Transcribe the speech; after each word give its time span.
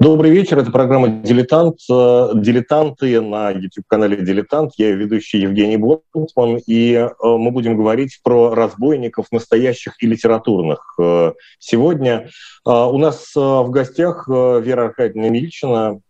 Добрый 0.00 0.30
вечер, 0.30 0.58
это 0.58 0.70
программа 0.70 1.08
«Дилетант». 1.08 1.78
Э, 1.90 2.30
«Дилетанты» 2.34 3.20
на 3.20 3.50
YouTube-канале 3.50 4.16
«Дилетант». 4.16 4.72
Я 4.78 4.92
ведущий 4.92 5.38
Евгений 5.38 5.76
Блотман, 5.76 6.60
и 6.66 6.94
э, 6.94 7.08
мы 7.22 7.50
будем 7.50 7.76
говорить 7.76 8.20
про 8.24 8.54
разбойников 8.54 9.26
настоящих 9.30 10.02
и 10.02 10.06
литературных. 10.06 10.94
Э, 10.98 11.32
сегодня 11.58 12.30
у 12.64 12.98
нас 12.98 13.32
в 13.34 13.68
гостях 13.70 14.28
Вера 14.28 14.86
Аркадьевна 14.86 15.28
Мильчина, 15.28 16.00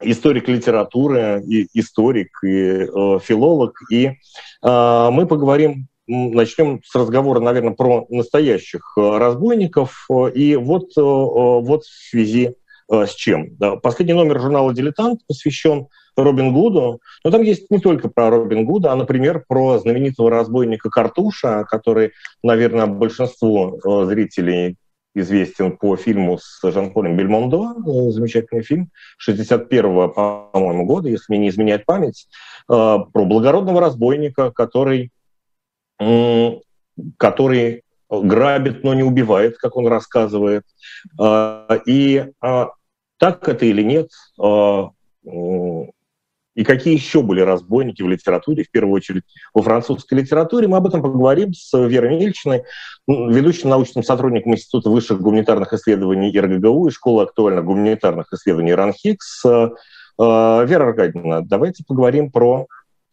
историк 0.00 0.48
литературы, 0.48 1.42
и 1.46 1.68
историк, 1.74 2.42
и 2.44 2.86
филолог. 3.22 3.78
И 3.90 4.12
мы 4.62 5.26
поговорим 5.26 5.88
начнем 6.06 6.80
с 6.84 6.94
разговора, 6.94 7.40
наверное, 7.40 7.74
про 7.74 8.06
настоящих 8.08 8.92
разбойников. 8.96 10.06
И 10.34 10.54
вот, 10.54 10.92
вот 10.94 11.84
в 11.84 12.08
связи 12.10 12.54
с 12.88 13.14
чем. 13.14 13.56
Последний 13.82 14.14
номер 14.14 14.40
журнала 14.40 14.72
«Дилетант» 14.72 15.20
посвящен 15.26 15.88
Робин 16.16 16.52
Гуду, 16.52 17.00
но 17.24 17.30
там 17.30 17.42
есть 17.42 17.70
не 17.70 17.78
только 17.78 18.08
про 18.08 18.30
Робин 18.30 18.64
Гуда, 18.64 18.92
а, 18.92 18.96
например, 18.96 19.44
про 19.46 19.78
знаменитого 19.78 20.30
разбойника 20.30 20.88
Картуша, 20.88 21.64
который, 21.68 22.12
наверное, 22.42 22.86
большинству 22.86 23.78
э, 23.78 24.06
зрителей 24.06 24.76
известен 25.14 25.76
по 25.76 25.96
фильму 25.96 26.38
с 26.38 26.60
Жан-Полем 26.62 27.16
Бельмондо, 27.16 27.74
э, 27.76 28.10
замечательный 28.10 28.62
фильм 28.62 28.90
61-го, 29.26 30.08
по-моему, 30.52 30.86
года, 30.86 31.08
если 31.08 31.26
мне 31.28 31.38
не 31.38 31.48
изменяет 31.48 31.84
память, 31.84 32.28
про 32.66 33.06
благородного 33.12 33.80
разбойника, 33.80 34.50
который, 34.50 35.12
который 37.16 37.82
грабит, 38.10 38.84
но 38.84 38.94
не 38.94 39.02
убивает, 39.02 39.58
как 39.58 39.76
он 39.76 39.86
рассказывает. 39.86 40.64
И 41.86 42.24
так 43.18 43.48
это 43.48 43.64
или 43.64 43.82
нет, 43.82 44.10
а, 44.38 44.90
и 45.24 46.64
какие 46.64 46.94
еще 46.94 47.22
были 47.22 47.40
разбойники 47.40 48.02
в 48.02 48.08
литературе, 48.08 48.64
в 48.64 48.70
первую 48.70 48.94
очередь 48.94 49.24
во 49.52 49.62
французской 49.62 50.14
литературе. 50.14 50.68
Мы 50.68 50.78
об 50.78 50.86
этом 50.86 51.02
поговорим 51.02 51.52
с 51.52 51.76
Верой 51.86 52.18
Мельчиной, 52.18 52.62
ведущим 53.06 53.68
научным 53.68 54.02
сотрудником 54.02 54.54
Института 54.54 54.88
высших 54.88 55.20
гуманитарных 55.20 55.72
исследований 55.74 56.38
РГГУ 56.38 56.88
и 56.88 56.90
Школы 56.90 57.24
актуальных 57.24 57.64
гуманитарных 57.64 58.32
исследований 58.32 58.74
РАНХИКС. 58.74 59.44
А, 60.18 60.64
Вера 60.64 60.88
Аркадьевна, 60.88 61.42
давайте 61.42 61.84
поговорим 61.86 62.30
про, 62.30 62.66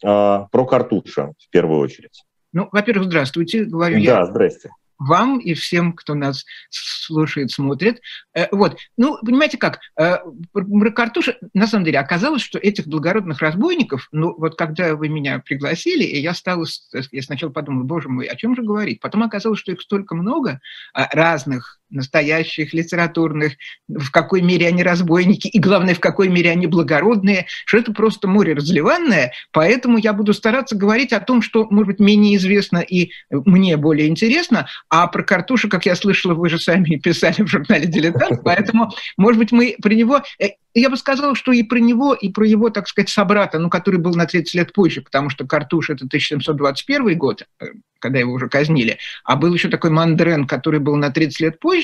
а, 0.05 0.47
про 0.50 0.66
Картуша 0.66 1.33
в 1.38 1.50
первую 1.50 1.81
очередь. 1.81 2.23
Ну, 2.53 2.69
во-первых, 2.72 3.07
здравствуйте, 3.07 3.66
говорю 3.66 3.95
да, 3.95 4.02
я. 4.02 4.19
Да, 4.19 4.25
здрасте 4.28 4.69
вам 4.97 5.39
и 5.39 5.53
всем, 5.53 5.94
кто 5.94 6.13
нас 6.13 6.45
слушает, 6.69 7.52
смотрит. 7.52 8.02
Э, 8.33 8.47
вот. 8.52 8.77
Ну, 8.97 9.17
понимаете 9.23 9.58
как, 9.58 9.80
э, 10.00 10.17
про 10.52 11.11
на 11.53 11.67
самом 11.67 11.85
деле, 11.85 12.00
оказалось, 12.00 12.41
что 12.41 12.59
этих 12.59 12.88
благородных 12.88 13.39
разбойников, 13.39 14.08
ну, 14.11 14.33
вот 14.38 14.58
когда 14.58 14.95
вы 14.95 15.09
меня 15.09 15.39
пригласили, 15.39 16.03
и 16.03 16.19
я 16.19 16.33
стал, 16.33 16.66
я 17.11 17.22
сначала 17.22 17.52
подумал, 17.52 17.83
боже 17.83 18.09
мой, 18.09 18.25
о 18.25 18.35
чем 18.35 18.55
же 18.55 18.63
говорить? 18.63 19.00
Потом 19.00 19.23
оказалось, 19.23 19.59
что 19.59 19.72
их 19.72 19.81
столько 19.81 20.16
много 20.16 20.59
а, 20.94 21.09
разных 21.11 21.80
настоящих, 21.94 22.73
литературных, 22.73 23.53
в 23.88 24.11
какой 24.11 24.41
мере 24.41 24.67
они 24.67 24.83
разбойники, 24.83 25.47
и 25.47 25.59
главное, 25.59 25.95
в 25.95 26.00
какой 26.00 26.27
мере 26.27 26.52
они 26.52 26.67
благородные, 26.67 27.45
что 27.66 27.77
это 27.77 27.94
просто 27.94 28.27
море 28.27 28.53
разливанное, 28.53 29.33
поэтому 29.52 29.97
я 29.97 30.13
буду 30.13 30.33
стараться 30.33 30.75
говорить 30.75 31.13
о 31.13 31.19
том, 31.19 31.41
что, 31.41 31.67
может 31.69 31.88
быть, 31.88 32.00
менее 32.00 32.35
известно 32.38 32.80
и 32.80 33.11
мне 33.30 33.77
более 33.77 34.08
интересно, 34.08 34.67
а 34.89 35.08
про 35.08 35.23
Картуша, 35.23 35.69
как 35.69 35.85
я 35.85 35.95
слышала, 35.95 36.33
вы 36.33 36.50
же 36.50 36.59
сами 36.59 36.95
писали 37.03 37.44
в 37.44 37.47
журнале 37.47 37.85
«Дилетант», 37.85 38.41
поэтому, 38.44 38.89
может 39.17 39.39
быть, 39.39 39.52
мы 39.52 39.75
про 39.81 39.94
него... 39.94 40.22
Э, 40.39 40.50
я 40.75 40.89
бы 40.89 40.97
сказала, 40.97 41.35
что 41.35 41.52
и 41.52 41.61
про 41.61 41.78
него, 41.78 42.13
и 42.16 42.30
про 42.30 42.47
его, 42.47 42.69
так 42.72 42.88
сказать, 42.88 43.09
собрата, 43.09 43.59
ну, 43.59 43.69
который 43.69 44.00
был 44.00 44.16
на 44.16 44.25
30 44.25 44.55
лет 44.55 44.73
позже, 44.73 45.02
потому 45.02 45.30
что 45.30 45.45
Картуш– 45.45 45.89
это 45.91 46.05
1721 46.05 47.17
год, 47.17 47.44
э, 47.61 47.66
когда 48.00 48.19
его 48.19 48.34
уже 48.34 48.50
казнили, 48.50 48.97
а 49.23 49.35
был 49.35 49.53
еще 49.53 49.69
такой 49.69 49.91
Мандрен, 49.91 50.47
который 50.47 50.79
был 50.79 50.96
на 50.96 51.12
30 51.12 51.40
лет 51.40 51.59
позже. 51.59 51.82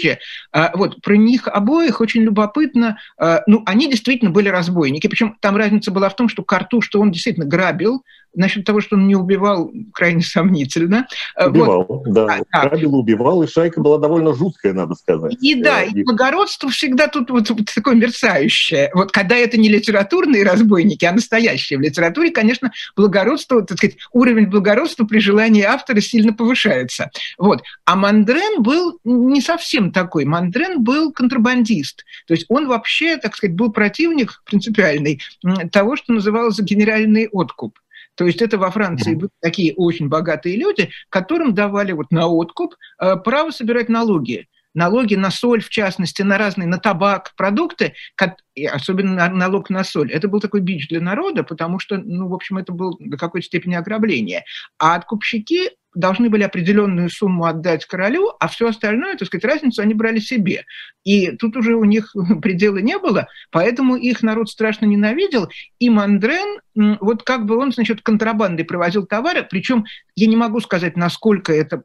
А, 0.51 0.71
вот, 0.75 1.01
про 1.01 1.17
них 1.17 1.47
обоих 1.47 2.01
очень 2.01 2.21
любопытно. 2.21 2.97
А, 3.17 3.41
ну, 3.47 3.63
они 3.65 3.89
действительно 3.89 4.31
были 4.31 4.49
разбойники, 4.49 5.07
причем 5.07 5.37
там 5.39 5.57
разница 5.57 5.91
была 5.91 6.09
в 6.09 6.15
том, 6.15 6.29
что 6.29 6.43
Карту, 6.43 6.81
что 6.81 6.99
он 6.99 7.11
действительно 7.11 7.45
грабил, 7.45 8.03
Насчет 8.35 8.65
того, 8.65 8.81
что 8.81 8.95
он 8.95 9.07
не 9.07 9.15
убивал, 9.15 9.71
крайне 9.93 10.21
сомнительно. 10.21 11.07
А, 11.35 11.47
убивал, 11.47 11.85
вот. 11.87 12.13
да. 12.13 12.39
А, 12.51 12.67
Грабил, 12.67 12.95
убивал, 12.95 13.43
и 13.43 13.47
шайка 13.47 13.81
была 13.81 13.97
довольно 13.97 14.33
жуткая, 14.33 14.73
надо 14.73 14.95
сказать. 14.95 15.35
И 15.41 15.55
да, 15.55 15.83
и 15.83 16.03
благородство 16.03 16.69
всегда 16.69 17.07
тут 17.07 17.29
вот, 17.29 17.49
вот 17.49 17.65
такое 17.73 17.95
мерцающее. 17.95 18.91
Вот 18.93 19.11
когда 19.11 19.35
это 19.35 19.57
не 19.57 19.69
литературные 19.69 20.43
разбойники, 20.43 21.05
а 21.05 21.11
настоящие. 21.11 21.79
В 21.79 21.81
литературе, 21.81 22.31
конечно, 22.31 22.71
благородство, 22.95 23.61
так 23.63 23.77
сказать, 23.77 23.97
уровень 24.11 24.47
благородства 24.47 25.05
при 25.05 25.19
желании 25.19 25.63
автора 25.63 26.01
сильно 26.01 26.33
повышается. 26.33 27.11
Вот. 27.37 27.63
А 27.85 27.95
Мандрен 27.95 28.61
был 28.61 28.99
не 29.03 29.41
совсем 29.41 29.91
такой. 29.91 30.25
Мандрен 30.25 30.83
был 30.83 31.11
контрабандист. 31.11 32.05
То 32.27 32.33
есть 32.33 32.45
он 32.49 32.67
вообще, 32.67 33.17
так 33.17 33.35
сказать, 33.35 33.55
был 33.55 33.71
противник 33.71 34.41
принципиальный 34.45 35.21
того, 35.71 35.95
что 35.95 36.13
называлось 36.13 36.59
генеральный 36.59 37.27
откуп. 37.31 37.77
То 38.19 38.25
есть 38.25 38.41
это 38.41 38.57
во 38.57 38.69
Франции 38.69 39.15
были 39.15 39.31
такие 39.39 39.73
очень 39.75 40.09
богатые 40.09 40.57
люди, 40.57 40.89
которым 41.07 41.53
давали 41.53 41.93
вот 41.93 42.11
на 42.11 42.27
откуп 42.27 42.75
э, 43.01 43.15
право 43.15 43.51
собирать 43.51 43.87
налоги 43.87 44.47
налоги 44.75 45.15
на 45.15 45.31
соль, 45.31 45.63
в 45.63 45.69
частности, 45.69 46.21
на 46.21 46.37
разные, 46.37 46.67
на 46.67 46.77
табак, 46.77 47.33
продукты, 47.35 47.95
особенно 48.71 49.27
налог 49.29 49.69
на 49.69 49.83
соль. 49.83 50.11
Это 50.11 50.27
был 50.27 50.39
такой 50.39 50.61
бич 50.61 50.87
для 50.87 51.01
народа, 51.01 51.43
потому 51.43 51.79
что, 51.79 51.97
ну, 51.97 52.27
в 52.27 52.33
общем, 52.33 52.59
это 52.59 52.71
был 52.71 52.95
до 52.99 53.17
какой-то 53.17 53.47
степени 53.47 53.73
ограбление. 53.73 54.45
А 54.77 54.95
откупщики 54.95 55.71
должны 55.99 56.29
были 56.29 56.43
определенную 56.43 57.09
сумму 57.09 57.45
отдать 57.45 57.85
королю, 57.85 58.31
а 58.39 58.47
все 58.47 58.69
остальное, 58.69 59.17
так 59.17 59.27
сказать, 59.27 59.43
разницу 59.43 59.81
они 59.81 59.93
брали 59.93 60.19
себе. 60.19 60.65
И 61.03 61.31
тут 61.31 61.57
уже 61.57 61.75
у 61.75 61.83
них 61.83 62.13
предела 62.41 62.77
не 62.77 62.97
было, 62.97 63.27
поэтому 63.51 63.95
их 63.95 64.23
народ 64.23 64.49
страшно 64.49 64.85
ненавидел. 64.85 65.49
И 65.79 65.89
Мандрен, 65.89 66.61
вот 67.01 67.23
как 67.23 67.45
бы 67.45 67.57
он, 67.57 67.73
значит, 67.73 68.01
контрабандой 68.01 68.65
привозил 68.65 69.05
товары, 69.05 69.45
причем 69.49 69.85
я 70.15 70.27
не 70.27 70.37
могу 70.37 70.61
сказать, 70.61 70.95
насколько 70.95 71.51
это 71.51 71.83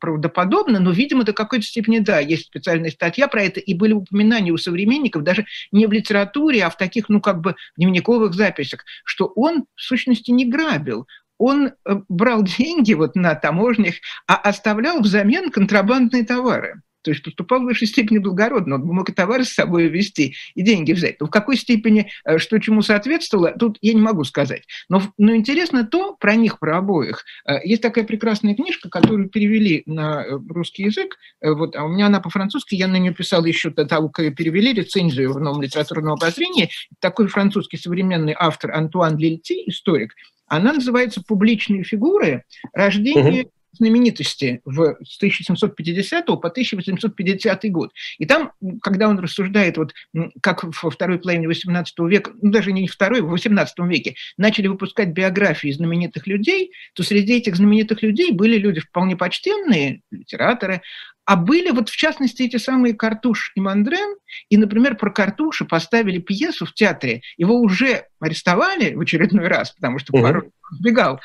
правдоподобно, 0.00 0.78
но, 0.78 0.92
видимо, 0.92 1.24
до 1.24 1.32
какой-то 1.32 1.64
степени, 1.64 1.98
да, 1.98 2.20
есть 2.20 2.46
специальная 2.46 2.90
статья 2.90 3.26
про 3.26 3.42
это, 3.42 3.58
и 3.58 3.74
были 3.74 3.92
упоминания 3.92 4.52
у 4.52 4.56
современников, 4.56 5.24
даже 5.24 5.46
не 5.72 5.86
в 5.86 5.92
литературе, 5.92 6.64
а 6.64 6.70
в 6.70 6.76
таких, 6.76 7.08
ну, 7.08 7.20
как 7.20 7.40
бы 7.40 7.56
дневниковых 7.76 8.34
записях, 8.34 8.84
что 9.04 9.32
он, 9.34 9.64
в 9.74 9.82
сущности, 9.82 10.30
не 10.30 10.44
грабил, 10.44 11.06
он 11.42 11.66
э, 11.66 12.00
брал 12.08 12.44
деньги 12.44 12.94
вот 12.94 13.16
на 13.16 13.34
таможнях, 13.34 13.96
а 14.28 14.36
оставлял 14.36 15.00
взамен 15.00 15.50
контрабандные 15.50 16.24
товары. 16.24 16.82
То 17.02 17.10
есть 17.10 17.24
поступал 17.24 17.62
в 17.62 17.64
высшей 17.64 17.88
степени 17.88 18.18
благородно, 18.18 18.76
он 18.76 18.82
мог 18.82 19.10
и 19.10 19.12
товары 19.12 19.44
с 19.44 19.52
собой 19.52 19.88
вести, 19.88 20.36
и 20.54 20.62
деньги 20.62 20.92
взять. 20.92 21.16
Но 21.18 21.26
в 21.26 21.30
какой 21.30 21.56
степени, 21.56 22.08
э, 22.24 22.38
что 22.38 22.60
чему 22.60 22.82
соответствовало, 22.82 23.50
тут 23.58 23.76
я 23.80 23.92
не 23.92 24.00
могу 24.00 24.22
сказать. 24.22 24.62
Но, 24.88 25.02
но 25.18 25.34
интересно 25.34 25.84
то, 25.84 26.14
про 26.14 26.36
них, 26.36 26.60
про 26.60 26.78
обоих. 26.78 27.24
Э, 27.44 27.54
есть 27.64 27.82
такая 27.82 28.04
прекрасная 28.04 28.54
книжка, 28.54 28.88
которую 28.88 29.28
перевели 29.28 29.82
на 29.86 30.24
русский 30.48 30.84
язык, 30.84 31.16
вот, 31.42 31.74
а 31.74 31.82
у 31.86 31.88
меня 31.88 32.06
она 32.06 32.20
по-французски, 32.20 32.76
я 32.76 32.86
на 32.86 33.00
нее 33.00 33.12
писал 33.12 33.44
еще 33.44 33.70
до 33.70 33.84
того, 33.84 34.10
как 34.10 34.26
ее 34.26 34.30
перевели, 34.30 34.72
рецензию 34.72 35.32
в 35.32 35.40
новом 35.40 35.60
литературном 35.60 36.12
обозрении. 36.12 36.70
Такой 37.00 37.26
французский 37.26 37.78
современный 37.78 38.36
автор 38.38 38.70
Антуан 38.70 39.18
Лильти, 39.18 39.64
историк, 39.66 40.14
она 40.56 40.74
называется 40.74 41.22
«Публичные 41.26 41.82
фигуры. 41.82 42.44
Рождение 42.72 43.42
угу 43.42 43.50
знаменитости 43.72 44.60
в, 44.64 44.96
с 45.02 45.16
1750 45.16 46.26
по 46.26 46.48
1850 46.48 47.70
год. 47.70 47.90
И 48.18 48.26
там, 48.26 48.52
когда 48.82 49.08
он 49.08 49.18
рассуждает, 49.18 49.78
вот, 49.78 49.94
как 50.42 50.64
во 50.64 50.90
второй 50.90 51.18
половине 51.18 51.46
XVIII 51.46 51.84
века, 52.08 52.32
ну, 52.40 52.50
даже 52.50 52.72
не 52.72 52.86
второй, 52.86 53.22
в 53.22 53.34
XVIII 53.34 53.66
веке, 53.88 54.14
начали 54.36 54.66
выпускать 54.66 55.08
биографии 55.08 55.70
знаменитых 55.70 56.26
людей, 56.26 56.72
то 56.94 57.02
среди 57.02 57.36
этих 57.36 57.56
знаменитых 57.56 58.02
людей 58.02 58.30
были 58.32 58.58
люди 58.58 58.80
вполне 58.80 59.16
почтенные, 59.16 60.02
литераторы, 60.10 60.82
а 61.24 61.36
были 61.36 61.70
вот 61.70 61.88
в 61.88 61.96
частности 61.96 62.42
эти 62.42 62.56
самые 62.56 62.94
Картуш 62.94 63.52
и 63.54 63.60
Мандрен, 63.60 64.16
и, 64.48 64.56
например, 64.56 64.96
про 64.96 65.10
Картуша 65.10 65.64
поставили 65.64 66.18
пьесу 66.18 66.66
в 66.66 66.74
театре, 66.74 67.22
его 67.36 67.60
уже 67.60 68.06
арестовали 68.20 68.94
в 68.94 69.00
очередной 69.00 69.46
раз, 69.48 69.72
потому 69.72 69.98
что 69.98 70.12
порой 70.12 70.50
сбегал, 70.72 71.20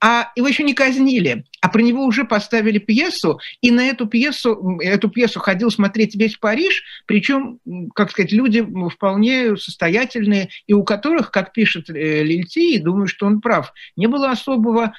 а 0.00 0.30
его 0.36 0.46
еще 0.46 0.62
не 0.62 0.74
казнили, 0.74 1.44
а 1.60 1.68
про 1.68 1.82
него 1.82 2.04
уже 2.04 2.24
поставили 2.24 2.78
пьесу, 2.78 3.40
и 3.60 3.70
на 3.70 3.86
эту 3.86 4.06
пьесу, 4.06 4.78
эту 4.80 5.08
пьесу 5.08 5.40
ходил 5.40 5.70
смотреть 5.70 6.14
весь 6.14 6.36
Париж, 6.36 6.84
причем, 7.06 7.58
как 7.94 8.10
сказать, 8.10 8.32
люди 8.32 8.66
вполне 8.90 9.56
состоятельные, 9.56 10.50
и 10.66 10.72
у 10.72 10.84
которых, 10.84 11.30
как 11.30 11.52
пишет 11.52 11.90
э, 11.90 12.22
Лильти, 12.22 12.74
и 12.74 12.78
думаю, 12.78 13.08
что 13.08 13.26
он 13.26 13.40
прав, 13.40 13.72
не 13.96 14.06
было 14.06 14.30
особого, 14.30 14.94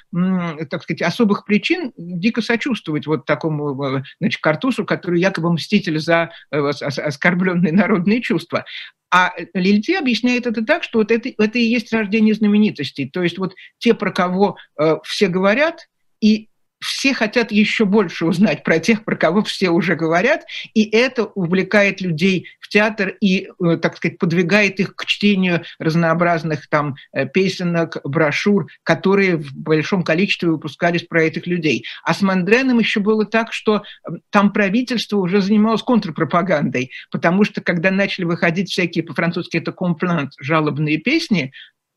так 0.69 0.83
сказать, 0.83 1.01
особых 1.01 1.45
причин 1.45 1.93
дико 1.97 2.41
сочувствовать 2.41 3.07
вот 3.07 3.25
такому, 3.25 3.81
э, 3.83 4.03
значит, 4.19 4.41
Картусу, 4.41 4.85
который 4.85 5.21
якобы 5.21 5.51
мститель 5.53 5.99
за 5.99 6.31
э, 6.51 6.57
оскорбленные 6.57 7.71
народные 7.71 8.21
чувства. 8.21 8.65
А 9.11 9.33
Лильте 9.53 9.97
объясняет 9.97 10.45
это 10.45 10.63
так, 10.63 10.83
что 10.83 10.99
вот 10.99 11.11
это, 11.11 11.29
это 11.29 11.57
и 11.57 11.63
есть 11.63 11.91
рождение 11.91 12.35
знаменитостей. 12.35 13.09
То 13.09 13.23
есть 13.23 13.37
вот 13.37 13.55
те, 13.79 13.93
про 13.93 14.11
кого 14.11 14.57
э, 14.79 14.97
все 15.03 15.27
говорят, 15.27 15.89
и 16.21 16.49
все 16.79 17.13
хотят 17.13 17.51
еще 17.51 17.85
больше 17.85 18.25
узнать 18.25 18.63
про 18.63 18.79
тех, 18.79 19.03
про 19.03 19.15
кого 19.15 19.43
все 19.43 19.69
уже 19.69 19.95
говорят, 19.95 20.43
и 20.73 20.83
это 20.83 21.25
увлекает 21.25 22.01
людей 22.01 22.47
в 22.59 22.69
театр 22.69 23.15
и, 23.21 23.49
э, 23.63 23.77
так 23.77 23.97
сказать, 23.97 24.17
подвигает 24.17 24.79
их 24.79 24.95
к 24.95 25.05
чтению 25.05 25.63
разнообразных 25.79 26.67
там 26.69 26.95
э, 27.11 27.27
песенок, 27.27 27.97
брошюр, 28.03 28.67
которые 28.83 29.37
в 29.37 29.53
большом 29.55 30.03
количестве 30.03 30.49
выпускались 30.49 31.03
про 31.03 31.23
этих 31.23 31.47
людей. 31.47 31.85
А 32.03 32.13
с 32.13 32.21
Мандреном 32.21 32.79
еще 32.79 32.99
было 32.99 33.25
так, 33.25 33.53
что 33.53 33.83
там 34.29 34.53
правительство 34.53 35.17
уже 35.17 35.41
занималось 35.41 35.81
контрпропагандой, 35.81 36.91
потому 37.11 37.43
что 37.43 37.61
когда 37.61 37.91
начали 37.91 38.25
выходить 38.25 38.69
всякие 38.69 39.03
по-французски 39.03 39.57
это 39.57 39.71
комплант, 39.71 40.33
жалобные 40.39 40.97
песни, 40.97 41.51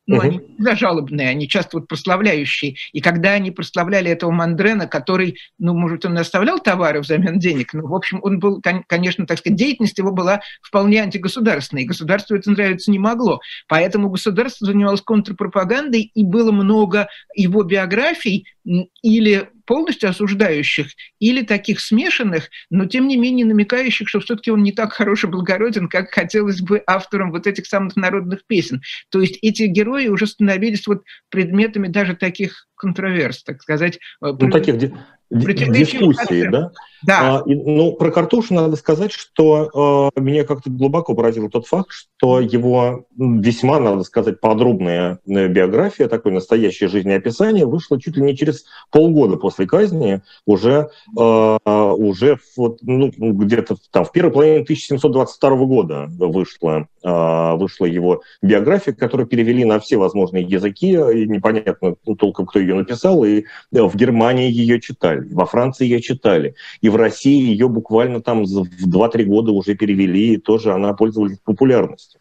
ну, 0.07 0.17
угу. 0.17 0.25
они 0.25 0.39
всегда 0.39 0.75
жалобные, 0.75 1.29
они 1.29 1.49
часто 1.49 1.79
вот 1.79 1.89
прославляющие. 1.89 2.75
И 2.93 3.01
когда 3.01 3.33
они 3.33 3.51
прославляли 3.51 4.11
этого 4.11 4.31
Мандрена, 4.33 4.87
который, 4.87 5.39
ну, 5.59 5.75
может, 5.75 6.05
он 6.05 6.19
оставлял 6.19 6.59
товары 6.59 7.01
взамен 7.01 7.39
денег, 7.39 7.73
ну, 7.73 7.87
в 7.87 7.95
общем, 7.95 8.19
он 8.23 8.39
был, 8.39 8.61
конечно, 8.89 9.27
так 9.27 9.39
сказать, 9.39 9.57
деятельность 9.59 9.99
его 9.99 10.13
была 10.13 10.41
вполне 10.61 11.03
антигосударственной, 11.03 11.83
и 11.83 11.87
государству 11.87 12.37
это 12.37 12.51
нравиться 12.51 12.91
не 12.91 12.99
могло. 12.99 13.41
Поэтому 13.69 14.11
государство 14.11 14.67
занималось 14.67 15.03
контрпропагандой, 15.03 16.11
и 16.15 16.25
было 16.25 16.51
много 16.51 17.09
его 17.35 17.63
биографий 17.63 18.47
или 18.65 19.49
полностью 19.65 20.11
осуждающих, 20.11 20.89
или 21.19 21.43
таких 21.43 21.81
смешанных, 21.81 22.51
но 22.71 22.87
тем 22.87 23.09
не 23.09 23.17
менее 23.17 23.47
намекающих, 23.47 24.09
что 24.09 24.21
все-таки 24.21 24.51
он 24.51 24.63
не 24.63 24.73
так 24.73 24.93
хороший 24.93 25.31
благороден, 25.31 25.89
как 25.89 26.11
хотелось 26.11 26.61
бы 26.61 26.83
авторам 26.87 27.31
вот 27.31 27.47
этих 27.47 27.67
самых 27.67 27.97
народных 27.97 28.45
песен. 28.47 28.83
То 29.09 29.21
есть 29.21 29.39
эти 29.43 29.65
герои 29.65 30.09
уже 30.09 30.27
становились 30.27 30.87
вот 30.87 31.03
предметами 31.31 31.89
даже 31.89 32.17
таких 32.17 32.69
контроверс, 32.77 33.45
так 33.45 33.63
сказать. 33.63 33.99
Э, 34.23 34.33
ну, 34.39 34.51
таких 34.51 34.79
дискуссии, 35.33 36.49
да? 36.49 36.73
Да. 37.05 37.39
А, 37.39 37.51
и, 37.51 37.55
ну, 37.55 37.93
про 37.93 38.11
Картушу 38.11 38.55
надо 38.55 38.77
сказать, 38.77 39.13
что 39.13 40.11
э, 40.17 40.21
меня 40.21 40.45
как-то 40.45 40.71
глубоко 40.71 41.15
поразил 41.15 41.51
тот 41.51 41.67
факт, 41.67 41.91
что 41.91 42.41
его 42.41 43.07
весьма, 43.17 43.81
надо 43.81 44.05
сказать, 44.05 44.41
подробная 44.41 45.19
э, 45.27 45.49
биография, 45.49 46.09
такое 46.09 46.33
настоящее 46.33 46.89
жизнеописание, 46.89 47.67
вышло 47.67 48.01
чуть 48.01 48.17
ли 48.17 48.23
не 48.23 48.37
через 48.37 48.65
полгода 48.91 49.37
после 49.37 49.67
казни, 49.67 50.23
уже, 50.47 50.91
э, 51.19 51.59
уже 51.65 52.39
вот, 52.57 52.79
ну, 52.83 53.11
где-то 53.19 53.77
там 53.91 54.05
в 54.05 54.13
первой 54.13 54.33
половине 54.33 54.63
1722 54.63 55.57
года 55.67 56.07
вышла, 56.09 56.87
э, 57.03 57.57
вышла 57.57 57.87
его 57.87 58.23
биография, 58.43 58.95
которую 58.95 59.27
перевели 59.27 59.65
на 59.65 59.81
все 59.81 59.97
возможные 59.97 60.45
языки, 60.45 60.93
и 60.93 61.27
непонятно 61.27 61.97
толком, 62.17 62.47
кто 62.47 62.61
ее 62.61 62.77
написал, 62.77 63.25
и 63.25 63.41
э, 63.41 63.83
в 63.83 63.97
Германии 63.97 64.51
ее 64.51 64.81
читали, 64.81 65.22
во 65.31 65.47
Франции 65.47 65.85
ее 65.85 66.01
читали, 66.01 66.55
и 66.81 66.89
в 66.89 66.97
России 66.97 67.43
ее 67.43 67.69
буквально 67.69 68.21
там 68.21 68.45
в 68.45 68.87
2-3 68.87 69.25
года 69.25 69.53
уже 69.53 69.75
перевели, 69.75 70.35
и 70.35 70.39
тоже 70.39 70.73
она 70.73 70.93
пользовалась 70.93 71.39
популярностью. 71.39 72.21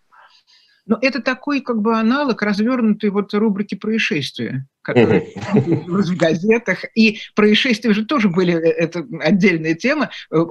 Но 0.85 0.97
это 1.01 1.21
такой 1.21 1.61
как 1.61 1.81
бы 1.81 1.97
аналог 1.97 2.41
развернутой 2.41 3.11
вот 3.11 3.33
рубрики 3.33 3.75
происшествия 3.75 4.67
которые 4.81 5.27
в 5.45 6.15
газетах. 6.15 6.85
И 6.95 7.19
происшествия 7.35 7.93
же 7.93 8.05
тоже 8.05 8.29
были, 8.29 8.53
э, 8.53 8.71
это 8.71 9.05
отдельная 9.21 9.75
тема. 9.75 10.09
Э, 10.31 10.43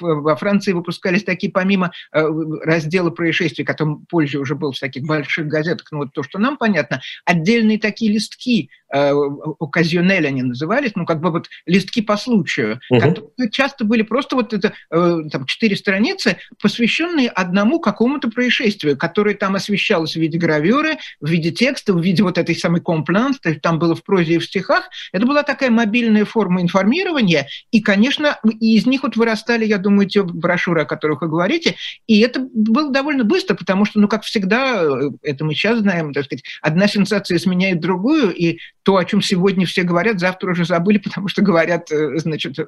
во 0.00 0.36
Франции 0.36 0.72
выпускались 0.72 1.24
такие, 1.24 1.52
помимо 1.52 1.92
э, 2.12 2.26
раздела 2.62 3.10
происшествий, 3.10 3.64
который 3.64 3.96
позже 4.08 4.38
уже 4.38 4.54
был 4.54 4.72
в 4.72 4.78
таких 4.78 5.04
больших 5.04 5.46
газетах, 5.46 5.86
ну 5.92 5.98
вот 5.98 6.12
то, 6.12 6.22
что 6.22 6.38
нам 6.38 6.56
понятно, 6.56 7.00
отдельные 7.24 7.78
такие 7.78 8.12
листки, 8.12 8.70
оказионель 8.88 10.28
они 10.28 10.42
назывались, 10.42 10.92
ну 10.94 11.04
как 11.06 11.20
бы 11.20 11.30
вот 11.30 11.48
листки 11.66 12.00
по 12.00 12.16
случаю, 12.16 12.80
которые 12.88 13.50
часто 13.50 13.84
были 13.84 14.02
просто 14.02 14.36
вот 14.36 14.52
это, 14.52 14.74
там, 14.88 15.44
четыре 15.46 15.74
страницы, 15.74 16.36
посвященные 16.62 17.28
одному 17.28 17.80
какому-то 17.80 18.30
происшествию, 18.30 18.96
которое 18.96 19.34
там 19.34 19.56
освещалось 19.56 20.12
в 20.12 20.20
виде 20.20 20.38
гравюры, 20.38 20.98
в 21.20 21.28
виде 21.28 21.50
текста, 21.50 21.94
в 21.94 22.00
виде 22.00 22.22
вот 22.22 22.38
этой 22.38 22.54
самой 22.54 22.80
компланс, 22.80 23.38
есть 23.48 23.62
там 23.76 23.78
было 23.78 23.94
в 23.94 24.02
прозе 24.02 24.34
и 24.34 24.38
в 24.38 24.44
стихах, 24.44 24.88
это 25.12 25.26
была 25.26 25.42
такая 25.42 25.70
мобильная 25.70 26.24
форма 26.24 26.62
информирования, 26.62 27.46
и, 27.70 27.80
конечно, 27.80 28.38
из 28.60 28.86
них 28.86 29.02
вот 29.02 29.16
вырастали, 29.16 29.64
я 29.64 29.78
думаю, 29.78 30.08
те 30.08 30.22
брошюры, 30.22 30.82
о 30.82 30.84
которых 30.84 31.22
вы 31.22 31.28
говорите, 31.28 31.76
и 32.06 32.20
это 32.20 32.40
было 32.52 32.90
довольно 32.90 33.24
быстро, 33.24 33.54
потому 33.54 33.84
что, 33.84 34.00
ну, 34.00 34.08
как 34.08 34.22
всегда, 34.22 34.82
э, 34.82 35.10
это 35.22 35.44
мы 35.44 35.54
сейчас 35.54 35.80
знаем, 35.80 36.12
так 36.12 36.24
сказать, 36.24 36.44
одна 36.62 36.88
сенсация 36.88 37.38
сменяет 37.38 37.80
другую, 37.80 38.34
и 38.34 38.58
то, 38.82 38.96
о 38.96 39.04
чем 39.04 39.20
сегодня 39.20 39.66
все 39.66 39.82
говорят, 39.82 40.20
завтра 40.20 40.52
уже 40.52 40.64
забыли, 40.64 40.98
потому 41.04 41.28
что 41.28 41.42
говорят, 41.42 41.90
э, 41.90 42.18
значит, 42.18 42.58
э, 42.58 42.64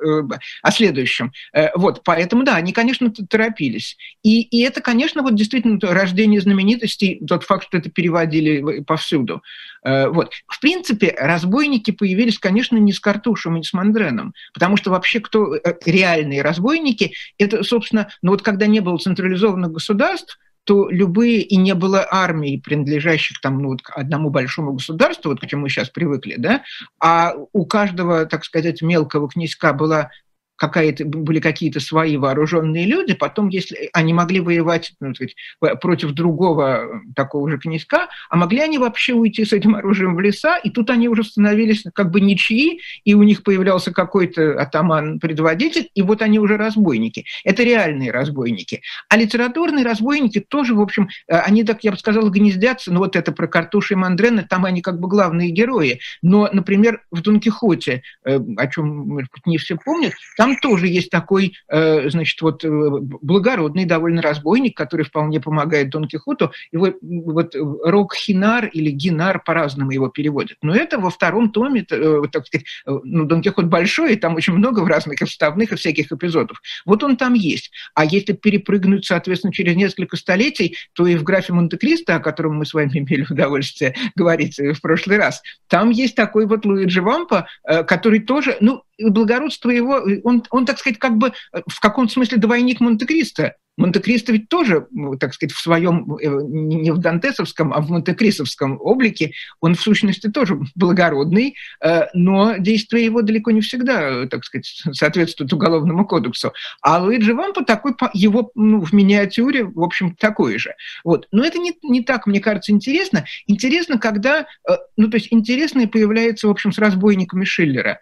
о 0.63 0.71
следующем. 0.71 1.33
Вот, 1.75 2.03
поэтому, 2.05 2.45
да, 2.45 2.57
они, 2.57 2.73
конечно, 2.73 3.11
торопились. 3.11 3.97
И, 4.23 4.43
и 4.43 4.63
это, 4.63 4.81
конечно, 4.81 5.23
вот 5.23 5.35
действительно 5.35 5.79
рождение 5.81 6.41
знаменитостей, 6.41 7.21
тот 7.27 7.45
факт, 7.45 7.65
что 7.65 7.79
это 7.79 7.91
переводили 7.91 8.81
повсюду. 8.83 9.43
Вот. 9.85 10.33
В 10.47 10.61
принципе, 10.61 10.99
принципе, 10.99 11.15
разбойники 11.19 11.91
появились, 11.91 12.39
конечно, 12.39 12.77
не 12.77 12.93
с 12.93 13.01
Картушем 13.01 13.57
и 13.57 13.59
не 13.59 13.65
с 13.65 13.73
Мандреном, 13.73 14.35
потому 14.55 14.77
что 14.77 14.91
вообще 14.91 15.21
кто 15.21 15.57
э, 15.57 15.61
реальные 15.85 16.43
разбойники, 16.43 17.15
это, 17.39 17.63
собственно, 17.63 18.09
ну 18.23 18.33
вот 18.33 18.43
когда 18.43 18.67
не 18.67 18.81
было 18.81 18.99
централизованных 18.99 19.73
государств, 19.73 20.39
то 20.65 20.89
любые, 20.91 21.41
и 21.41 21.57
не 21.57 21.75
было 21.75 22.07
армии, 22.11 22.61
принадлежащих 22.63 23.41
там, 23.41 23.59
ну, 23.63 23.69
вот, 23.71 23.83
к 23.83 23.97
одному 23.97 24.29
большому 24.29 24.75
государству, 24.75 25.31
вот 25.31 25.41
к 25.41 25.47
чему 25.47 25.63
мы 25.63 25.71
сейчас 25.71 25.89
привыкли, 25.89 26.35
да, 26.37 26.63
а 27.01 27.33
у 27.53 27.65
каждого, 27.65 28.27
так 28.27 28.45
сказать, 28.45 28.83
мелкого 28.83 29.31
князька 29.31 29.73
была 29.73 30.11
какая-то, 30.59 31.05
были 31.05 31.41
какие-то 31.41 31.81
свои 31.81 32.17
вооруженные 32.17 32.85
люди, 32.85 33.15
потом, 33.15 33.49
если 33.49 33.89
они 33.93 34.13
могли 34.13 34.41
воевать 34.41 34.93
ну, 35.01 35.15
сказать, 35.15 35.35
против 35.81 36.11
другого 36.13 37.01
такого 37.15 37.49
же 37.49 37.59
князька, 37.59 38.09
а 38.29 38.37
могли 38.37 38.61
они 38.61 38.79
вообще 38.79 39.15
уйти 39.15 39.45
с 39.45 39.53
этим 39.53 39.77
оружием 39.77 40.17
в 40.17 40.21
леса, 40.21 40.59
и 40.59 40.71
тут 40.71 40.91
они 40.91 41.09
уже 41.09 41.25
становились 41.25 41.85
как 41.95 42.11
бы 42.11 42.21
ничьи, 42.21 42.81
и 43.05 43.15
у 43.15 43.23
них 43.23 43.43
появлялся 43.43 43.93
какой-то 43.93 44.61
атаман-предводитель, 44.61 45.91
и 45.95 46.03
вот 46.03 46.23
они 46.23 46.39
уже 46.39 46.57
разбойники. 46.57 47.25
Это 47.45 47.63
реальные 47.63 48.11
разбойники. 48.11 48.83
А 49.09 49.17
литературные 49.17 49.85
разбойники 49.85 50.41
тоже, 50.41 50.75
в 50.75 50.81
общем, 50.81 51.09
э, 51.29 51.37
они, 51.37 51.63
так 51.63 51.85
я 51.85 51.93
бы 51.93 51.99
сказала, 51.99 52.29
гнездятся, 52.31 52.93
ну 52.93 52.99
вот 52.99 53.15
это 53.15 53.31
про 53.31 53.47
Картуша 53.47 53.95
и 53.95 53.97
Мандрена, 53.97 54.43
там 54.43 54.65
они 54.65 54.83
как 54.83 54.99
бы 54.99 55.09
главные 55.09 55.51
герои. 55.51 56.01
Но, 56.21 56.49
например, 56.53 57.03
в 57.13 57.23
Дон 57.23 57.39
Кихоте, 57.39 58.03
э, 58.25 58.39
о 58.57 58.67
чем, 58.67 59.21
не 59.47 59.59
все 59.59 59.77
помнят, 59.77 60.15
там 60.37 60.48
там 60.49 60.59
тоже 60.59 60.89
есть 60.89 61.11
такой, 61.11 61.55
э, 61.69 62.09
значит, 62.11 62.41
вот 62.41 62.65
э, 62.65 62.69
благородный 62.69 63.85
довольно 63.85 64.23
разбойник, 64.23 64.77
который 64.77 65.05
вполне 65.05 65.41
помогает 65.41 65.91
Дон 65.91 66.09
Кихоту. 66.09 66.53
Его 66.73 66.93
вот 67.03 67.55
Рок 67.55 68.15
Хинар 68.15 68.67
или 68.67 68.91
Гинар 68.91 69.43
по-разному 69.45 69.91
его 69.91 70.09
переводят. 70.09 70.59
Но 70.63 70.75
это 70.75 70.99
во 70.99 71.11
втором 71.11 71.51
томе, 71.51 71.85
э, 71.91 72.23
так 72.33 72.47
сказать, 72.47 72.67
ну, 72.87 73.25
Дон 73.25 73.43
Кихот 73.43 73.67
большой, 73.67 74.15
и 74.15 74.17
там 74.17 74.37
очень 74.37 74.55
много 74.55 74.87
разных 74.87 75.19
вставных 75.21 75.73
и 75.73 75.77
всяких 75.77 76.11
эпизодов. 76.13 76.61
Вот 76.87 77.03
он 77.03 77.17
там 77.17 77.35
есть. 77.35 77.71
А 77.95 78.05
если 78.05 78.33
перепрыгнуть, 78.33 79.05
соответственно, 79.05 79.53
через 79.53 79.77
несколько 79.77 80.17
столетий, 80.17 80.77
то 80.95 81.07
и 81.07 81.17
в 81.17 81.25
графе 81.25 81.53
Монте-Кристо, 81.53 82.17
о 82.17 82.21
котором 82.21 82.57
мы 82.57 82.67
с 82.67 82.73
вами 82.73 82.91
имели 82.95 83.27
удовольствие 83.29 83.95
говорить 84.15 84.59
в 84.59 84.81
прошлый 84.81 85.19
раз, 85.19 85.43
там 85.69 85.91
есть 85.91 86.15
такой 86.15 86.47
вот 86.47 86.65
Луиджи 86.65 87.03
Вампа, 87.03 87.47
который 87.87 88.21
тоже, 88.21 88.57
ну, 88.61 88.83
благородство 88.99 89.71
его, 89.71 90.03
он, 90.25 90.45
он, 90.51 90.67
так 90.67 90.79
сказать, 90.79 90.99
как 90.99 91.17
бы 91.17 91.33
э, 91.53 91.63
в 91.67 91.81
каком-то 91.81 92.13
смысле 92.13 92.39
двойник 92.39 92.81
Монте-Кристо. 92.81 93.57
Монте-Кристо 93.79 94.33
ведь 94.33 94.49
тоже, 94.49 94.87
так 95.21 95.33
сказать, 95.35 95.53
в 95.53 95.61
своем, 95.61 96.17
э, 96.17 96.27
не 96.43 96.91
в 96.91 96.99
дантесовском, 96.99 97.73
а 97.73 97.81
в 97.81 97.91
монте-кристовском 97.91 98.79
облике, 98.81 99.33
он 99.61 99.77
в 99.77 99.81
сущности 99.81 100.29
тоже 100.29 100.59
благородный, 100.75 101.55
э, 101.81 102.07
но 102.13 102.57
действия 102.59 103.05
его 103.05 103.23
далеко 103.23 103.53
не 103.53 103.61
всегда, 103.61 104.27
так 104.27 104.45
сказать, 104.45 104.83
соответствуют 104.93 105.53
уголовному 105.53 106.05
кодексу. 106.07 106.53
А 106.83 107.01
Луиджи 107.01 107.35
Вампа 107.35 107.65
такой, 107.65 107.95
его 108.15 108.51
ну, 108.57 108.81
в 108.81 108.93
миниатюре, 108.93 109.65
в 109.65 109.81
общем, 109.81 110.17
такой 110.17 110.59
же. 110.59 110.75
Вот. 111.05 111.29
Но 111.31 111.45
это 111.45 111.59
не, 111.59 111.73
не 111.85 112.03
так, 112.03 112.27
мне 112.27 112.41
кажется, 112.41 112.73
интересно. 112.73 113.25
Интересно, 113.47 113.99
когда, 113.99 114.47
э, 114.69 114.73
ну, 114.97 115.09
то 115.09 115.17
есть 115.17 115.29
интересно 115.31 115.87
появляется, 115.87 116.49
в 116.49 116.51
общем, 116.51 116.73
с 116.73 116.79
разбойниками 116.79 117.45
Шиллера. 117.45 118.01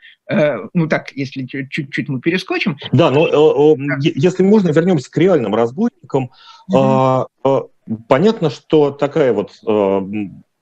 Ну, 0.74 0.88
так, 0.88 1.12
если 1.12 1.46
чуть-чуть 1.46 2.08
мы 2.08 2.20
перескочим. 2.20 2.76
Да, 2.90 3.12
но 3.12 3.76
да. 3.76 3.96
если 4.00 4.42
можно, 4.42 4.70
вернемся 4.70 5.08
к 5.08 5.16
реальным 5.18 5.54
разбойникам. 5.54 5.65
Mm-hmm. 6.72 7.68
Понятно, 8.08 8.50
что 8.50 8.90
такая 8.90 9.32
вот 9.32 9.52
а, 9.66 10.02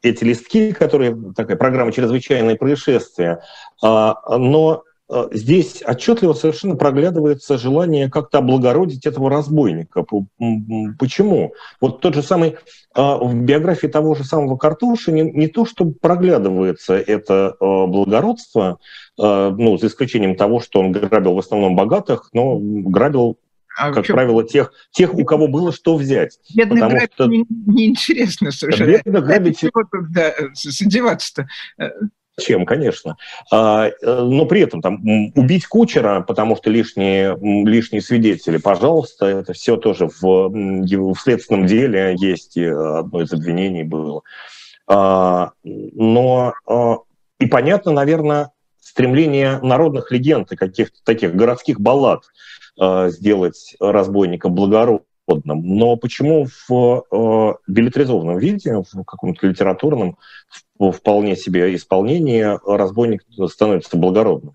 эти 0.02 0.24
листки, 0.24 0.72
которые 0.72 1.16
такая 1.34 1.56
программа 1.56 1.92
чрезвычайные 1.92 2.56
происшествия, 2.56 3.40
но 3.82 4.84
здесь 5.32 5.82
отчетливо 5.86 6.32
совершенно 6.32 6.76
проглядывается 6.76 7.58
желание 7.58 8.10
как-то 8.10 8.38
облагородить 8.38 9.04
этого 9.06 9.28
разбойника. 9.30 10.04
Почему? 10.98 11.52
Вот 11.80 12.00
тот 12.00 12.14
же 12.14 12.22
самый 12.22 12.56
в 12.94 13.34
биографии 13.34 13.86
того 13.86 14.14
же 14.14 14.24
самого 14.24 14.56
Картуши 14.56 15.12
не, 15.12 15.22
не 15.22 15.48
то, 15.48 15.66
что 15.66 15.84
проглядывается 15.86 16.94
это 16.94 17.54
благородство, 17.60 18.78
ну, 19.18 19.76
за 19.78 19.88
исключением 19.88 20.36
того, 20.36 20.60
что 20.60 20.80
он 20.80 20.92
грабил 20.92 21.34
в 21.34 21.38
основном 21.38 21.76
богатых, 21.76 22.30
но 22.32 22.58
грабил 22.58 23.36
а 23.76 23.92
как 23.92 24.04
что? 24.04 24.14
правило, 24.14 24.44
тех, 24.44 24.72
тех, 24.90 25.14
у 25.14 25.24
кого 25.24 25.48
было 25.48 25.72
что 25.72 25.96
взять. 25.96 26.38
Бедных 26.54 26.88
грабить 26.88 27.12
что... 27.14 27.26
неинтересно 27.26 28.46
не 28.46 28.52
совершенно. 28.52 28.90
Бедных 28.90 29.24
грабить... 29.24 29.64
Да, 30.10 30.32
содеваться-то? 30.54 31.48
Чем, 32.40 32.66
конечно. 32.66 33.16
А, 33.52 33.90
но 34.02 34.44
при 34.46 34.62
этом 34.62 34.82
там 34.82 35.00
убить 35.34 35.66
кучера, 35.66 36.20
потому 36.20 36.56
что 36.56 36.68
лишние, 36.68 37.38
лишние 37.40 38.02
свидетели, 38.02 38.56
пожалуйста, 38.56 39.26
это 39.26 39.52
все 39.52 39.76
тоже 39.76 40.08
в, 40.08 40.48
в 40.48 41.16
следственном 41.16 41.66
деле 41.66 42.16
есть, 42.18 42.58
одно 42.58 43.22
из 43.22 43.32
обвинений 43.32 43.84
было. 43.84 44.22
А, 44.86 45.52
но 45.62 46.54
и 47.38 47.46
понятно, 47.46 47.92
наверное, 47.92 48.50
стремление 48.80 49.58
народных 49.62 50.10
легенд 50.10 50.50
и 50.52 50.56
каких-то 50.56 50.98
таких 51.04 51.34
городских 51.34 51.80
баллад 51.80 52.22
э, 52.22 52.28
сделать 52.76 53.76
разбойника 53.80 54.48
благородным. 54.48 55.04
Но 55.26 55.96
почему 55.96 56.46
в 56.68 57.04
э, 57.10 57.54
билетризованном 57.66 58.38
виде, 58.38 58.74
в 58.74 59.04
каком-то 59.04 59.46
литературном, 59.46 60.18
в 60.78 60.90
вполне 60.92 61.36
себе 61.36 61.74
исполнении 61.74 62.44
разбойник 62.68 63.22
становится 63.48 63.96
благородным? 63.96 64.54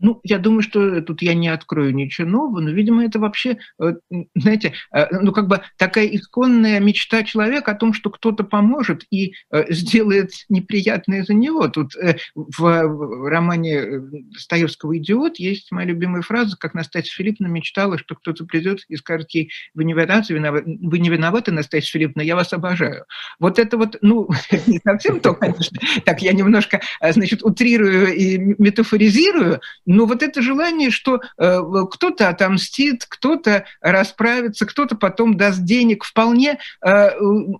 Ну, 0.00 0.20
я 0.24 0.38
думаю, 0.38 0.62
что 0.62 1.02
тут 1.02 1.22
я 1.22 1.34
не 1.34 1.48
открою 1.48 1.94
ничего 1.94 2.26
нового, 2.26 2.60
но, 2.60 2.70
видимо, 2.70 3.04
это 3.04 3.18
вообще, 3.18 3.58
э, 3.80 3.94
знаете, 4.34 4.72
э, 4.94 5.06
ну, 5.20 5.32
как 5.32 5.46
бы 5.46 5.60
такая 5.76 6.06
исконная 6.06 6.80
мечта 6.80 7.22
человека 7.22 7.72
о 7.72 7.74
том, 7.76 7.92
что 7.92 8.10
кто-то 8.10 8.44
поможет 8.44 9.04
и 9.10 9.34
э, 9.50 9.72
сделает 9.72 10.30
неприятное 10.48 11.22
за 11.24 11.34
него. 11.34 11.68
Тут 11.68 11.92
в 12.34 13.28
романе 13.28 14.00
Достоевского 14.32 14.96
«Идиот» 14.96 15.38
есть 15.38 15.70
моя 15.70 15.88
любимая 15.88 16.22
фраза, 16.22 16.56
как 16.56 16.74
Настасья 16.74 17.14
Филипповна 17.14 17.50
мечтала, 17.50 17.98
что 17.98 18.14
кто-то 18.14 18.44
придет 18.46 18.84
и 18.88 18.96
скажет 18.96 19.30
ей, 19.32 19.50
вы 19.74 19.84
не 19.84 19.92
виноваты, 19.92 20.34
вы 20.64 20.98
не 20.98 21.10
виноваты, 21.10 21.52
Настасья 21.52 21.92
Филипповна, 21.92 22.22
я 22.22 22.36
вас 22.36 22.52
обожаю. 22.52 23.04
Вот 23.38 23.58
это 23.58 23.76
вот, 23.76 23.98
ну, 24.00 24.28
не 24.66 24.80
совсем 24.82 25.20
то, 25.20 25.34
конечно. 25.34 25.78
Так, 26.04 26.22
я 26.22 26.32
немножко, 26.32 26.80
значит, 27.02 27.42
утрирую 27.42 28.14
и 28.14 28.38
метафоризирую, 28.38 29.60
но 29.90 30.06
вот 30.06 30.22
это 30.22 30.40
желание, 30.40 30.92
что 30.92 31.20
э, 31.36 31.62
кто-то 31.90 32.28
отомстит, 32.28 33.06
кто-то 33.08 33.64
расправится, 33.80 34.64
кто-то 34.64 34.94
потом 34.94 35.36
даст 35.36 35.64
денег, 35.64 36.04
вполне, 36.04 36.60
э, 36.80 37.08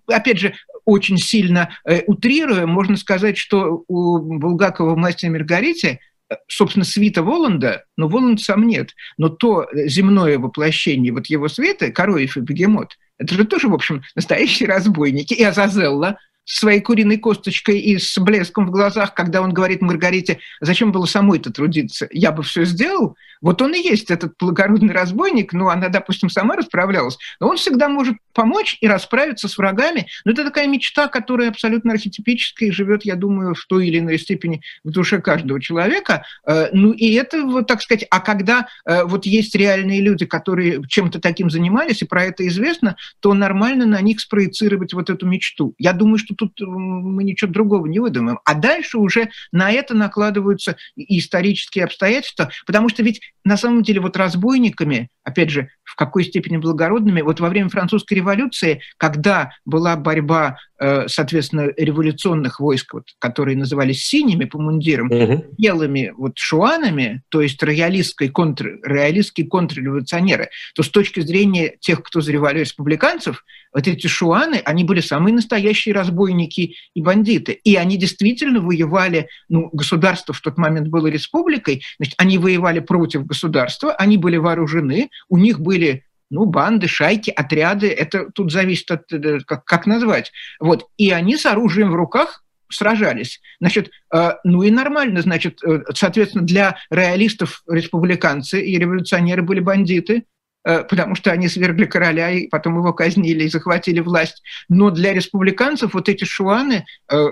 опять 0.07 0.39
же, 0.39 0.55
очень 0.85 1.19
сильно 1.19 1.71
э, 1.85 2.03
утрируя, 2.07 2.67
можно 2.67 2.97
сказать, 2.97 3.37
что 3.37 3.83
у 3.89 4.19
Булгакова 4.39 4.95
в 4.95 4.97
«Мастере 4.97 5.33
Маргарите» 5.33 5.99
э, 6.29 6.37
собственно, 6.47 6.85
свита 6.85 7.25
Воланда, 7.25 7.85
но 7.97 8.07
Воланд 8.07 8.41
сам 8.41 8.65
нет. 8.65 8.95
Но 9.19 9.29
то 9.29 9.67
земное 9.73 10.39
воплощение 10.39 11.13
вот 11.13 11.27
его 11.27 11.49
света, 11.49 11.91
Короев 11.91 12.37
и 12.37 12.41
Бегемот, 12.43 12.97
это 13.19 13.35
же 13.35 13.45
тоже, 13.45 13.67
в 13.67 13.75
общем, 13.75 14.05
настоящие 14.15 14.69
разбойники. 14.69 15.35
И 15.35 15.43
Азазелла– 15.43 16.17
своей 16.57 16.81
куриной 16.81 17.19
косточкой 17.19 17.79
и 17.79 17.99
с 17.99 18.19
блеском 18.19 18.67
в 18.67 18.71
глазах, 18.71 19.15
когда 19.15 19.43
он 19.43 19.53
говорит 19.53 19.83
Маргарите, 19.83 20.39
зачем 20.61 20.93
было 20.93 21.07
самой-то 21.07 21.53
трудиться, 21.53 22.09
я 22.11 22.33
бы 22.33 22.43
все 22.43 22.65
сделал, 22.65 23.17
вот 23.41 23.63
он 23.63 23.75
и 23.75 23.79
есть 23.79 24.11
этот 24.11 24.35
благородный 24.39 24.93
разбойник, 24.93 25.53
ну, 25.53 25.69
она, 25.69 25.89
допустим, 25.89 26.29
сама 26.29 26.57
расправлялась, 26.57 27.17
но 27.41 27.49
он 27.49 27.57
всегда 27.57 27.89
может 27.89 28.17
помочь 28.35 28.77
и 28.81 28.87
расправиться 28.87 29.49
с 29.49 29.57
врагами. 29.57 30.07
Но 30.25 30.33
это 30.33 30.45
такая 30.45 30.67
мечта, 30.67 31.09
которая 31.09 31.49
абсолютно 31.49 31.93
архетипическая 31.93 32.69
и 32.69 32.73
живет, 32.73 33.05
я 33.05 33.17
думаю, 33.17 33.55
в 33.55 33.65
той 33.67 33.89
или 33.89 33.99
иной 33.99 34.19
степени 34.19 34.61
в 34.85 34.91
душе 34.91 35.21
каждого 35.21 35.61
человека. 35.61 36.25
Э, 36.47 36.69
ну, 36.73 36.93
и 36.93 37.13
это, 37.15 37.43
вот 37.45 37.67
так 37.67 37.83
сказать, 37.83 38.07
а 38.11 38.21
когда 38.21 38.69
э, 38.85 39.05
вот 39.05 39.25
есть 39.27 39.55
реальные 39.55 40.01
люди, 40.03 40.27
которые 40.27 40.83
чем-то 40.87 41.21
таким 41.21 41.51
занимались, 41.51 42.03
и 42.03 42.07
про 42.07 42.25
это 42.25 42.47
известно, 42.47 42.97
то 43.21 43.33
нормально 43.33 43.87
на 43.87 44.01
них 44.01 44.21
спроецировать 44.21 44.93
вот 44.93 45.09
эту 45.09 45.27
мечту. 45.27 45.75
Я 45.79 45.93
думаю, 45.93 46.19
что 46.19 46.35
тут 46.41 46.61
мы 46.61 47.25
ничего 47.25 47.51
другого 47.51 47.87
не 47.87 47.99
выдумаем. 47.99 48.39
А 48.45 48.55
дальше 48.55 48.99
уже 48.99 49.31
на 49.53 49.71
это 49.71 49.95
накладываются 49.95 50.77
исторические 50.97 51.85
обстоятельства, 51.85 52.51
потому 52.67 52.89
что 52.89 53.03
ведь 53.03 53.21
на 53.45 53.57
самом 53.57 53.83
деле 53.83 54.01
вот 54.01 54.17
разбойниками, 54.17 55.09
опять 55.25 55.51
же, 55.51 55.69
в 55.85 55.97
какой 55.97 56.25
степени 56.25 56.57
благородными, 56.57 57.21
вот 57.21 57.41
во 57.41 57.49
время 57.49 57.69
французской 57.69 58.15
революции, 58.15 58.81
когда 58.97 59.53
была 59.65 59.97
борьба, 59.97 60.57
э, 60.57 60.70
соответственно, 61.07 61.71
революционных 61.77 62.61
войск, 62.61 62.95
вот, 62.95 63.05
которые 63.19 63.57
назывались 63.57 64.05
синими 64.05 64.45
по 64.45 64.61
мундирам, 64.61 65.11
угу. 65.11 65.45
белыми 65.57 66.13
вот 66.17 66.33
шуанами, 66.37 67.23
то 67.31 67.41
есть 67.41 67.63
роялистской 67.63 68.29
контр, 68.29 68.79
роялистские 68.83 69.47
контрреволюционеры, 69.47 70.51
то 70.75 70.83
с 70.83 70.89
точки 70.89 71.21
зрения 71.21 71.77
тех, 71.81 72.03
кто 72.03 72.21
за 72.21 72.33
революцию 72.33 72.51
республиканцев, 72.51 73.45
вот 73.73 73.87
эти 73.87 74.07
шуаны, 74.07 74.61
они 74.65 74.85
были 74.85 75.01
самые 75.01 75.35
настоящие 75.35 75.95
разбойники 75.95 76.75
и 76.95 77.03
бандиты. 77.03 77.53
И 77.53 77.77
они 77.77 77.97
действительно 77.97 78.61
воевали, 78.61 79.29
ну, 79.49 79.71
государство 79.73 80.35
в 80.35 80.41
тот 80.41 80.59
момент 80.59 80.89
было 80.89 81.07
республикой, 81.07 81.83
значит, 81.99 82.15
они 82.19 82.39
воевали 82.39 82.81
против 82.81 83.25
государства, 83.27 83.93
они 83.93 84.17
были 84.17 84.37
вооружены, 84.37 85.11
у 85.29 85.39
них 85.39 85.61
были 85.61 86.05
ну, 86.31 86.45
банды, 86.45 86.87
шайки, 86.87 87.31
отряды, 87.31 87.89
это 87.89 88.31
тут 88.33 88.53
зависит 88.53 88.91
от, 88.91 89.13
э, 89.13 89.41
как, 89.47 89.65
как 89.65 89.87
назвать. 89.87 90.33
Вот. 90.61 90.87
И 90.97 91.11
они 91.11 91.37
с 91.37 91.45
оружием 91.45 91.91
в 91.91 91.97
руках 91.97 92.45
сражались. 92.71 93.41
Значит, 93.61 93.91
э, 94.15 94.33
ну 94.45 94.63
и 94.63 94.71
нормально, 94.71 95.23
значит, 95.23 95.63
э, 95.65 95.83
соответственно, 95.93 96.47
для 96.47 96.77
реалистов 96.91 97.63
республиканцы 97.69 98.63
и 98.63 98.79
революционеры 98.79 99.43
были 99.43 99.61
бандиты, 99.61 100.25
потому 100.63 101.15
что 101.15 101.33
они 101.33 101.49
свергли 101.49 101.87
короля 101.87 102.31
и 102.33 102.47
потом 102.47 102.77
его 102.77 102.93
казнили 102.93 103.45
и 103.45 103.49
захватили 103.49 104.01
власть. 104.01 104.43
Но 104.69 104.91
для 104.91 105.15
республиканцев 105.15 105.95
вот 105.95 106.11
эти 106.11 106.25
шуаны, 106.25 106.85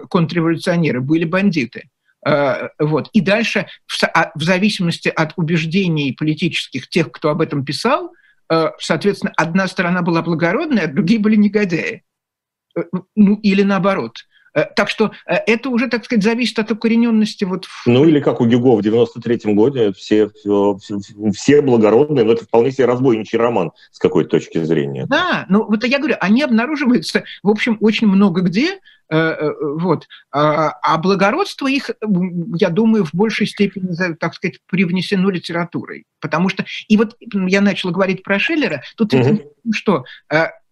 контрреволюционеры, 0.08 1.02
были 1.02 1.26
бандиты. 1.26 1.90
Вот. 2.78 3.10
И 3.12 3.20
дальше, 3.20 3.66
а, 4.14 4.32
в 4.34 4.42
зависимости 4.42 5.08
от 5.08 5.34
убеждений 5.36 6.16
политических 6.18 6.88
тех, 6.88 7.12
кто 7.12 7.28
об 7.28 7.42
этом 7.42 7.66
писал, 7.66 8.14
соответственно, 8.78 9.32
одна 9.36 9.66
сторона 9.68 10.02
была 10.02 10.22
благородная, 10.22 10.84
а 10.84 10.92
другие 10.92 11.20
были 11.20 11.36
негодяи. 11.36 12.04
Ну, 13.16 13.36
или 13.36 13.62
наоборот. 13.62 14.16
Э, 14.54 14.64
так 14.64 14.88
что 14.88 15.12
э, 15.26 15.34
это 15.46 15.70
уже, 15.70 15.88
так 15.88 16.04
сказать, 16.04 16.24
зависит 16.24 16.58
от 16.58 16.70
укорененности. 16.70 17.44
Вот 17.44 17.64
в... 17.64 17.86
Ну 17.86 18.04
или 18.04 18.20
как 18.20 18.40
у 18.40 18.46
Гюго 18.46 18.76
в 18.76 18.80
93-м 18.80 19.54
году, 19.54 19.92
все, 19.92 20.28
все, 20.30 20.78
все 21.32 21.62
благородные, 21.62 22.24
но 22.24 22.32
это 22.32 22.44
вполне 22.44 22.72
себе 22.72 22.86
разбойничий 22.86 23.38
роман 23.38 23.72
с 23.90 23.98
какой-то 23.98 24.30
точки 24.30 24.62
зрения. 24.62 25.06
Да, 25.08 25.46
ну 25.48 25.64
вот 25.64 25.84
я 25.84 25.98
говорю, 25.98 26.16
они 26.20 26.42
обнаруживаются, 26.42 27.24
в 27.42 27.48
общем, 27.50 27.78
очень 27.80 28.06
много 28.06 28.40
где, 28.40 28.78
э, 29.10 29.52
вот. 29.60 30.06
А, 30.30 30.70
а 30.82 30.98
благородство 30.98 31.66
их, 31.66 31.90
я 32.56 32.70
думаю, 32.70 33.04
в 33.04 33.14
большей 33.14 33.46
степени, 33.46 33.94
так 34.14 34.34
сказать, 34.34 34.58
привнесено 34.66 35.30
литературой. 35.30 36.04
Потому 36.20 36.48
что, 36.48 36.64
и 36.88 36.96
вот 36.96 37.16
я 37.20 37.60
начала 37.60 37.92
говорить 37.92 38.22
про 38.22 38.38
Шиллера, 38.38 38.82
тут 38.96 39.14
угу. 39.14 39.54
что, 39.72 40.04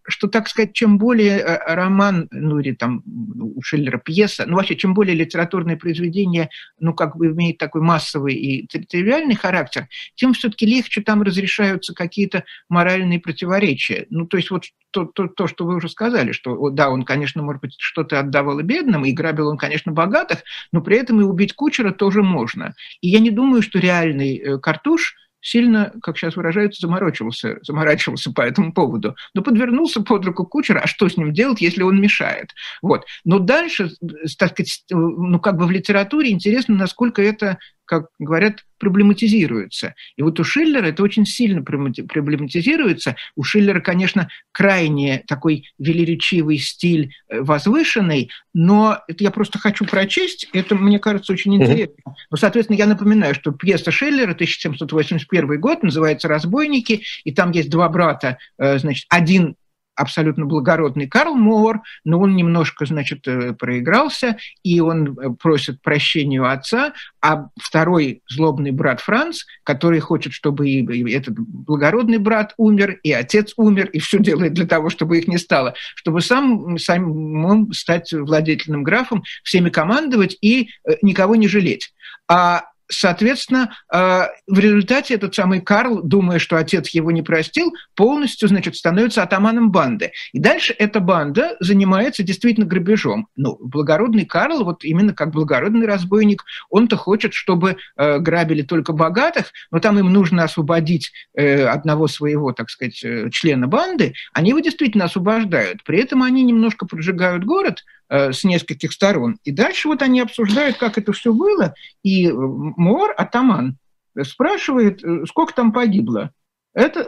что, 0.08 0.28
так 0.28 0.48
сказать, 0.48 0.72
чем 0.72 0.98
более 0.98 1.38
э, 1.38 1.74
роман, 1.74 2.28
ну 2.30 2.58
или 2.58 2.72
там 2.72 3.02
у 3.04 3.60
Шиллера 3.62 3.98
пьеса, 3.98 4.44
ну 4.46 4.56
вообще, 4.56 4.76
чем 4.76 4.94
более 4.94 5.16
литературное 5.16 5.76
произведение, 5.76 6.50
ну 6.78 6.94
как 6.94 7.16
бы 7.16 7.28
имеет 7.28 7.58
такой 7.58 7.82
массовый 7.82 8.34
и 8.34 8.66
тривиальный 8.66 9.34
характер, 9.34 9.88
тем 10.14 10.32
все-таки 10.32 10.66
легче 10.66 11.02
там 11.02 11.22
разрешаются 11.22 11.94
какие-то 11.94 12.44
моральные 12.68 13.20
противоречия. 13.20 14.06
Ну 14.10 14.26
то 14.26 14.36
есть 14.36 14.50
вот 14.50 14.64
то, 14.90 15.04
то, 15.04 15.28
то, 15.28 15.46
что 15.46 15.66
вы 15.66 15.76
уже 15.76 15.88
сказали, 15.88 16.32
что 16.32 16.70
да, 16.70 16.88
он, 16.88 17.04
конечно, 17.04 17.42
может 17.42 17.60
быть, 17.60 17.74
что-то 17.78 18.20
отдавал 18.20 18.60
и 18.60 18.62
бедным, 18.62 19.04
и 19.04 19.12
грабил 19.12 19.48
он, 19.48 19.58
конечно, 19.58 19.92
богатых, 19.92 20.42
но 20.72 20.80
при 20.80 20.96
этом 20.96 21.20
и 21.20 21.24
убить 21.24 21.54
кучера 21.54 21.92
тоже 21.92 22.22
можно. 22.22 22.74
И 23.00 23.08
я 23.08 23.18
не 23.18 23.30
думаю, 23.30 23.62
что 23.62 23.78
реальный 23.78 24.38
э, 24.38 24.58
картуш– 24.58 25.16
сильно, 25.46 25.92
как 26.02 26.18
сейчас 26.18 26.34
выражаются, 26.34 26.80
заморочивался, 26.80 27.58
заморачивался 27.62 28.32
по 28.32 28.40
этому 28.40 28.72
поводу. 28.72 29.14
Но 29.32 29.42
подвернулся 29.42 30.02
под 30.02 30.24
руку 30.24 30.44
кучера, 30.44 30.80
а 30.80 30.88
что 30.88 31.08
с 31.08 31.16
ним 31.16 31.32
делать, 31.32 31.60
если 31.60 31.82
он 31.82 32.00
мешает? 32.00 32.50
Вот. 32.82 33.04
Но 33.24 33.38
дальше, 33.38 33.90
так 34.38 34.50
сказать, 34.50 34.84
ну 34.90 35.38
как 35.38 35.56
бы 35.56 35.66
в 35.66 35.70
литературе 35.70 36.32
интересно, 36.32 36.74
насколько 36.74 37.22
это 37.22 37.58
как 37.86 38.08
говорят, 38.18 38.64
проблематизируется. 38.78 39.94
И 40.16 40.22
вот 40.22 40.38
у 40.38 40.44
Шиллера 40.44 40.86
это 40.86 41.02
очень 41.02 41.24
сильно 41.24 41.62
проблематизируется. 41.62 43.16
У 43.34 43.42
Шиллера, 43.42 43.80
конечно, 43.80 44.28
крайне 44.52 45.24
такой 45.26 45.70
велеречивый 45.78 46.58
стиль 46.58 47.14
э, 47.28 47.40
возвышенный, 47.40 48.30
но 48.52 48.98
это 49.08 49.24
я 49.24 49.30
просто 49.30 49.58
хочу 49.58 49.86
прочесть, 49.86 50.48
это, 50.52 50.74
мне 50.74 50.98
кажется, 50.98 51.32
очень 51.32 51.54
интересно. 51.54 52.14
Ну, 52.30 52.36
соответственно, 52.36 52.76
я 52.76 52.86
напоминаю, 52.86 53.34
что 53.34 53.52
пьеса 53.52 53.90
Шиллера, 53.90 54.32
1781 54.32 55.60
год, 55.60 55.82
называется 55.82 56.28
«Разбойники», 56.28 57.02
и 57.24 57.32
там 57.32 57.52
есть 57.52 57.70
два 57.70 57.88
брата, 57.88 58.38
э, 58.58 58.78
значит, 58.78 59.06
один 59.08 59.56
абсолютно 59.96 60.46
благородный 60.46 61.08
Карл 61.08 61.34
Моор, 61.34 61.80
но 62.04 62.20
он 62.20 62.36
немножко, 62.36 62.86
значит, 62.86 63.26
э, 63.26 63.54
проигрался, 63.54 64.36
и 64.62 64.80
он 64.80 65.18
э, 65.18 65.30
просит 65.30 65.82
прощения 65.82 66.40
у 66.40 66.44
отца, 66.44 66.92
а 67.20 67.48
второй 67.60 68.22
злобный 68.28 68.70
брат 68.70 69.00
Франц, 69.00 69.44
который 69.64 70.00
хочет, 70.00 70.32
чтобы 70.32 70.68
и 70.68 71.12
этот 71.12 71.34
благородный 71.38 72.18
брат 72.18 72.54
умер, 72.56 73.00
и 73.02 73.12
отец 73.12 73.54
умер, 73.56 73.86
и 73.86 73.98
все 73.98 74.18
делает 74.18 74.52
для 74.52 74.66
того, 74.66 74.90
чтобы 74.90 75.18
их 75.18 75.26
не 75.26 75.38
стало, 75.38 75.74
чтобы 75.94 76.20
сам, 76.20 76.78
сам 76.78 77.72
стать 77.72 78.12
владетельным 78.12 78.82
графом, 78.82 79.24
всеми 79.42 79.70
командовать 79.70 80.36
и 80.40 80.68
э, 80.84 80.96
никого 81.02 81.36
не 81.36 81.48
жалеть. 81.48 81.92
А 82.28 82.64
Соответственно, 82.88 83.74
э, 83.92 84.26
в 84.46 84.58
результате 84.58 85.14
этот 85.14 85.34
самый 85.34 85.60
Карл, 85.60 86.02
думая, 86.02 86.38
что 86.38 86.56
отец 86.56 86.90
его 86.90 87.10
не 87.10 87.22
простил, 87.22 87.72
полностью, 87.94 88.48
значит, 88.48 88.76
становится 88.76 89.22
атаманом 89.22 89.70
банды. 89.70 90.12
И 90.32 90.38
дальше 90.38 90.74
эта 90.78 91.00
банда 91.00 91.56
занимается 91.60 92.22
действительно 92.22 92.66
грабежом. 92.66 93.28
Ну, 93.36 93.56
благородный 93.60 94.24
Карл, 94.24 94.64
вот 94.64 94.84
именно 94.84 95.14
как 95.14 95.32
благородный 95.32 95.86
разбойник, 95.86 96.44
он-то 96.70 96.96
хочет, 96.96 97.34
чтобы 97.34 97.76
э, 97.96 98.18
грабили 98.18 98.62
только 98.62 98.92
богатых, 98.92 99.52
но 99.70 99.80
там 99.80 99.98
им 99.98 100.12
нужно 100.12 100.44
освободить 100.44 101.12
э, 101.34 101.64
одного 101.66 102.06
своего, 102.06 102.52
так 102.52 102.70
сказать, 102.70 103.04
члена 103.32 103.66
банды, 103.66 104.14
они 104.32 104.50
его 104.50 104.60
действительно 104.60 105.06
освобождают. 105.06 105.82
При 105.84 105.98
этом 105.98 106.22
они 106.22 106.42
немножко 106.44 106.86
поджигают 106.86 107.44
город, 107.44 107.84
с 108.08 108.44
нескольких 108.44 108.92
сторон. 108.92 109.38
И 109.44 109.50
дальше 109.50 109.88
вот 109.88 110.02
они 110.02 110.20
обсуждают, 110.20 110.76
как 110.76 110.98
это 110.98 111.12
все 111.12 111.32
было, 111.32 111.74
и 112.02 112.30
Мор, 112.30 113.14
атаман, 113.16 113.78
спрашивает, 114.24 115.04
э, 115.04 115.26
сколько 115.26 115.54
там 115.54 115.72
погибло. 115.72 116.30
Это 116.74 117.06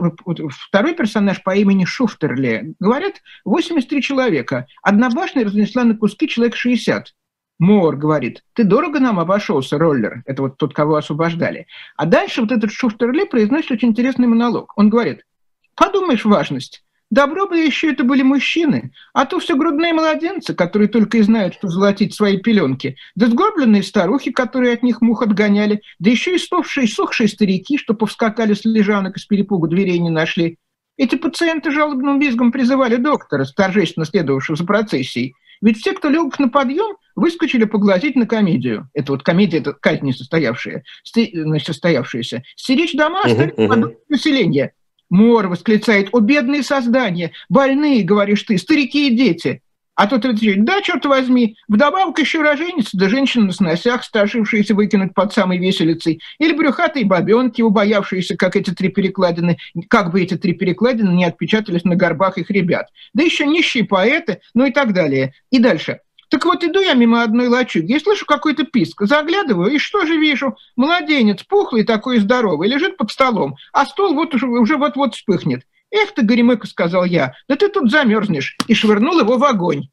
второй 0.51 0.95
персонаж 0.95 1.43
по 1.43 1.55
имени 1.55 1.85
Шуфтерле. 1.85 2.73
Говорят, 2.81 3.21
83 3.45 4.01
человека. 4.01 4.67
Одна 4.83 5.11
башня 5.11 5.45
разнесла 5.45 5.85
на 5.85 5.95
куски 5.95 6.27
человек 6.27 6.57
60. 6.57 7.15
Мор 7.59 7.97
говорит, 7.97 8.45
ты 8.55 8.65
дорого 8.65 8.99
нам 8.99 9.21
обошелся, 9.21 9.79
роллер. 9.79 10.23
Это 10.25 10.43
вот 10.43 10.57
тот, 10.57 10.73
кого 10.73 10.97
освобождали. 10.97 11.67
А 11.97 12.07
дальше 12.07 12.41
вот 12.41 12.53
этот 12.53 12.73
Шуфтерле 12.73 13.27
произносит 13.27 13.73
очень 13.73 13.89
интересный 13.89 14.27
монолог. 14.27 14.73
Он 14.77 14.89
говорит, 14.89 15.25
подумаешь, 15.75 16.25
важность. 16.25 16.83
Добро 17.11 17.47
бы 17.47 17.57
еще 17.57 17.91
это 17.93 18.05
были 18.05 18.23
мужчины, 18.23 18.93
а 19.15 19.25
то 19.25 19.39
все 19.39 19.57
грудные 19.57 19.95
младенцы, 19.95 20.55
которые 20.55 20.89
только 20.89 21.19
и 21.19 21.23
знают, 21.23 21.55
что 21.55 21.69
золотить 21.69 22.15
свои 22.15 22.37
пеленки, 22.37 22.97
да 23.15 23.29
сгорбленные 23.29 23.83
старухи, 23.83 24.31
которые 24.31 24.75
от 24.75 24.83
них 24.83 25.01
мух 25.01 25.23
отгоняли, 25.23 25.81
да 25.99 26.11
еще 26.11 26.35
и 26.35 26.39
стовшие, 26.39 26.87
сохшие 26.87 27.29
старики, 27.29 27.79
что 27.79 27.95
повскакали 27.95 28.53
с 28.53 28.67
лежанок 28.67 29.17
и 29.17 29.21
с 29.21 29.25
перепугу 29.25 29.69
дверей 29.69 29.99
не 30.01 30.11
нашли. 30.11 30.59
Эти 30.99 31.15
пациенты 31.15 31.71
жалобным 31.71 32.19
визгом 32.19 32.53
призывали 32.53 32.97
доктора, 32.97 33.47
торжественно 33.57 34.05
следовавшего 34.05 34.57
за 34.57 34.67
процессией. 34.67 35.35
Ведь 35.63 35.79
все, 35.79 35.93
кто 35.93 36.09
лег 36.09 36.39
на 36.39 36.49
подъем, 36.49 36.97
выскочили 37.17 37.65
поглазеть 37.65 38.17
на 38.17 38.27
комедию. 38.27 38.89
Это 38.93 39.13
вот 39.13 39.23
комедия, 39.23 39.59
это 39.59 39.73
казнь 39.73 40.05
не 40.05 40.13
состоявшаяся, 40.13 40.85
значит, 41.05 41.67
состоявшаяся. 41.67 42.43
Стеречь 42.55 42.95
дома, 42.95 43.23
оставить 43.23 43.57
население. 44.09 44.73
Мор 45.11 45.49
восклицает, 45.49 46.09
о, 46.13 46.21
бедные 46.21 46.63
создания, 46.63 47.33
больные, 47.49 48.05
говоришь 48.05 48.43
ты, 48.43 48.59
старики 48.59 49.09
и 49.09 49.17
дети. 49.17 49.63
А 49.99 50.07
тот 50.07 50.25
отвечает, 50.25 50.65
да, 50.65 50.81
черт 50.81 51.05
возьми, 51.07 51.57
вдобавок 51.67 52.21
еще 52.21 52.41
роженица, 52.41 52.97
да 52.97 53.09
женщина 53.09 53.47
на 53.47 53.53
сносях, 53.53 54.05
старшившиеся 54.05 54.77
выкинуть 54.77 55.13
под 55.13 55.33
самой 55.33 55.59
веселицей, 55.59 56.21
или 56.39 56.53
брюхатые 56.53 57.05
бабенки, 57.05 57.63
убоявшиеся, 57.63 58.37
как 58.37 58.55
эти 58.55 58.71
три 58.71 58.91
перекладины, 58.91 59.59
как 59.89 60.13
бы 60.13 60.23
эти 60.23 60.37
три 60.37 60.53
перекладины 60.53 61.11
не 61.11 61.25
отпечатались 61.25 61.83
на 61.83 61.97
горбах 61.97 62.39
их 62.39 62.49
ребят. 62.49 62.87
Да 63.13 63.25
еще 63.25 63.45
нищие 63.45 63.85
поэты, 63.85 64.39
ну 64.55 64.67
и 64.67 64.71
так 64.71 64.93
далее. 64.93 65.33
И 65.51 65.59
дальше. 65.59 65.99
Так 66.29 66.45
вот 66.45 66.63
иду 66.63 66.81
я 66.81 66.95
мимо 66.95 67.23
одной 67.23 67.49
лачуги 67.49 67.95
и 67.95 68.01
слышу 68.01 68.27
какой-то 68.27 68.65
писк. 68.65 69.03
Заглядываю, 69.03 69.73
и 69.73 69.79
что 69.79 70.07
же 70.07 70.17
вижу? 70.17 70.57
Младенец, 70.77 71.43
пухлый 71.43 71.85
такой 71.85 72.19
здоровый, 72.19 72.69
лежит 72.69 72.97
под 72.97 73.11
столом, 73.11 73.57
а 73.73 73.87
стол 73.87 74.15
вот 74.15 74.35
уже, 74.35 74.47
уже 74.47 74.77
вот-вот 74.77 75.15
вспыхнет. 75.15 75.63
«Эх 75.91 76.13
ты, 76.13 76.23
Горемыка»,— 76.23 76.67
сказал 76.69 77.05
я,— 77.05 77.35
«да 77.49 77.57
ты 77.57 77.69
тут 77.69 77.91
замерзнешь», 77.91 78.57
и 78.67 78.75
швырнул 78.75 79.21
его 79.21 79.39
в 79.39 79.45
огонь. 79.45 79.89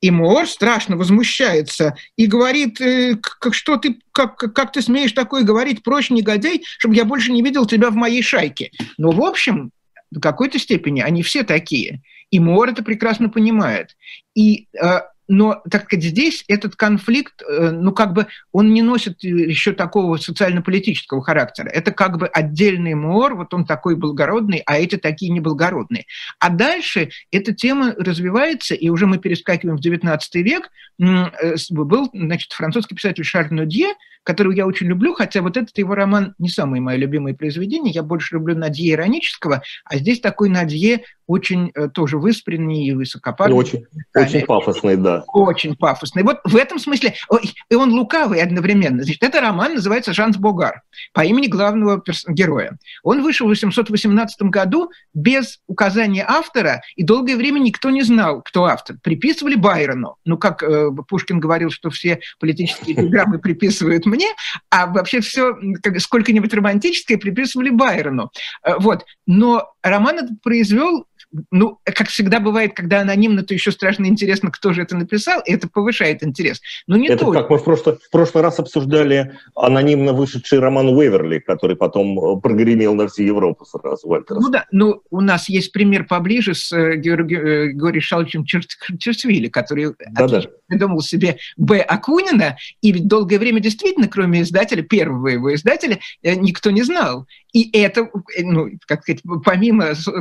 И 0.00 0.10
Мор 0.10 0.46
страшно 0.46 0.96
возмущается 0.96 1.96
и 2.16 2.26
говорит, 2.26 2.80
э, 2.80 3.16
как, 3.16 3.54
что 3.54 3.76
ты, 3.76 3.98
как, 4.12 4.36
как 4.36 4.72
ты 4.72 4.82
смеешь 4.82 5.12
такое 5.12 5.42
говорить, 5.42 5.82
прочь, 5.82 6.10
негодяй, 6.10 6.62
чтобы 6.78 6.94
я 6.94 7.04
больше 7.04 7.32
не 7.32 7.42
видел 7.42 7.66
тебя 7.66 7.90
в 7.90 7.96
моей 7.96 8.22
шайке. 8.22 8.70
Но, 8.98 9.10
в 9.10 9.22
общем, 9.22 9.70
в 10.10 10.20
какой-то 10.20 10.58
степени 10.58 11.00
они 11.00 11.22
все 11.22 11.42
такие. 11.42 12.02
И 12.30 12.38
Мор 12.38 12.68
это 12.68 12.82
прекрасно 12.82 13.30
понимает. 13.30 13.96
И 14.34 14.68
э, 14.80 15.00
но, 15.28 15.62
так 15.70 15.84
сказать, 15.84 16.04
здесь 16.04 16.44
этот 16.48 16.76
конфликт, 16.76 17.42
э, 17.42 17.70
ну, 17.70 17.92
как 17.92 18.12
бы, 18.12 18.26
он 18.52 18.72
не 18.72 18.82
носит 18.82 19.22
еще 19.22 19.72
такого 19.72 20.16
социально-политического 20.16 21.22
характера. 21.22 21.68
Это 21.68 21.90
как 21.90 22.18
бы 22.18 22.26
отдельный 22.26 22.94
мор, 22.94 23.34
вот 23.34 23.52
он 23.54 23.64
такой 23.64 23.96
благородный, 23.96 24.62
а 24.66 24.78
эти 24.78 24.96
такие 24.96 25.32
неблагородные. 25.32 26.06
А 26.38 26.50
дальше 26.50 27.10
эта 27.30 27.52
тема 27.54 27.94
развивается, 27.96 28.74
и 28.74 28.88
уже 28.88 29.06
мы 29.06 29.18
перескакиваем 29.18 29.78
в 29.78 29.80
XIX 29.80 30.20
век. 30.34 30.70
Э, 31.00 31.56
был, 31.70 32.10
значит, 32.12 32.52
французский 32.52 32.94
писатель 32.94 33.24
Шарль 33.24 33.52
Нодье, 33.52 33.94
которого 34.26 34.52
я 34.52 34.66
очень 34.66 34.88
люблю, 34.88 35.14
хотя 35.14 35.40
вот 35.40 35.56
этот 35.56 35.78
его 35.78 35.94
роман 35.94 36.34
не 36.38 36.48
самое 36.48 36.82
мое 36.82 36.96
любимое 36.96 37.32
произведение, 37.32 37.92
я 37.92 38.02
больше 38.02 38.34
люблю 38.34 38.56
Надье 38.56 38.92
иронического, 38.92 39.62
а 39.84 39.96
здесь 39.96 40.20
такой 40.20 40.48
Надье 40.48 41.02
очень 41.28 41.70
э, 41.74 41.88
тоже 41.88 42.18
выспренний 42.18 42.88
и 42.88 42.92
высокопарный. 42.92 43.56
Очень, 43.56 43.86
очень 44.14 44.44
пафосный, 44.44 44.96
да. 44.96 45.15
Очень 45.28 45.76
пафосный. 45.76 46.22
Вот 46.22 46.40
в 46.44 46.56
этом 46.56 46.78
смысле, 46.78 47.14
и 47.70 47.74
он 47.74 47.92
лукавый 47.92 48.40
одновременно. 48.40 49.02
Значит, 49.02 49.22
это 49.22 49.40
роман 49.40 49.74
называется 49.74 50.12
«Жанс 50.12 50.36
Богар» 50.36 50.82
по 51.12 51.24
имени 51.24 51.46
главного 51.46 52.02
героя. 52.28 52.78
Он 53.02 53.22
вышел 53.22 53.46
в 53.46 53.50
818 53.50 54.42
году 54.42 54.90
без 55.14 55.60
указания 55.66 56.24
автора, 56.26 56.82
и 56.94 57.02
долгое 57.02 57.36
время 57.36 57.58
никто 57.58 57.90
не 57.90 58.02
знал, 58.02 58.42
кто 58.42 58.64
автор. 58.64 58.96
Приписывали 59.02 59.54
Байрону. 59.54 60.16
Ну, 60.24 60.38
как 60.38 60.62
э, 60.62 60.90
Пушкин 61.08 61.40
говорил, 61.40 61.70
что 61.70 61.90
все 61.90 62.20
политические 62.38 62.96
телеграммы 62.96 63.38
приписывают 63.38 64.06
мне, 64.06 64.28
а 64.70 64.86
вообще 64.86 65.20
все 65.20 65.56
сколько-нибудь 65.98 66.52
романтическое 66.52 67.18
приписывали 67.18 67.70
Байрону. 67.70 68.30
Э, 68.62 68.74
вот. 68.78 69.04
Но 69.26 69.72
роман 69.90 70.18
этот 70.18 70.42
произвел 70.42 71.06
ну, 71.50 71.78
как 71.84 72.08
всегда 72.08 72.40
бывает, 72.40 72.74
когда 72.74 73.00
анонимно, 73.00 73.42
то 73.42 73.54
еще 73.54 73.72
страшно 73.72 74.06
интересно, 74.06 74.50
кто 74.50 74.72
же 74.72 74.82
это 74.82 74.96
написал, 74.96 75.40
и 75.44 75.52
это 75.52 75.68
повышает 75.68 76.22
интерес. 76.22 76.60
Но 76.86 76.96
не 76.96 77.08
это 77.08 77.24
только. 77.24 77.40
как 77.40 77.50
мы 77.50 77.58
в 77.58 77.64
прошлый, 77.64 77.96
в 77.96 78.10
прошлый 78.10 78.42
раз 78.42 78.58
обсуждали 78.58 79.32
анонимно 79.54 80.12
вышедший 80.12 80.60
роман 80.60 80.88
Уэверли, 80.88 81.40
который 81.40 81.76
потом 81.76 82.18
э, 82.18 82.40
прогремел 82.40 82.94
на 82.94 83.08
всю 83.08 83.24
Европу 83.24 83.64
сразу, 83.64 84.08
Вальтер. 84.08 84.36
Ну 84.36 84.48
да, 84.50 84.66
ну 84.70 85.02
у 85.10 85.20
нас 85.20 85.48
есть 85.48 85.72
пример 85.72 86.06
поближе 86.06 86.54
с 86.54 86.72
э, 86.72 86.96
Георгием 86.96 87.96
э, 87.96 88.00
Шалчем 88.00 88.44
Черчвили, 88.44 89.48
который 89.48 89.94
да 90.12 90.26
-да. 90.26 90.48
придумал 90.68 91.00
себе 91.00 91.38
Б. 91.56 91.80
Акунина, 91.80 92.56
и 92.80 92.92
ведь 92.92 93.08
долгое 93.08 93.38
время 93.38 93.60
действительно, 93.60 94.08
кроме 94.08 94.42
издателя, 94.42 94.82
первого 94.82 95.28
его 95.28 95.54
издателя, 95.54 95.98
никто 96.22 96.70
не 96.70 96.82
знал. 96.82 97.26
И 97.52 97.70
это, 97.72 98.10
ну, 98.42 98.68
как 98.86 99.02
сказать, 99.02 99.22
помимо 99.44 99.75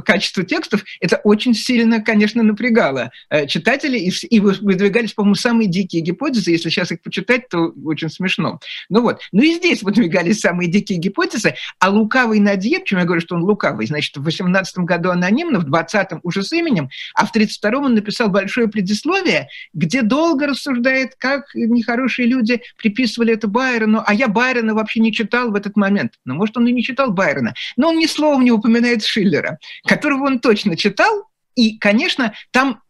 качества 0.06 0.44
текстов, 0.44 0.84
это 1.00 1.18
очень 1.24 1.54
сильно, 1.54 2.02
конечно, 2.02 2.44
напрягало 2.44 3.12
э, 3.30 3.48
читателей, 3.48 4.12
и 4.30 4.40
выдвигались, 4.40 5.14
по-моему, 5.14 5.36
самые 5.36 5.68
дикие 5.68 6.02
гипотезы. 6.02 6.52
Если 6.52 6.70
сейчас 6.70 6.92
их 6.92 7.02
почитать, 7.02 7.50
то 7.50 7.74
очень 7.84 8.10
смешно. 8.10 8.60
Ну 8.90 9.02
вот. 9.02 9.22
Ну 9.32 9.42
и 9.42 9.54
здесь 9.56 9.84
выдвигались 9.84 10.40
самые 10.40 10.70
дикие 10.70 11.00
гипотезы, 11.00 11.56
а 11.80 11.90
лукавый 11.90 12.40
Надье, 12.40 12.80
почему 12.80 13.02
я 13.02 13.06
говорю, 13.06 13.22
что 13.22 13.36
он 13.36 13.44
лукавый, 13.44 13.88
значит, 13.88 14.18
в 14.18 14.24
18 14.24 14.80
году 14.80 15.10
анонимно, 15.10 15.60
в 15.60 15.66
20-м 15.66 16.20
уже 16.24 16.44
с 16.44 16.52
именем, 16.52 16.90
а 17.14 17.26
в 17.26 17.36
32-м 17.36 17.86
он 17.86 17.96
написал 17.96 18.30
большое 18.30 18.68
предисловие, 18.68 19.48
где 19.74 20.02
долго 20.02 20.48
рассуждает, 20.48 21.16
как 21.18 21.54
нехорошие 21.54 22.28
люди 22.28 22.62
приписывали 22.78 23.34
это 23.34 23.48
Байрону, 23.48 24.04
а 24.06 24.14
я 24.14 24.28
Байрона 24.28 24.74
вообще 24.74 25.00
не 25.00 25.12
читал 25.14 25.52
в 25.52 25.56
этот 25.56 25.76
момент. 25.76 26.14
Ну, 26.26 26.36
может, 26.36 26.58
он 26.58 26.68
и 26.68 26.72
не 26.72 26.84
читал 26.84 27.12
Байрона, 27.12 27.54
но 27.78 27.90
он 27.90 27.98
ни 27.98 28.06
словом 28.06 28.44
не 28.44 28.52
упоминает 28.52 29.04
Шиллера, 29.04 29.45
которого 29.86 30.26
он 30.26 30.40
точно 30.40 30.76
читал, 30.78 31.30
и, 31.56 31.78
конечно, 31.78 32.34
там 32.52 32.82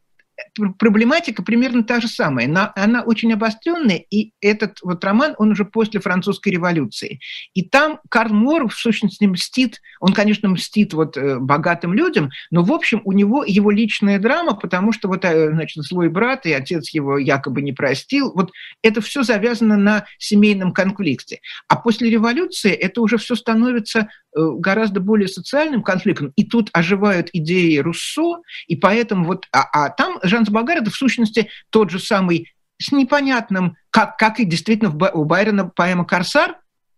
проблематика 0.79 1.43
примерно 1.43 1.83
та 1.83 1.99
же 1.99 2.07
самая. 2.07 2.47
Она, 2.47 2.71
она 2.75 3.01
очень 3.03 3.33
обостренная, 3.33 3.97
и 3.97 4.33
этот 4.41 4.79
вот 4.81 5.03
роман, 5.03 5.35
он 5.37 5.51
уже 5.51 5.65
после 5.65 5.99
французской 5.99 6.49
революции. 6.49 7.19
И 7.53 7.63
там 7.63 7.99
Карл 8.09 8.33
Мор, 8.33 8.69
в 8.69 8.73
сущности, 8.73 9.25
мстит, 9.25 9.81
он, 9.99 10.13
конечно, 10.13 10.49
мстит 10.49 10.93
вот 10.93 11.17
э, 11.17 11.39
богатым 11.39 11.93
людям, 11.93 12.29
но, 12.51 12.63
в 12.63 12.71
общем, 12.71 13.01
у 13.05 13.11
него 13.11 13.43
его 13.45 13.71
личная 13.71 14.19
драма, 14.19 14.55
потому 14.55 14.91
что 14.91 15.07
вот, 15.07 15.25
э, 15.25 15.51
значит, 15.51 15.83
злой 15.83 16.09
брат 16.09 16.45
и 16.45 16.53
отец 16.53 16.89
его 16.89 17.17
якобы 17.17 17.61
не 17.61 17.73
простил. 17.73 18.31
Вот 18.33 18.51
это 18.81 19.01
все 19.01 19.23
завязано 19.23 19.77
на 19.77 20.05
семейном 20.17 20.73
конфликте. 20.73 21.39
А 21.67 21.75
после 21.75 22.09
революции 22.09 22.71
это 22.71 23.01
уже 23.01 23.17
все 23.17 23.35
становится 23.35 23.99
э, 23.99 24.39
гораздо 24.57 24.99
более 24.99 25.27
социальным 25.27 25.83
конфликтом, 25.83 26.33
и 26.35 26.43
тут 26.43 26.69
оживают 26.73 27.29
идеи 27.33 27.77
Руссо, 27.77 28.41
и 28.67 28.75
поэтому 28.75 29.25
вот, 29.25 29.47
а, 29.51 29.63
а 29.71 29.89
там 29.89 30.19
Жанс 30.27 30.49
Багар 30.49 30.77
это 30.77 30.91
в 30.91 30.95
сущности 30.95 31.49
тот 31.69 31.89
же 31.89 31.99
самый 31.99 32.53
с 32.77 32.91
непонятным, 32.91 33.77
как, 33.89 34.17
как 34.17 34.39
и 34.39 34.45
действительно 34.45 34.91
у 34.91 35.25
Байрона 35.25 35.65
поэма 35.65 36.05
«Корсар», 36.05 36.57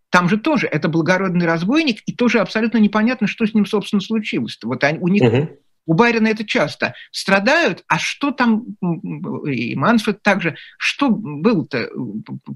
там 0.09 0.29
же 0.29 0.37
тоже 0.37 0.67
это 0.67 0.87
благородный 0.87 1.45
разбойник, 1.45 2.01
и 2.05 2.13
тоже 2.13 2.39
абсолютно 2.39 2.77
непонятно, 2.77 3.27
что 3.27 3.45
с 3.45 3.53
ним, 3.53 3.65
собственно, 3.65 4.01
случилось. 4.01 4.57
Вот 4.63 4.83
они, 4.83 4.99
у 4.99 5.07
них 5.07 5.21
угу. 5.21 5.49
У 5.87 5.93
Байрона 5.93 6.27
это 6.27 6.45
часто. 6.45 6.93
Страдают, 7.11 7.83
а 7.87 7.97
что 7.97 8.31
там, 8.31 8.65
и 9.47 9.73
Мансфорд 9.75 10.21
также, 10.21 10.57
что 10.77 11.09
было-то, 11.09 11.89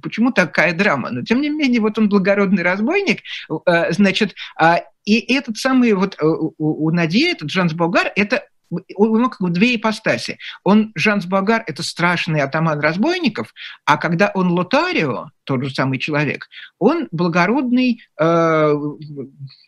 почему 0.01 0.31
такая 0.31 0.73
драма? 0.73 1.10
Но 1.12 1.23
тем 1.23 1.39
не 1.39 1.49
менее, 1.49 1.79
вот 1.79 1.97
он 1.97 2.10
благородный 2.10 2.62
разбойник, 2.62 3.21
э, 3.49 3.93
значит, 3.93 4.36
а, 4.60 4.81
и 5.05 5.34
этот 5.34 5.57
самый 5.57 5.93
вот 5.93 6.15
э, 6.21 6.25
у 6.25 6.91
Нади, 6.91 7.23
этот 7.23 7.49
Жанс 7.49 7.71
Болгар, 7.71 8.12
это 8.17 8.43
у 8.71 9.17
него 9.17 9.29
как 9.29 9.41
бы 9.41 9.49
две 9.49 9.75
ипостаси. 9.75 10.38
Он, 10.63 10.91
Жанс 10.95 11.25
Багар, 11.25 11.63
это 11.67 11.84
страшный 11.84 12.41
атаман 12.41 12.79
разбойников, 12.79 13.53
а 13.86 13.97
когда 13.97 14.31
он 14.34 14.51
Лотарио, 14.51 15.29
тот 15.43 15.63
же 15.63 15.73
самый 15.73 15.99
человек, 15.99 16.47
он 16.79 17.07
благородный 17.12 18.01
э, 18.19 18.73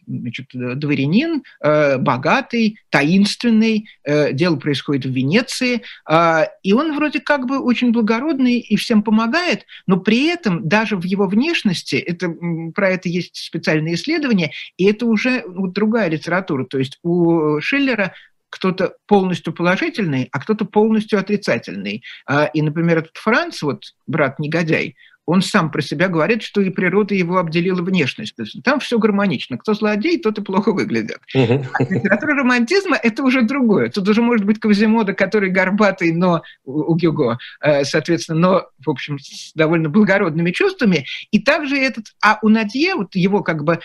значит, 0.08 0.48
дворянин, 0.54 1.44
э, 1.62 1.98
богатый, 1.98 2.80
таинственный, 2.90 3.90
э, 4.04 4.34
дело 4.34 4.56
происходит 4.56 5.06
в 5.06 5.14
Венеции, 5.14 5.82
э, 6.10 6.46
и 6.62 6.74
он 6.74 6.96
вроде 6.96 7.20
как 7.20 7.48
бы 7.48 7.60
очень 7.60 7.92
благородный 7.92 8.60
и 8.60 8.76
всем 8.76 9.04
помогает, 9.04 9.66
но 9.88 9.98
при 9.98 10.28
этом 10.28 10.68
даже 10.68 10.96
в 10.96 11.04
его 11.04 11.28
внешности, 11.28 11.96
это, 11.96 12.34
про 12.74 12.90
это 12.90 13.10
есть 13.10 13.36
специальные 13.36 13.96
исследования, 13.96 14.52
и 14.78 14.86
это 14.86 15.06
уже 15.06 15.44
вот 15.48 15.74
другая 15.74 16.10
литература, 16.10 16.66
то 16.66 16.78
есть 16.78 17.00
у 17.04 17.60
Шиллера 17.60 18.14
кто-то 18.54 18.94
полностью 19.08 19.52
положительный, 19.52 20.30
а 20.32 20.40
кто-то 20.40 20.66
полностью 20.66 21.18
отрицательный. 21.18 22.04
А, 22.28 22.46
и, 22.46 22.62
например, 22.62 23.00
этот 23.00 23.18
Франц, 23.18 23.64
вот 23.64 23.82
брат-негодяй, 24.06 24.96
он 25.26 25.42
сам 25.42 25.72
про 25.72 25.82
себя 25.82 26.10
говорит, 26.10 26.44
что 26.44 26.62
и 26.62 26.70
природа 26.70 27.16
его 27.16 27.38
обделила 27.38 27.82
внешность. 27.82 28.36
То 28.36 28.44
есть 28.44 28.62
там 28.64 28.80
все 28.80 29.00
гармонично. 29.00 29.58
Кто 29.58 29.74
злодей, 29.74 30.20
тот 30.20 30.38
и 30.38 30.42
плохо 30.42 30.74
выглядит. 30.74 31.20
А 31.34 31.84
литература 31.84 32.36
романтизма– 32.36 32.98
это 33.02 33.24
уже 33.24 33.44
другое. 33.44 33.90
Тут 33.90 34.08
уже 34.10 34.22
может 34.22 34.46
быть 34.46 34.60
Квазимода, 34.60 35.14
который 35.14 35.50
горбатый, 35.50 36.12
но 36.14 36.44
у 36.66 36.96
Гюго, 36.96 37.38
э, 37.62 37.84
соответственно, 37.86 38.40
но, 38.40 38.66
в 38.86 38.90
общем, 38.90 39.18
с 39.20 39.54
довольно 39.54 39.90
благородными 39.90 40.52
чувствами. 40.52 41.06
И 41.32 41.40
также 41.40 41.78
этот, 41.78 42.08
а 42.22 42.40
у 42.42 42.50
Надье, 42.50 42.96
вот 42.96 43.16
его 43.16 43.42
как 43.42 43.64
бы, 43.64 43.80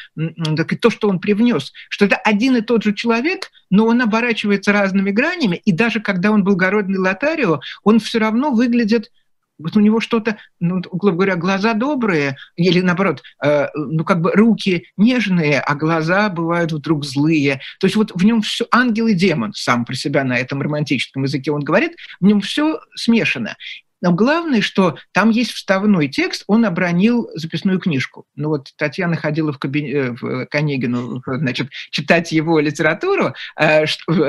то, 0.80 0.90
что 0.90 1.08
он 1.08 1.20
привнес, 1.20 1.72
что 1.88 2.06
это 2.06 2.16
один 2.16 2.56
и 2.56 2.62
тот 2.62 2.82
же 2.82 2.94
человек, 2.94 3.50
но 3.70 3.86
он 3.86 4.02
оборачивается 4.02 4.72
разными 4.72 5.10
гранями, 5.10 5.60
и 5.64 5.72
даже 5.72 6.00
когда 6.00 6.30
он 6.30 6.42
благородный 6.42 6.98
лотарио, 6.98 7.60
он 7.84 8.00
все 8.00 8.18
равно 8.18 8.50
выглядит 8.50 9.10
вот 9.58 9.76
у 9.76 9.80
него 9.80 10.00
что-то, 10.00 10.38
ну, 10.60 10.80
грубо 10.80 11.16
говоря, 11.16 11.36
глаза 11.36 11.74
добрые, 11.74 12.36
или 12.56 12.80
наоборот, 12.80 13.22
э, 13.44 13.68
ну, 13.74 14.04
как 14.04 14.20
бы 14.20 14.32
руки 14.32 14.86
нежные, 14.96 15.60
а 15.60 15.74
глаза 15.74 16.28
бывают 16.28 16.72
вдруг 16.72 17.04
злые. 17.04 17.60
То 17.80 17.86
есть 17.86 17.96
вот 17.96 18.12
в 18.14 18.24
нем 18.24 18.42
все 18.42 18.66
ангел 18.70 19.08
и 19.08 19.14
демон, 19.14 19.52
сам 19.54 19.84
про 19.84 19.94
себя 19.94 20.24
на 20.24 20.38
этом 20.38 20.62
романтическом 20.62 21.24
языке 21.24 21.50
он 21.50 21.62
говорит, 21.62 21.96
в 22.20 22.24
нем 22.24 22.40
все 22.40 22.80
смешано. 22.94 23.56
Но 24.00 24.12
главное, 24.12 24.60
что 24.60 24.96
там 25.12 25.30
есть 25.30 25.52
вставной 25.52 26.08
текст, 26.08 26.44
он 26.46 26.64
обронил 26.64 27.28
записную 27.34 27.80
книжку. 27.80 28.26
Ну 28.36 28.48
вот 28.48 28.72
Татьяна 28.76 29.16
ходила 29.16 29.52
в, 29.52 29.58
кабин... 29.58 29.86
Э, 29.86 30.10
в 30.12 30.46
Конегину, 30.46 31.22
значит, 31.26 31.68
читать 31.90 32.32
его 32.32 32.60
литературу, 32.60 33.34
э, 33.58 33.84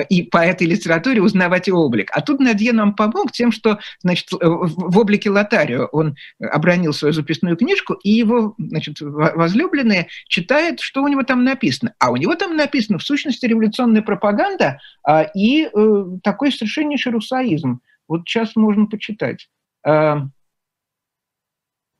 и 0.10 0.24
по 0.24 0.38
этой 0.38 0.68
литературе 0.68 1.22
узнавать 1.22 1.68
его 1.68 1.84
облик. 1.84 2.10
А 2.14 2.22
тут 2.22 2.40
Надье 2.40 2.74
нам 2.74 2.96
помог 2.96 3.32
тем, 3.32 3.52
что, 3.52 3.80
значит, 4.02 4.30
в 4.32 4.98
облике 4.98 5.30
Лотарио 5.30 5.86
он 5.92 6.16
обронил 6.40 6.94
свою 6.94 7.14
записную 7.14 7.56
книжку, 7.56 7.94
и 7.94 8.10
его, 8.10 8.56
значит, 8.58 8.98
возлюбленная 9.02 10.08
читает, 10.28 10.80
что 10.80 11.04
у 11.04 11.08
него 11.08 11.24
там 11.24 11.44
написано. 11.44 11.94
А 12.00 12.12
у 12.12 12.16
него 12.16 12.36
там 12.36 12.56
написано, 12.56 12.98
в 12.98 13.04
сущности, 13.04 13.46
революционная 13.46 14.02
пропаганда 14.02 14.80
а, 15.04 15.24
и 15.36 15.66
э, 15.66 16.06
такой 16.24 16.52
совершеннейший 16.52 17.12
русаизм. 17.12 17.82
Вот 18.08 18.22
сейчас 18.28 18.56
можно 18.56 18.88
почитать. 18.88 19.48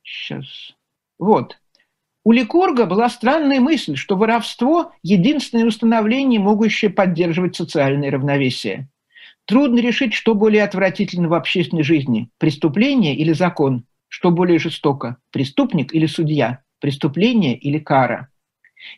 Сейчас. 0.02 0.70
Э, 0.70 0.74
вот. 1.18 1.58
У 2.22 2.32
Ликурга 2.32 2.86
была 2.86 3.08
странная 3.08 3.60
мысль, 3.60 3.96
что 3.96 4.16
воровство– 4.16 4.92
единственное 5.02 5.64
установление, 5.64 6.40
могущее 6.40 6.90
поддерживать 6.90 7.56
социальное 7.56 8.10
равновесие. 8.10 8.88
Трудно 9.46 9.80
решить, 9.80 10.14
что 10.14 10.34
более 10.34 10.64
отвратительно 10.64 11.28
в 11.28 11.34
общественной 11.34 11.82
жизни– 11.82 12.30
преступление 12.38 13.16
или 13.16 13.32
закон, 13.32 13.84
что 14.08 14.30
более 14.30 14.58
жестоко– 14.58 15.16
преступник 15.32 15.94
или 15.94 16.06
судья, 16.06 16.62
преступление 16.80 17.56
или 17.56 17.78
кара. 17.78 18.29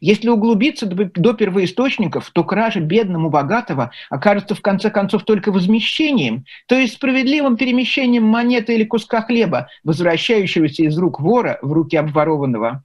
Если 0.00 0.28
углубиться 0.28 0.86
до 0.86 1.32
первоисточников, 1.32 2.30
то 2.30 2.44
кража 2.44 2.80
бедному 2.80 3.30
богатого 3.30 3.90
окажется 4.10 4.54
в 4.54 4.60
конце 4.60 4.90
концов 4.90 5.24
только 5.24 5.50
возмещением, 5.50 6.44
то 6.66 6.76
есть 6.76 6.94
справедливым 6.94 7.56
перемещением 7.56 8.24
монеты 8.24 8.74
или 8.74 8.84
куска 8.84 9.22
хлеба, 9.22 9.68
возвращающегося 9.84 10.84
из 10.84 10.96
рук 10.98 11.20
вора 11.20 11.58
в 11.62 11.72
руки 11.72 11.96
обворованного. 11.96 12.84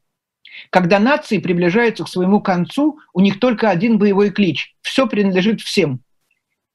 Когда 0.71 0.97
нации 0.97 1.37
приближаются 1.37 2.03
к 2.03 2.09
своему 2.09 2.41
концу, 2.41 2.97
у 3.13 3.19
них 3.19 3.39
только 3.39 3.69
один 3.69 3.99
боевой 3.99 4.31
клич– 4.31 4.75
все 4.81 5.07
принадлежит 5.07 5.61
всем. 5.61 6.01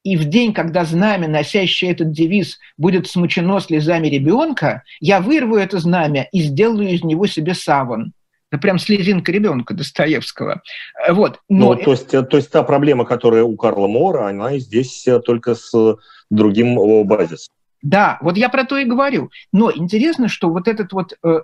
И 0.04 0.16
в 0.16 0.24
день, 0.24 0.52
когда 0.52 0.84
знамя, 0.84 1.28
носящее 1.28 1.92
этот 1.92 2.12
девиз, 2.12 2.58
будет 2.76 3.08
смучено 3.08 3.60
слезами 3.60 4.08
ребенка, 4.08 4.82
я 5.00 5.20
вырву 5.20 5.56
это 5.56 5.78
знамя 5.78 6.28
и 6.32 6.42
сделаю 6.42 6.90
из 6.90 7.02
него 7.02 7.26
себе 7.26 7.54
саван– 7.54 8.12
это 8.52 8.60
прям 8.60 8.78
слезинка 8.78 9.32
ребенка 9.32 9.72
Достоевского. 9.72 10.62
Э, 11.06 11.12
вот. 11.12 11.40
Но 11.48 11.72
ну, 11.72 11.80
то, 11.80 11.92
есть, 11.92 12.10
то 12.10 12.36
есть 12.36 12.50
та 12.50 12.62
проблема, 12.62 13.06
которая 13.06 13.44
у 13.44 13.56
Карла 13.56 13.88
Мора, 13.88 14.28
она 14.28 14.58
здесь 14.58 15.08
э, 15.08 15.20
только 15.20 15.54
с 15.54 15.96
другим 16.30 17.06
базисом. 17.06 17.52
Да, 17.80 18.18
вот 18.20 18.36
я 18.36 18.48
про 18.48 18.64
то 18.64 18.76
и 18.76 18.84
говорю. 18.84 19.30
Но 19.52 19.72
интересно, 19.74 20.28
что 20.28 20.50
вот 20.50 20.68
этот 20.68 20.92
вот 20.92 21.14
э, 21.14 21.40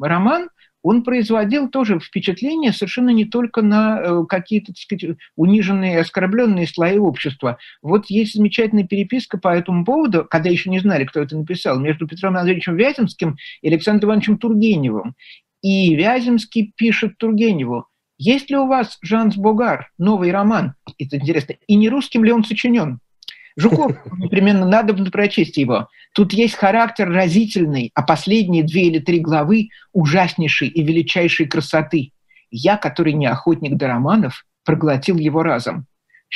роман, 0.00 0.50
он 0.82 1.02
производил 1.02 1.68
тоже 1.68 1.98
впечатление 1.98 2.72
совершенно 2.72 3.10
не 3.10 3.24
только 3.24 3.62
на 3.62 4.00
э, 4.00 4.24
какие-то, 4.28 4.68
так 4.68 4.78
сказать, 4.78 5.16
униженные, 5.36 6.00
оскорбленные 6.00 6.66
слои 6.66 6.98
общества. 6.98 7.58
Вот 7.82 8.06
есть 8.06 8.34
замечательная 8.34 8.86
переписка 8.86 9.38
по 9.38 9.48
этому 9.48 9.84
поводу, 9.84 10.26
когда 10.28 10.50
еще 10.50 10.70
не 10.70 10.78
знали, 10.78 11.04
кто 11.04 11.20
это 11.20 11.36
написал, 11.36 11.80
между 11.80 12.06
Петром 12.06 12.36
Андреевичем 12.36 12.76
Вяземским 12.76 13.36
и 13.62 13.68
Александром 13.68 14.10
Ивановичем 14.10 14.38
Тургеневым. 14.38 15.14
И 15.62 15.94
Вяземский 15.94 16.72
пишет 16.76 17.18
Тургеневу, 17.18 17.86
есть 18.22 18.50
ли 18.50 18.56
у 18.56 18.66
вас 18.66 18.98
Жанс 19.02 19.36
Богар, 19.36 19.90
новый 19.96 20.30
роман? 20.30 20.74
Это 20.98 21.16
интересно. 21.16 21.54
И 21.66 21.74
не 21.74 21.88
русским 21.88 22.22
ли 22.22 22.32
он 22.32 22.44
сочинен? 22.44 23.00
Жуков 23.56 23.96
непременно 24.18 24.66
надо 24.66 24.92
прочесть 25.10 25.56
его. 25.56 25.88
Тут 26.14 26.32
есть 26.34 26.54
характер 26.54 27.08
разительный, 27.08 27.90
а 27.94 28.02
последние 28.02 28.62
две 28.62 28.88
или 28.88 28.98
три 28.98 29.20
главы 29.20 29.70
ужаснейшей 29.92 30.68
и 30.68 30.82
величайшей 30.82 31.46
красоты. 31.46 32.12
Я, 32.50 32.76
который 32.76 33.14
не 33.14 33.26
охотник 33.26 33.76
до 33.76 33.86
романов, 33.86 34.44
проглотил 34.64 35.16
его 35.16 35.42
разом. 35.42 35.86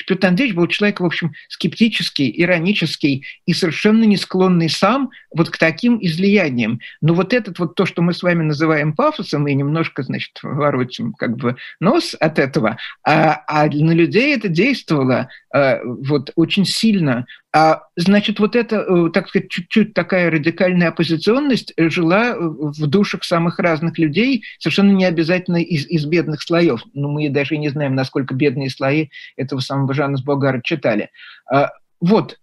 Петр 0.02 0.26
Андреевич 0.26 0.56
был 0.56 0.66
человек, 0.66 1.00
в 1.00 1.04
общем, 1.04 1.32
скептический, 1.48 2.32
иронический 2.36 3.24
и 3.46 3.52
совершенно 3.52 4.04
не 4.04 4.16
склонный 4.16 4.68
сам 4.68 5.10
вот 5.32 5.50
к 5.50 5.56
таким 5.56 5.98
излияниям. 6.00 6.80
Но 7.00 7.14
вот 7.14 7.32
этот 7.32 7.58
вот 7.58 7.74
то, 7.76 7.86
что 7.86 8.02
мы 8.02 8.12
с 8.12 8.22
вами 8.22 8.42
называем 8.42 8.94
пафосом, 8.94 9.46
и 9.46 9.54
немножко, 9.54 10.02
значит, 10.02 10.40
воротим 10.42 11.12
как 11.12 11.36
бы 11.36 11.56
нос 11.80 12.16
от 12.18 12.38
этого, 12.38 12.76
а, 13.06 13.42
а 13.46 13.66
на 13.66 13.92
людей 13.92 14.34
это 14.34 14.48
действовало 14.48 15.28
а, 15.52 15.80
вот 15.84 16.32
очень 16.34 16.64
сильно. 16.64 17.26
А, 17.56 17.82
значит, 17.94 18.40
вот 18.40 18.56
эта, 18.56 18.78
э, 18.78 19.10
так 19.12 19.28
сказать, 19.28 19.48
чуть-чуть 19.48 19.94
такая 19.94 20.28
радикальная 20.28 20.88
оппозиционность 20.88 21.72
жила 21.76 22.34
в 22.36 22.84
душах 22.88 23.22
самых 23.22 23.60
разных 23.60 23.96
людей, 23.96 24.42
совершенно 24.58 24.90
не 24.90 25.04
обязательно 25.04 25.58
из, 25.58 25.86
из 25.86 26.04
бедных 26.04 26.42
слоев. 26.42 26.82
Но 26.94 27.08
мы 27.08 27.30
даже 27.30 27.56
не 27.56 27.68
знаем, 27.68 27.94
насколько 27.94 28.34
бедные 28.34 28.70
слои 28.70 29.10
этого 29.36 29.60
самого 29.60 29.94
Жанна 29.94 30.18
Болгара 30.24 30.62
читали. 30.64 31.10
А, 31.48 31.70
вот, 32.00 32.40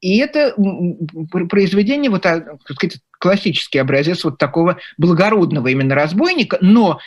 И 0.00 0.18
это 0.18 0.54
произведение, 1.50 2.10
вот, 2.10 2.22
так 2.22 2.60
сказать, 2.76 2.98
классический 3.18 3.78
образец 3.78 4.24
вот 4.24 4.38
такого 4.38 4.78
благородного 4.96 5.68
именно 5.68 5.94
разбойника, 5.94 6.58
но, 6.60 7.00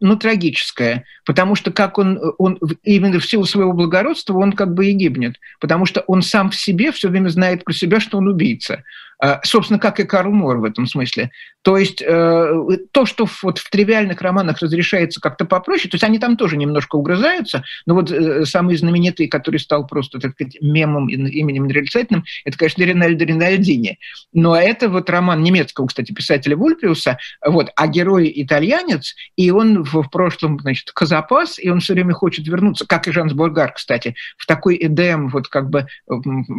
но 0.00 0.16
трагическое, 0.16 1.04
потому 1.24 1.54
что 1.54 1.72
как 1.72 1.98
он, 1.98 2.20
он 2.38 2.58
именно 2.82 3.18
в 3.18 3.26
силу 3.26 3.44
своего 3.44 3.72
благородства 3.72 4.38
он 4.38 4.52
как 4.52 4.74
бы 4.74 4.86
и 4.86 4.92
гибнет, 4.92 5.36
потому 5.60 5.86
что 5.86 6.02
он 6.06 6.22
сам 6.22 6.50
в 6.50 6.56
себе 6.56 6.92
все 6.92 7.08
время 7.08 7.28
знает 7.28 7.64
про 7.64 7.72
себя, 7.72 8.00
что 8.00 8.18
он 8.18 8.28
убийца. 8.28 8.84
А, 9.18 9.40
собственно, 9.44 9.78
как 9.78 9.98
и 9.98 10.04
Карл 10.04 10.32
Мор 10.32 10.58
в 10.58 10.64
этом 10.64 10.86
смысле. 10.86 11.30
То 11.62 11.76
есть 11.76 12.00
э, 12.00 12.62
то, 12.92 13.06
что 13.06 13.26
вот 13.42 13.58
в 13.58 13.70
тривиальных 13.70 14.20
романах 14.20 14.60
разрешается 14.60 15.20
как-то 15.20 15.46
попроще, 15.46 15.90
то 15.90 15.96
есть 15.96 16.04
они 16.04 16.18
там 16.18 16.36
тоже 16.36 16.56
немножко 16.56 16.96
угрызаются, 16.96 17.64
но 17.86 17.94
вот 17.94 18.10
э, 18.10 18.44
самый 18.44 18.76
знаменитый, 18.76 19.26
который 19.26 19.58
стал 19.58 19.86
просто, 19.86 20.20
так 20.20 20.32
сказать, 20.32 20.58
мемом 20.60 21.08
именем 21.08 21.66
нарицательным, 21.66 22.24
это, 22.44 22.56
конечно, 22.56 22.82
Ринальдо 22.82 23.24
Ринальдини. 23.24 23.98
Но 24.32 24.54
это 24.54 24.88
вот 24.88 25.10
роман 25.10 25.42
не 25.42 25.50
немецкого, 25.56 25.86
кстати, 25.86 26.12
писателя 26.12 26.56
Вульпиуса, 26.56 27.18
вот, 27.44 27.70
а 27.74 27.86
герой 27.86 28.32
итальянец, 28.34 29.14
и 29.36 29.50
он 29.50 29.82
в 29.82 30.08
прошлом, 30.10 30.58
значит, 30.60 30.90
казапас, 30.92 31.58
и 31.58 31.70
он 31.70 31.80
все 31.80 31.94
время 31.94 32.12
хочет 32.12 32.46
вернуться, 32.46 32.86
как 32.86 33.08
и 33.08 33.12
Жанс 33.12 33.32
Бургар, 33.32 33.72
кстати, 33.72 34.14
в 34.36 34.46
такой 34.46 34.76
эдем, 34.80 35.28
вот 35.28 35.48
как 35.48 35.70
бы 35.70 35.86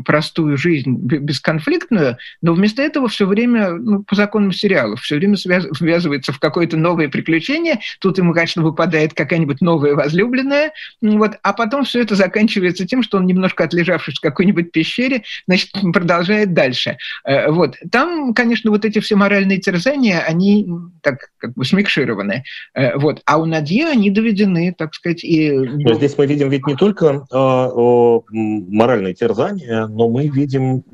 простую 0.05 0.57
жизнь, 0.57 0.95
бесконфликтную, 0.97 2.17
но 2.47 2.53
вместо 2.53 2.81
этого 2.81 3.09
все 3.09 3.27
время, 3.27 3.71
ну, 3.71 4.03
по 4.03 4.15
законам 4.15 4.53
сериалов, 4.53 5.01
все 5.01 5.17
время 5.17 5.35
связ, 5.35 5.65
ввязывается 5.81 6.31
в 6.31 6.39
какое-то 6.39 6.77
новое 6.77 7.09
приключение, 7.09 7.81
тут 7.99 8.19
ему, 8.19 8.33
конечно, 8.33 8.63
выпадает 8.63 9.13
какая-нибудь 9.13 9.59
новая 9.59 9.95
возлюбленная, 9.95 10.71
вот, 11.01 11.31
а 11.43 11.51
потом 11.51 11.83
все 11.83 12.01
это 12.01 12.15
заканчивается 12.15 12.87
тем, 12.87 13.03
что 13.03 13.17
он 13.17 13.25
немножко 13.25 13.65
отлежавшись 13.65 14.19
в 14.19 14.21
какой-нибудь 14.21 14.71
пещере, 14.71 15.23
значит, 15.45 15.71
продолжает 15.93 16.53
дальше. 16.53 16.97
Э, 17.25 17.51
вот. 17.51 17.75
Там, 17.91 18.33
конечно, 18.33 18.71
вот 18.71 18.85
эти 18.85 18.99
все 18.99 19.17
моральные 19.17 19.57
терзания, 19.57 20.21
они 20.21 20.69
так 21.01 21.31
как 21.39 21.53
бы 21.53 21.65
смикшированы. 21.65 22.45
Э, 22.75 22.95
вот. 22.97 23.21
А 23.25 23.39
у 23.39 23.45
Надье 23.45 23.87
они 23.87 24.09
доведены, 24.09 24.73
так 24.73 24.93
сказать, 24.93 25.21
и... 25.25 25.51
Но 25.51 25.95
здесь 25.95 26.17
мы 26.17 26.27
видим 26.27 26.49
ведь 26.49 26.65
не 26.65 26.75
только 26.75 27.25
э, 27.29 28.19
моральные 28.31 29.15
терзания, 29.15 29.87
но 29.87 30.07
мы 30.07 30.29
видим, 30.29 30.85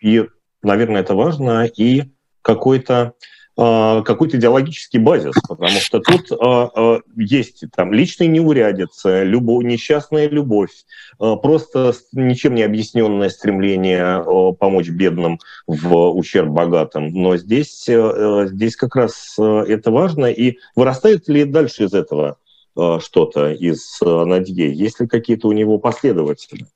и, 0.00 0.24
наверное, 0.64 1.02
это 1.02 1.14
важно, 1.14 1.64
и 1.66 2.04
какой-то 2.42 3.14
а, 3.56 4.02
какой-то 4.02 4.36
идеологический 4.36 4.98
базис, 4.98 5.34
потому 5.48 5.78
что 5.78 6.00
тут 6.00 6.32
э, 6.32 7.00
есть 7.16 7.62
там 7.76 7.92
личные 7.92 8.28
неурядицы, 8.28 9.22
любовь, 9.22 9.64
несчастная 9.64 10.28
любовь, 10.28 10.72
просто 11.18 11.94
ничем 12.12 12.56
не 12.56 12.64
объясненное 12.64 13.28
стремление 13.28 14.54
помочь 14.58 14.88
бедным 14.88 15.38
в 15.68 15.94
ущерб 16.10 16.48
богатым. 16.48 17.10
Но 17.12 17.36
здесь, 17.36 17.84
здесь 17.86 18.74
как 18.74 18.96
раз 18.96 19.36
это 19.38 19.92
важно. 19.92 20.26
И 20.26 20.58
вырастает 20.74 21.28
ли 21.28 21.44
дальше 21.44 21.84
из 21.84 21.94
этого 21.94 22.38
что-то 22.76 23.52
из 23.52 24.00
Надье? 24.00 24.72
Есть 24.72 24.98
ли 24.98 25.06
какие-то 25.06 25.46
у 25.46 25.52
него 25.52 25.78
последователи? 25.78 26.66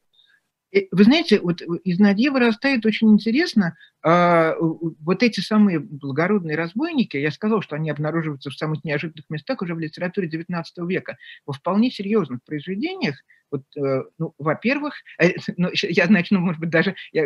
Вы 0.73 1.05
знаете, 1.05 1.41
вот 1.41 1.63
из 1.63 1.99
Надье 1.99 2.31
вырастает 2.31 2.85
очень 2.85 3.13
интересно 3.13 3.77
вот 4.05 5.23
эти 5.23 5.41
самые 5.41 5.81
благородные 5.81 6.57
разбойники, 6.57 7.17
я 7.17 7.31
сказал, 7.31 7.63
что 7.63 7.77
они 7.77 7.91
обнаруживаются 7.91 8.51
в 8.51 8.55
самых 8.55 8.85
неожиданных 8.85 9.29
местах 9.29 9.61
уже 9.61 9.75
в 9.75 9.79
литературе 9.79 10.29
XIX 10.29 10.65
века, 10.87 11.19
во 11.47 11.53
вполне 11.53 11.91
серьезных 11.91 12.43
произведениях, 12.45 13.17
вот, 13.51 13.65
э, 13.77 14.05
ну, 14.19 14.35
во-первых, 14.39 14.95
э, 15.21 15.33
ну, 15.57 15.71
я 15.73 16.07
начну, 16.09 16.41
может 16.41 16.61
быть, 16.61 16.71
даже 16.71 16.95
я 17.13 17.25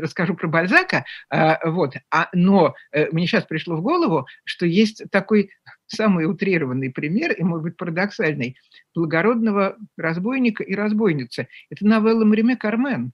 расскажу 0.00 0.34
про 0.34 0.48
Бальзака, 0.48 1.04
а, 1.30 1.58
вот, 1.70 1.94
а, 2.10 2.28
но 2.32 2.74
э, 2.92 3.10
мне 3.12 3.26
сейчас 3.26 3.44
пришло 3.44 3.76
в 3.76 3.82
голову, 3.82 4.26
что 4.44 4.66
есть 4.66 5.02
такой 5.10 5.50
самый 5.86 6.26
утрированный 6.26 6.90
пример, 6.90 7.32
и, 7.32 7.42
может 7.42 7.64
быть, 7.64 7.76
парадоксальный, 7.76 8.56
благородного 8.94 9.76
разбойника 9.96 10.62
и 10.62 10.74
разбойницы. 10.74 11.48
Это 11.70 11.86
новелла 11.86 12.24
Мариме 12.24 12.56
Кармен. 12.56 13.12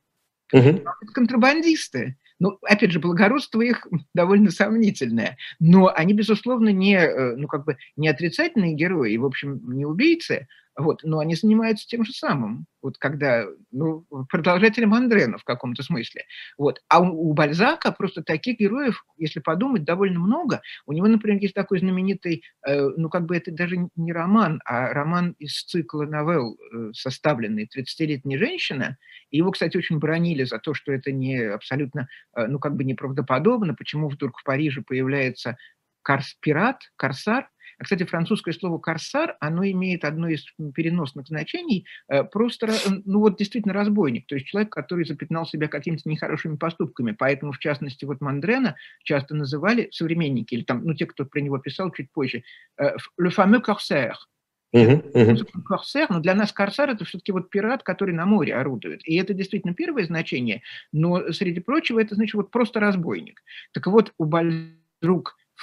Угу. 0.52 0.84
Контрабандисты. 1.14 2.16
Ну, 2.44 2.58
опять 2.60 2.90
же, 2.90 3.00
благородство 3.00 3.62
их 3.62 3.86
довольно 4.12 4.50
сомнительное, 4.50 5.38
но 5.60 5.90
они, 5.96 6.12
безусловно, 6.12 6.68
не, 6.68 7.34
ну, 7.36 7.48
как 7.48 7.64
бы, 7.64 7.78
не 7.96 8.06
отрицательные 8.06 8.74
герои, 8.74 9.16
в 9.16 9.24
общем, 9.24 9.62
не 9.74 9.86
убийцы, 9.86 10.46
вот, 10.76 11.00
но 11.04 11.20
они 11.20 11.34
занимаются 11.34 11.86
тем 11.86 12.04
же 12.04 12.12
самым, 12.12 12.66
вот 12.82 12.98
когда, 12.98 13.46
ну, 13.70 14.04
продолжатели 14.28 14.84
Мандрена 14.84 15.38
в 15.38 15.44
каком-то 15.44 15.82
смысле. 15.82 16.24
Вот. 16.58 16.80
А 16.88 17.00
у, 17.00 17.30
у 17.30 17.32
Бальзака 17.32 17.92
просто 17.92 18.22
таких 18.22 18.58
героев, 18.58 19.04
если 19.16 19.40
подумать, 19.40 19.84
довольно 19.84 20.18
много. 20.18 20.62
У 20.86 20.92
него, 20.92 21.06
например, 21.06 21.40
есть 21.40 21.54
такой 21.54 21.78
знаменитый, 21.78 22.42
э, 22.66 22.88
ну, 22.96 23.08
как 23.08 23.26
бы 23.26 23.36
это 23.36 23.52
даже 23.52 23.88
не 23.94 24.12
роман, 24.12 24.60
а 24.64 24.92
роман 24.92 25.36
из 25.38 25.62
цикла 25.62 26.04
новелл, 26.04 26.56
э, 26.56 26.90
составленный 26.92 27.68
«30-летняя 27.74 28.38
женщина». 28.38 28.98
И 29.30 29.38
его, 29.38 29.52
кстати, 29.52 29.76
очень 29.76 29.98
бронили 29.98 30.44
за 30.44 30.58
то, 30.58 30.74
что 30.74 30.92
это 30.92 31.12
не 31.12 31.38
абсолютно, 31.38 32.08
э, 32.36 32.46
ну, 32.46 32.58
как 32.58 32.74
бы 32.74 32.84
неправдоподобно, 32.84 33.74
почему 33.74 34.08
вдруг 34.08 34.38
в 34.38 34.44
Париже 34.44 34.82
появляется 34.82 35.56
карс-пират, 36.02 36.82
корсар, 36.96 37.48
а, 37.78 37.84
кстати, 37.84 38.04
французское 38.04 38.54
слово 38.54 38.78
«корсар», 38.78 39.36
оно 39.40 39.64
имеет 39.64 40.04
одно 40.04 40.28
из 40.28 40.44
переносных 40.74 41.28
значений, 41.28 41.86
э, 42.08 42.24
просто, 42.24 42.68
ну 43.04 43.20
вот 43.20 43.38
действительно 43.38 43.74
разбойник, 43.74 44.26
то 44.26 44.34
есть 44.34 44.46
человек, 44.46 44.72
который 44.72 45.04
запятнал 45.04 45.46
себя 45.46 45.68
какими-то 45.68 46.08
нехорошими 46.08 46.56
поступками. 46.56 47.12
Поэтому, 47.12 47.52
в 47.52 47.58
частности, 47.58 48.04
вот 48.04 48.20
Мандрена 48.20 48.76
часто 49.02 49.34
называли 49.34 49.88
современники, 49.92 50.54
или 50.54 50.62
там, 50.62 50.84
ну, 50.84 50.94
те, 50.94 51.06
кто 51.06 51.24
про 51.24 51.40
него 51.40 51.58
писал 51.58 51.90
чуть 51.92 52.10
позже, 52.10 52.42
э, 52.78 52.96
«le 53.18 53.30
fameux 53.30 53.62
corsaire», 53.62 54.14
Uh-huh, 54.74 55.12
uh-huh. 55.12 55.62
Корсар, 55.64 56.10
но 56.10 56.18
для 56.18 56.34
нас 56.34 56.52
корсар 56.52 56.90
это 56.90 57.04
все-таки 57.04 57.30
вот 57.30 57.48
пират, 57.48 57.84
который 57.84 58.12
на 58.12 58.26
море 58.26 58.56
орудует. 58.56 59.06
И 59.06 59.14
это 59.14 59.32
действительно 59.32 59.72
первое 59.72 60.04
значение, 60.04 60.62
но 60.90 61.32
среди 61.32 61.60
прочего 61.60 62.00
это 62.00 62.16
значит 62.16 62.34
вот 62.34 62.50
просто 62.50 62.80
разбойник. 62.80 63.40
Так 63.72 63.86
вот, 63.86 64.12
у 64.18 64.24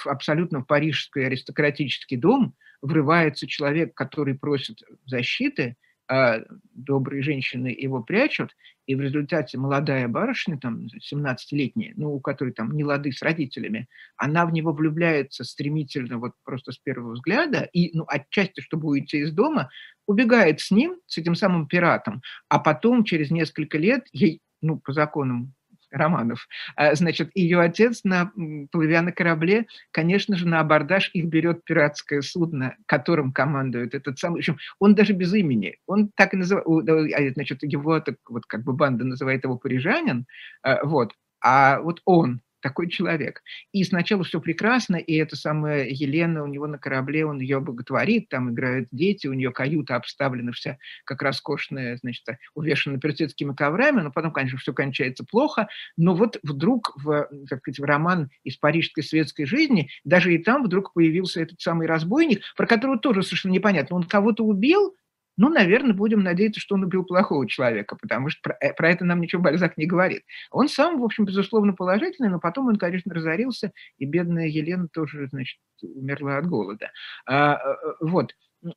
вдруг 0.02 0.04
в 0.04 0.06
абсолютно 0.08 0.62
парижский 0.62 1.26
аристократический 1.26 2.16
дом 2.16 2.54
врывается 2.82 3.46
человек, 3.46 3.94
который 3.94 4.34
просит 4.34 4.82
защиты, 5.06 5.76
а 6.08 6.40
добрые 6.74 7.22
женщины 7.22 7.68
его 7.68 8.02
прячут, 8.02 8.54
и 8.86 8.96
в 8.96 9.00
результате 9.00 9.56
молодая 9.56 10.08
барышня, 10.08 10.58
там, 10.58 10.86
17-летняя, 10.86 11.94
ну, 11.96 12.12
у 12.12 12.20
которой 12.20 12.52
там 12.52 12.72
не 12.72 12.84
лады 12.84 13.12
с 13.12 13.22
родителями, 13.22 13.86
она 14.16 14.44
в 14.44 14.52
него 14.52 14.72
влюбляется 14.72 15.44
стремительно, 15.44 16.18
вот 16.18 16.32
просто 16.44 16.72
с 16.72 16.78
первого 16.78 17.12
взгляда, 17.12 17.68
и, 17.72 17.96
ну, 17.96 18.04
отчасти, 18.08 18.60
чтобы 18.60 18.88
уйти 18.88 19.18
из 19.18 19.32
дома, 19.32 19.70
убегает 20.06 20.60
с 20.60 20.70
ним, 20.70 20.96
с 21.06 21.18
этим 21.18 21.34
самым 21.36 21.66
пиратом, 21.66 22.20
а 22.48 22.58
потом, 22.58 23.04
через 23.04 23.30
несколько 23.30 23.78
лет, 23.78 24.06
ей, 24.12 24.40
ну, 24.60 24.78
по 24.78 24.92
законам 24.92 25.54
романов. 25.92 26.48
А, 26.76 26.94
значит, 26.94 27.30
ее 27.34 27.60
отец, 27.60 28.00
на, 28.04 28.32
плывя 28.70 29.02
на 29.02 29.12
корабле, 29.12 29.66
конечно 29.90 30.36
же, 30.36 30.48
на 30.48 30.60
абордаж 30.60 31.10
их 31.12 31.26
берет 31.26 31.64
пиратское 31.64 32.22
судно, 32.22 32.76
которым 32.86 33.32
командует 33.32 33.94
этот 33.94 34.18
самый... 34.18 34.36
В 34.36 34.38
общем, 34.38 34.56
он 34.78 34.94
даже 34.94 35.12
без 35.12 35.32
имени. 35.34 35.76
Он 35.86 36.10
так 36.16 36.34
и 36.34 36.36
называет... 36.36 36.66
А, 36.66 37.32
значит, 37.34 37.62
его 37.62 38.00
так, 38.00 38.16
вот 38.28 38.46
как 38.46 38.64
бы 38.64 38.72
банда 38.72 39.04
называет 39.04 39.44
его 39.44 39.56
парижанин. 39.56 40.26
А, 40.62 40.84
вот. 40.84 41.12
А 41.44 41.80
вот 41.80 42.00
он, 42.04 42.40
такой 42.62 42.88
человек. 42.88 43.42
И 43.72 43.84
сначала 43.84 44.24
все 44.24 44.40
прекрасно, 44.40 44.96
и 44.96 45.14
эта 45.14 45.36
самая 45.36 45.86
Елена 45.88 46.42
у 46.42 46.46
него 46.46 46.66
на 46.66 46.78
корабле, 46.78 47.26
он 47.26 47.40
ее 47.40 47.60
боготворит, 47.60 48.28
там 48.28 48.50
играют 48.50 48.88
дети, 48.92 49.26
у 49.26 49.34
нее 49.34 49.52
каюта 49.52 49.96
обставлена 49.96 50.52
вся 50.52 50.78
как 51.04 51.20
роскошная, 51.20 51.96
значит, 51.96 52.24
увешана 52.54 52.98
персидскими 52.98 53.54
коврами, 53.54 54.00
но 54.00 54.10
потом, 54.10 54.32
конечно, 54.32 54.58
все 54.58 54.72
кончается 54.72 55.24
плохо. 55.24 55.68
Но 55.96 56.14
вот 56.14 56.38
вдруг 56.42 56.92
в, 56.96 57.28
так 57.48 57.58
сказать, 57.58 57.80
в 57.80 57.84
роман 57.84 58.30
из 58.44 58.56
парижской 58.56 59.02
светской 59.02 59.44
жизни, 59.44 59.90
даже 60.04 60.32
и 60.32 60.38
там 60.38 60.62
вдруг 60.64 60.92
появился 60.94 61.42
этот 61.42 61.60
самый 61.60 61.86
разбойник, 61.86 62.42
про 62.56 62.66
которого 62.66 62.98
тоже 62.98 63.22
совершенно 63.22 63.52
непонятно. 63.52 63.96
Он 63.96 64.04
кого-то 64.04 64.44
убил, 64.44 64.96
ну, 65.36 65.48
наверное, 65.48 65.94
будем 65.94 66.22
надеяться, 66.22 66.60
что 66.60 66.74
он 66.74 66.84
убил 66.84 67.04
плохого 67.04 67.48
человека, 67.48 67.96
потому 68.00 68.28
что 68.28 68.40
про, 68.42 68.56
э, 68.60 68.74
про 68.74 68.90
это 68.90 69.04
нам 69.04 69.20
ничего 69.20 69.42
Бальзак 69.42 69.76
не 69.76 69.86
говорит. 69.86 70.22
Он 70.50 70.68
сам, 70.68 71.00
в 71.00 71.04
общем, 71.04 71.24
безусловно, 71.24 71.72
положительный, 71.72 72.28
но 72.28 72.38
потом 72.38 72.68
он, 72.68 72.76
конечно, 72.76 73.14
разорился, 73.14 73.72
и 73.98 74.04
бедная 74.04 74.46
Елена 74.46 74.88
тоже, 74.88 75.28
значит, 75.28 75.58
умерла 75.82 76.38
от 76.38 76.46
голода. 76.46 76.90
А, 77.26 77.54
э, 77.54 77.58
э, 77.58 77.92
вот. 78.00 78.34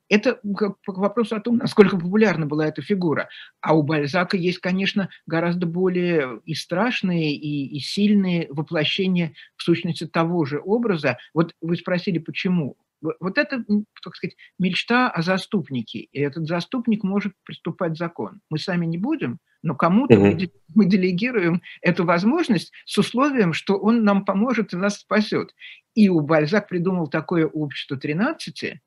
Это 0.08 0.40
к 0.42 0.74
вопросу 0.86 1.36
о 1.36 1.40
том, 1.40 1.58
насколько 1.58 1.96
популярна 1.96 2.44
была 2.44 2.66
эта 2.66 2.82
фигура. 2.82 3.28
А 3.60 3.76
у 3.76 3.84
Бальзака 3.84 4.36
есть, 4.36 4.58
конечно, 4.58 5.10
гораздо 5.26 5.66
более 5.66 6.40
и 6.44 6.54
страшные, 6.54 7.36
и, 7.36 7.76
и 7.76 7.78
сильные 7.78 8.48
воплощения 8.50 9.34
в 9.54 9.62
сущности 9.62 10.04
того 10.04 10.44
же 10.44 10.60
образа. 10.60 11.18
Вот 11.34 11.54
вы 11.60 11.76
спросили, 11.76 12.18
почему. 12.18 12.76
Вот 13.20 13.38
это, 13.38 13.64
так 14.02 14.16
сказать, 14.16 14.36
мечта 14.58 15.10
о 15.10 15.22
заступнике. 15.22 16.00
И 16.00 16.20
этот 16.20 16.46
заступник 16.46 17.02
может 17.02 17.32
приступать 17.44 17.96
закон. 17.96 18.40
Мы 18.50 18.58
сами 18.58 18.86
не 18.86 18.98
будем, 18.98 19.38
но 19.62 19.74
кому-то 19.74 20.18
угу. 20.18 20.38
мы 20.74 20.86
делегируем 20.86 21.62
эту 21.82 22.04
возможность 22.04 22.72
с 22.84 22.98
условием, 22.98 23.52
что 23.52 23.76
он 23.78 24.04
нам 24.04 24.24
поможет 24.24 24.72
и 24.72 24.76
нас 24.76 24.98
спасет. 25.00 25.54
И 25.94 26.08
у 26.08 26.20
Бальзак 26.20 26.68
придумал 26.68 27.08
такое 27.08 27.46
общество 27.46 27.96
13, 27.96 28.80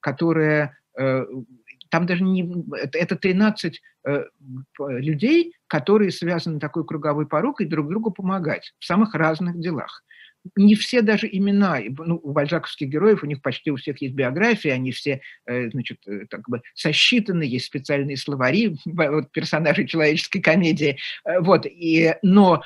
которое 0.00 0.78
э, 0.98 1.24
там 1.90 2.06
даже 2.06 2.24
не... 2.24 2.64
Это 2.92 3.16
13 3.16 3.80
э, 4.06 4.24
людей, 4.88 5.54
которые 5.66 6.10
связаны 6.10 6.58
такой 6.58 6.84
круговой 6.86 7.26
порукой 7.26 7.66
друг 7.66 7.88
другу 7.88 8.10
помогать 8.10 8.74
в 8.78 8.84
самых 8.84 9.14
разных 9.14 9.60
делах 9.60 10.02
не 10.56 10.74
все 10.74 11.02
даже 11.02 11.28
имена, 11.30 11.80
ну, 11.98 12.20
у 12.22 12.32
бальзаковских 12.32 12.88
героев, 12.88 13.22
у 13.22 13.26
них 13.26 13.40
почти 13.42 13.70
у 13.70 13.76
всех 13.76 14.00
есть 14.02 14.14
биографии, 14.14 14.68
они 14.70 14.92
все, 14.92 15.20
э, 15.46 15.70
значит, 15.70 15.98
э, 16.06 16.26
как 16.28 16.48
бы 16.48 16.62
сосчитаны, 16.74 17.42
есть 17.42 17.66
специальные 17.66 18.16
словари 18.16 18.76
вот, 18.84 19.32
персонажей 19.32 19.86
человеческой 19.86 20.40
комедии, 20.40 20.98
э, 21.24 21.40
вот, 21.40 21.66
и, 21.66 22.14
но 22.22 22.62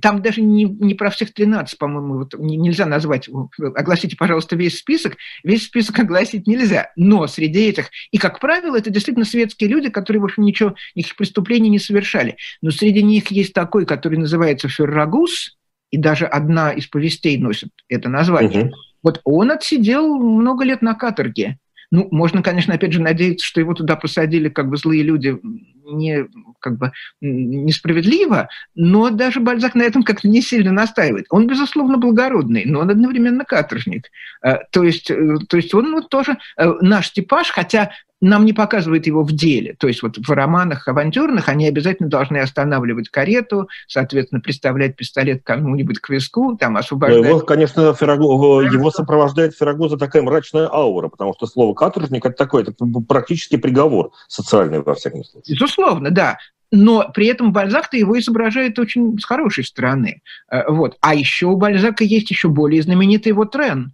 там 0.00 0.22
даже 0.22 0.40
не, 0.40 0.64
не 0.64 0.94
про 0.94 1.10
всех 1.10 1.34
13, 1.34 1.78
по-моему, 1.78 2.18
вот, 2.18 2.34
нельзя 2.38 2.86
назвать, 2.86 3.28
огласите, 3.58 4.16
пожалуйста, 4.16 4.56
весь 4.56 4.78
список, 4.78 5.16
весь 5.44 5.64
список 5.64 5.98
огласить 5.98 6.46
нельзя, 6.46 6.92
но 6.96 7.26
среди 7.26 7.68
этих, 7.68 7.90
и, 8.10 8.18
как 8.18 8.40
правило, 8.40 8.76
это 8.76 8.90
действительно 8.90 9.26
светские 9.26 9.68
люди, 9.68 9.90
которые, 9.90 10.20
в 10.20 10.24
общем, 10.24 10.44
ничего, 10.44 10.74
никаких 10.94 11.16
преступлений 11.16 11.68
не 11.68 11.78
совершали, 11.78 12.36
но 12.62 12.70
среди 12.70 13.02
них 13.02 13.30
есть 13.30 13.52
такой, 13.52 13.84
который 13.84 14.18
называется 14.18 14.68
Феррагус, 14.68 15.56
и 15.90 15.96
даже 15.96 16.26
одна 16.26 16.72
из 16.72 16.86
повестей 16.86 17.38
носит 17.38 17.70
это 17.88 18.08
название. 18.08 18.66
Угу. 18.66 18.74
Вот 19.02 19.20
он 19.24 19.50
отсидел 19.50 20.16
много 20.18 20.64
лет 20.64 20.82
на 20.82 20.94
каторге. 20.94 21.58
Ну, 21.92 22.08
можно, 22.10 22.42
конечно, 22.42 22.74
опять 22.74 22.92
же 22.92 23.00
надеяться, 23.00 23.46
что 23.46 23.60
его 23.60 23.72
туда 23.74 23.94
посадили 23.96 24.48
как 24.48 24.68
бы 24.68 24.76
злые 24.76 25.02
люди 25.02 25.38
не, 25.84 26.26
как 26.58 26.78
бы, 26.78 26.92
несправедливо, 27.20 28.48
но 28.74 29.10
даже 29.10 29.38
Бальзак 29.38 29.76
на 29.76 29.82
этом 29.82 30.02
как-то 30.02 30.28
не 30.28 30.42
сильно 30.42 30.72
настаивает. 30.72 31.26
Он, 31.30 31.46
безусловно, 31.46 31.96
благородный, 31.96 32.64
но 32.64 32.80
он 32.80 32.90
одновременно 32.90 33.44
каторжник. 33.44 34.10
Э, 34.44 34.58
то 34.72 34.82
есть, 34.82 35.10
э, 35.10 35.36
то 35.48 35.56
есть 35.56 35.72
он 35.74 35.92
вот 35.92 36.08
тоже 36.08 36.38
э, 36.58 36.72
наш 36.80 37.12
типаж, 37.12 37.50
хотя 37.50 37.92
нам 38.28 38.44
не 38.44 38.52
показывают 38.52 39.06
его 39.06 39.22
в 39.22 39.32
деле. 39.32 39.74
То 39.78 39.88
есть 39.88 40.02
вот 40.02 40.18
в 40.18 40.30
романах 40.30 40.88
авантюрных 40.88 41.48
они 41.48 41.66
обязательно 41.66 42.08
должны 42.08 42.38
останавливать 42.38 43.08
карету, 43.08 43.68
соответственно, 43.86 44.40
приставлять 44.40 44.96
пистолет 44.96 45.42
кому-нибудь 45.44 46.00
к 46.00 46.08
виску, 46.10 46.56
там 46.56 46.76
освобождать. 46.76 47.24
Его, 47.24 47.40
конечно, 47.40 47.94
Ферраго, 47.94 48.24
его 48.62 48.90
сопровождает 48.90 49.56
Феррагоза 49.56 49.96
такая 49.96 50.22
мрачная 50.22 50.68
аура, 50.68 51.08
потому 51.08 51.34
что 51.34 51.46
слово 51.46 51.74
«каторжник»— 51.74 52.24
это 52.26 52.36
такой, 52.36 52.62
это 52.62 52.72
практически 53.08 53.56
приговор 53.56 54.10
социальный, 54.28 54.82
во 54.82 54.94
всяком 54.94 55.24
случае. 55.24 55.54
Безусловно, 55.54 56.10
да 56.10 56.38
но 56.72 57.08
при 57.14 57.28
этом 57.28 57.52
Бальзак-то 57.52 57.96
его 57.96 58.18
изображает 58.18 58.80
очень 58.80 59.16
с 59.20 59.24
хорошей 59.24 59.62
стороны. 59.64 60.20
Э, 60.50 60.68
вот. 60.68 60.96
А 61.00 61.14
еще 61.14 61.46
у 61.46 61.56
Бальзака 61.56 62.02
есть 62.02 62.28
еще 62.28 62.48
более 62.48 62.82
знаменитый 62.82 63.30
его 63.30 63.44
Трен. 63.44 63.92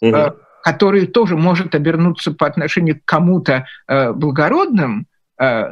Угу 0.00 0.36
который 0.62 1.06
тоже 1.06 1.36
может 1.36 1.74
обернуться 1.74 2.32
по 2.32 2.46
отношению 2.46 3.00
к 3.00 3.04
кому-то 3.04 3.66
э, 3.88 4.12
благородным, 4.12 5.06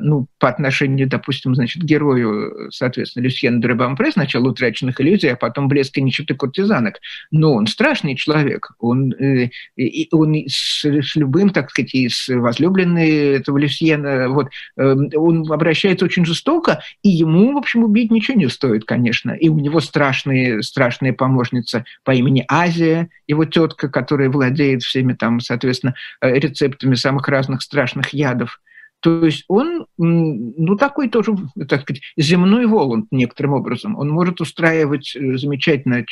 ну, 0.00 0.26
по 0.38 0.48
отношению, 0.48 1.08
допустим, 1.08 1.54
значит, 1.54 1.82
герою, 1.82 2.70
соответственно, 2.70 3.24
Люсьен 3.24 3.60
Дребампре, 3.60 4.12
сначала 4.12 4.48
утраченных 4.48 5.00
иллюзий, 5.00 5.28
а 5.28 5.36
потом 5.36 5.68
блеска 5.68 6.00
нищеты 6.00 6.34
куртизанок. 6.34 7.00
Но 7.30 7.52
он 7.52 7.66
страшный 7.66 8.16
человек. 8.16 8.70
Он, 8.78 9.12
э, 9.12 9.50
и 9.76 10.08
он 10.10 10.34
с, 10.34 10.84
с 10.84 11.16
любым, 11.16 11.50
так 11.50 11.70
сказать, 11.70 11.94
и 11.94 12.08
с 12.08 12.28
возлюбленной 12.28 13.36
этого 13.36 13.58
Люсьена, 13.58 14.28
вот, 14.30 14.48
э, 14.78 14.94
он 15.14 15.50
обращается 15.52 16.06
очень 16.06 16.24
жестоко, 16.24 16.82
и 17.02 17.10
ему, 17.10 17.52
в 17.52 17.58
общем, 17.58 17.84
убить 17.84 18.10
ничего 18.10 18.38
не 18.38 18.48
стоит, 18.48 18.84
конечно. 18.84 19.32
И 19.32 19.48
у 19.48 19.58
него 19.58 19.80
страшные, 19.80 20.62
страшная 20.62 21.12
помощница 21.12 21.84
по 22.04 22.12
имени 22.12 22.44
Азия, 22.48 23.10
его 23.26 23.44
тетка, 23.44 23.88
которая 23.88 24.30
владеет 24.30 24.82
всеми 24.82 25.12
там, 25.12 25.40
соответственно, 25.40 25.94
э, 26.22 26.38
рецептами 26.38 26.94
самых 26.94 27.28
разных 27.28 27.60
страшных 27.62 28.14
ядов. 28.14 28.60
То 29.00 29.24
есть 29.24 29.44
он, 29.46 29.86
ну, 29.96 30.76
такой 30.76 31.08
тоже, 31.08 31.36
так 31.68 31.82
сказать, 31.82 32.02
земной 32.16 32.66
Воланд 32.66 33.06
некоторым 33.12 33.52
образом. 33.52 33.96
Он 33.96 34.08
может 34.08 34.40
устраивать 34.40 35.14
э, 35.14 35.36
замечательно 35.36 36.02
э, 36.02 36.04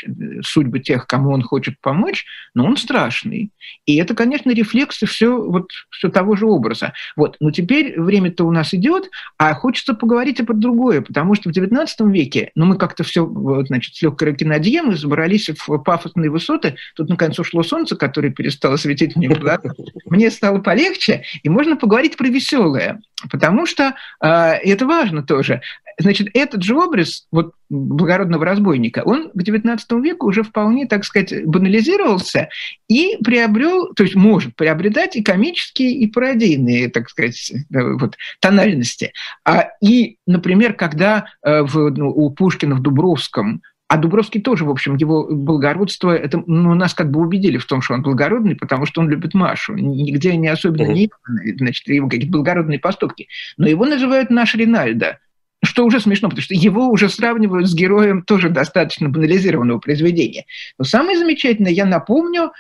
судьбы 0.42 0.79
тех, 0.79 1.07
кому 1.09 1.33
он 1.33 1.42
хочет 1.42 1.81
помочь, 1.81 2.25
но 2.55 2.64
он 2.64 2.77
страшный. 2.77 3.51
И 3.87 3.96
это, 3.96 4.14
конечно, 4.14 4.53
рефлексы 4.53 5.07
все, 5.07 5.37
вот, 5.37 5.70
все 5.90 6.11
того 6.11 6.37
же 6.37 6.46
образа. 6.46 6.92
Вот. 7.16 7.37
Но 7.40 7.51
теперь 7.51 8.01
время-то 8.01 8.44
у 8.44 8.53
нас 8.53 8.72
идет, 8.72 9.11
а 9.37 9.53
хочется 9.55 9.94
поговорить 9.94 10.38
и 10.38 10.44
про 10.44 10.55
другое, 10.55 11.01
потому 11.01 11.35
что 11.35 11.51
в 11.51 11.53
XIX 11.53 11.88
веке, 12.12 12.53
ну, 12.55 12.66
мы 12.66 12.79
как-то 12.79 13.03
все, 13.03 13.27
вот, 13.27 13.66
значит, 13.66 13.96
с 13.96 14.03
легкой 14.03 14.29
ракинадье, 14.29 14.83
мы 14.83 14.94
забрались 14.94 15.51
в 15.51 15.79
пафосные 15.79 16.31
высоты, 16.31 16.77
тут, 16.94 17.09
наконец, 17.09 17.37
ушло 17.40 17.64
солнце, 17.64 17.96
которое 17.96 18.31
перестало 18.31 18.77
светить 18.77 19.16
мне 19.16 19.29
в 19.29 19.40
глаза, 19.40 19.62
мне 20.05 20.31
стало 20.31 20.61
полегче, 20.61 21.25
и 21.42 21.49
можно 21.49 21.77
поговорить 21.77 22.16
про 22.16 22.29
веселое 22.29 22.75
тяжелое, 22.76 23.00
потому 23.30 23.66
что 23.66 23.94
э, 24.20 24.28
это 24.28 24.86
важно 24.86 25.22
тоже. 25.22 25.60
Значит, 25.98 26.28
этот 26.34 26.62
же 26.62 26.76
образ 26.76 27.26
вот, 27.32 27.54
благородного 27.70 28.44
разбойника, 28.44 29.02
он 29.04 29.30
к 29.30 29.36
XIX 29.36 29.78
веку 30.02 30.26
уже 30.26 30.42
вполне, 30.42 30.86
так 30.86 31.04
сказать, 31.04 31.46
банализировался 31.46 32.50
и 32.86 33.16
приобрел, 33.24 33.94
то 33.94 34.02
есть 34.02 34.14
может 34.14 34.54
приобретать 34.56 35.16
и 35.16 35.22
комические, 35.22 35.92
и 35.92 36.06
пародийные, 36.06 36.90
так 36.90 37.08
сказать, 37.08 37.52
вот, 37.70 38.16
тональности. 38.40 39.12
А, 39.44 39.68
и, 39.80 40.18
например, 40.26 40.74
когда 40.74 41.26
э, 41.42 41.62
в, 41.62 41.90
ну, 41.90 42.10
у 42.10 42.30
Пушкина 42.30 42.74
в 42.74 42.82
Дубровском 42.82 43.62
а 43.88 43.99
Дубровский 43.99 44.40
тоже, 44.40 44.64
в 44.64 44.70
общем, 44.70 44.96
его 44.96 45.29
благородство, 45.31 46.11
это 46.11 46.42
ну, 46.46 46.75
нас 46.75 46.92
как 46.92 47.11
бы 47.11 47.20
убедили 47.20 47.57
в 47.57 47.66
том, 47.66 47.83
что 47.83 47.94
он 47.94 48.03
благородный, 48.03 48.57
потому 48.57 48.85
что 48.85 49.01
он 49.01 49.09
любит 49.09 49.35
Машу. 49.35 49.75
Нигде 49.75 50.37
не 50.37 50.49
особенно 50.49 50.90
не 50.90 51.11
значит, 51.57 51.87
его 51.87 52.09
какие-то 52.09 52.33
благородные 52.33 52.81
поступки. 52.81 53.29
Но 53.57 53.68
его 53.68 53.85
называют 53.87 54.31
наш 54.31 54.57
Ринальдо, 54.57 55.20
что 55.64 55.85
уже 55.85 56.01
смешно, 56.01 56.29
потому 56.29 56.42
что 56.42 56.55
его 56.55 56.88
уже 56.88 57.09
сравнивают 57.09 57.68
с 57.68 57.75
героем 57.77 58.22
тоже 58.22 58.49
достаточно 58.49 59.09
банализированного 59.09 59.79
произведения. 59.79 60.46
Но 60.79 60.85
самое 60.85 61.16
замечательное, 61.16 61.70
я 61.70 61.85
напомню, 61.85 62.51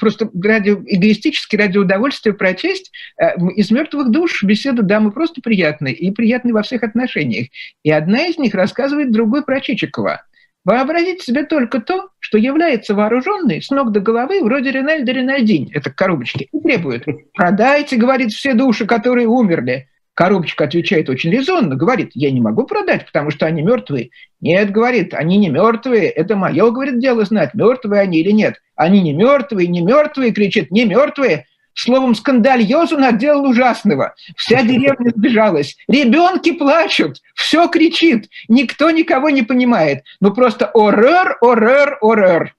просто 0.00 0.30
ради, 0.42 0.70
эгоистически, 0.70 1.56
ради 1.56 1.76
удовольствия 1.76 2.32
прочесть, 2.32 2.92
э, 3.20 3.36
из 3.56 3.70
«Мертвых 3.70 4.10
душ» 4.10 4.42
беседа 4.42 4.82
дамы 4.82 5.12
просто 5.12 5.42
приятная, 5.42 5.92
и 5.92 6.10
приятная 6.12 6.54
во 6.54 6.62
всех 6.62 6.82
отношениях. 6.82 7.48
И 7.82 7.90
одна 7.90 8.26
из 8.26 8.38
них 8.38 8.54
рассказывает 8.54 9.12
другой 9.12 9.44
про 9.44 9.60
Чичикова– 9.60 10.22
Вообразите 10.64 11.24
себе 11.24 11.44
только 11.44 11.80
то, 11.80 12.10
что 12.20 12.38
является 12.38 12.94
вооруженный 12.94 13.60
с 13.60 13.70
ног 13.70 13.90
до 13.90 14.00
головы 14.00 14.44
вроде 14.44 14.70
Ринальда 14.70 15.10
Ринальдинь, 15.10 15.70
это 15.74 15.90
коробочки, 15.90 16.48
и 16.52 16.60
требует 16.60 17.04
«продайте,— 17.34 17.96
говорит,— 17.98 18.30
все 18.32 18.54
души, 18.54 18.86
которые 18.86 19.26
умерли». 19.26 19.88
Коробочка 20.14 20.64
отвечает 20.64 21.08
очень 21.08 21.30
резонно, 21.30 21.74
говорит, 21.74 22.10
я 22.14 22.30
не 22.30 22.40
могу 22.40 22.64
продать, 22.64 23.06
потому 23.06 23.30
что 23.30 23.46
они 23.46 23.62
мертвые. 23.62 24.10
Нет, 24.42 24.70
говорит, 24.70 25.14
они 25.14 25.38
не 25.38 25.48
мертвые, 25.48 26.10
это 26.10 26.36
мое, 26.36 26.70
говорит, 26.70 26.98
дело 26.98 27.24
знать, 27.24 27.54
мертвые 27.54 28.02
они 28.02 28.20
или 28.20 28.30
нет. 28.30 28.60
Они 28.76 29.00
не 29.00 29.14
мертвые, 29.14 29.68
не 29.68 29.80
мертвые, 29.80 30.32
кричит, 30.32 30.70
не 30.70 30.84
мертвые. 30.84 31.46
Словом, 31.74 32.14
скандальоз 32.14 32.92
он 32.92 33.04
отделал 33.04 33.46
ужасного. 33.46 34.14
Вся 34.36 34.62
деревня 34.62 35.10
сбежалась. 35.14 35.76
Ребенки 35.88 36.52
плачут, 36.52 37.18
все 37.34 37.68
кричит, 37.68 38.28
никто 38.48 38.90
никого 38.90 39.30
не 39.30 39.42
понимает. 39.42 40.04
Ну 40.20 40.32
просто 40.32 40.70
орер, 40.74 41.38
орер, 41.40 41.98
орер. 42.00 42.54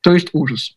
То 0.00 0.12
есть 0.12 0.28
ужас. 0.32 0.74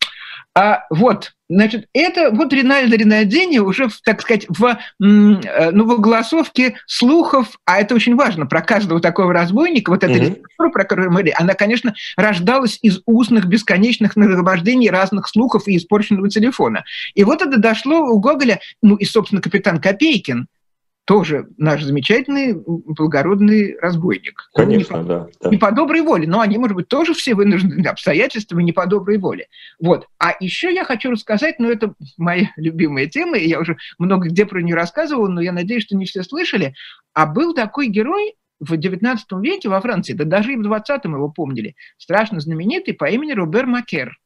А 0.53 0.85
вот, 0.89 1.33
значит, 1.51 1.87
это 1.93 2.31
вот 2.31 2.53
Ринальдо 2.53 2.95
Ринальдини 2.95 3.59
уже, 3.59 3.89
так 4.03 4.21
сказать, 4.21 4.45
в, 4.49 4.65
э, 4.65 4.77
ну, 4.99 5.85
в 5.85 5.99
голосовке 5.99 6.75
слухов, 6.87 7.59
а 7.65 7.79
это 7.79 7.95
очень 7.95 8.15
важно, 8.15 8.45
про 8.45 8.61
каждого 8.61 8.99
такого 8.99 9.33
разбойника, 9.33 9.91
вот 9.91 10.03
эта 10.03 10.13
mm-hmm. 10.13 10.29
литература, 10.29 10.69
про 10.69 10.83
которую 10.83 11.11
мы 11.11 11.31
она, 11.35 11.53
конечно, 11.53 11.93
рождалась 12.17 12.79
из 12.81 13.01
устных 13.05 13.45
бесконечных 13.45 14.15
нагромождений 14.15 14.89
разных 14.89 15.27
слухов 15.27 15.67
и 15.67 15.77
испорченного 15.77 16.29
телефона. 16.29 16.83
И 17.13 17.23
вот 17.23 17.41
это 17.41 17.57
дошло 17.57 17.99
у 17.99 18.19
Гоголя, 18.19 18.59
ну 18.81 18.95
и, 18.95 19.05
собственно, 19.05 19.41
капитан 19.41 19.79
Копейкин, 19.79 20.47
тоже 21.11 21.49
наш 21.57 21.83
замечательный 21.83 22.53
благородный 22.55 23.77
разбойник. 23.81 24.49
Конечно, 24.53 24.95
не, 24.95 25.03
да, 25.03 25.27
да. 25.41 25.49
Не 25.49 25.57
по 25.57 25.73
доброй 25.73 26.03
воле, 26.03 26.25
но 26.25 26.39
они, 26.39 26.57
может 26.57 26.73
быть, 26.73 26.87
тоже 26.87 27.13
все 27.13 27.35
вынуждены 27.35 27.85
обстоятельствами 27.87 28.63
не 28.63 28.71
по 28.71 28.85
доброй 28.85 29.17
воле. 29.17 29.47
Вот. 29.77 30.07
А 30.19 30.31
еще 30.39 30.73
я 30.73 30.85
хочу 30.85 31.11
рассказать, 31.11 31.59
ну, 31.59 31.69
это 31.69 31.95
моя 32.17 32.51
любимая 32.55 33.07
тема, 33.07 33.37
и 33.37 33.49
я 33.49 33.59
уже 33.59 33.75
много 33.99 34.29
где 34.29 34.45
про 34.45 34.61
нее 34.61 34.73
рассказывал, 34.73 35.27
но 35.27 35.41
я 35.41 35.51
надеюсь, 35.51 35.83
что 35.83 35.97
не 35.97 36.05
все 36.05 36.23
слышали. 36.23 36.75
А 37.13 37.25
был 37.25 37.53
такой 37.53 37.87
герой 37.87 38.35
в 38.61 38.71
XIX 38.71 39.17
веке 39.41 39.67
во 39.67 39.81
Франции, 39.81 40.13
да 40.13 40.23
даже 40.23 40.53
и 40.53 40.55
в 40.55 40.61
XX 40.61 41.01
его 41.03 41.27
помнили, 41.27 41.75
страшно 41.97 42.39
знаменитый 42.39 42.93
по 42.93 43.09
имени 43.09 43.33
Робер 43.33 43.65
Макер. 43.65 44.17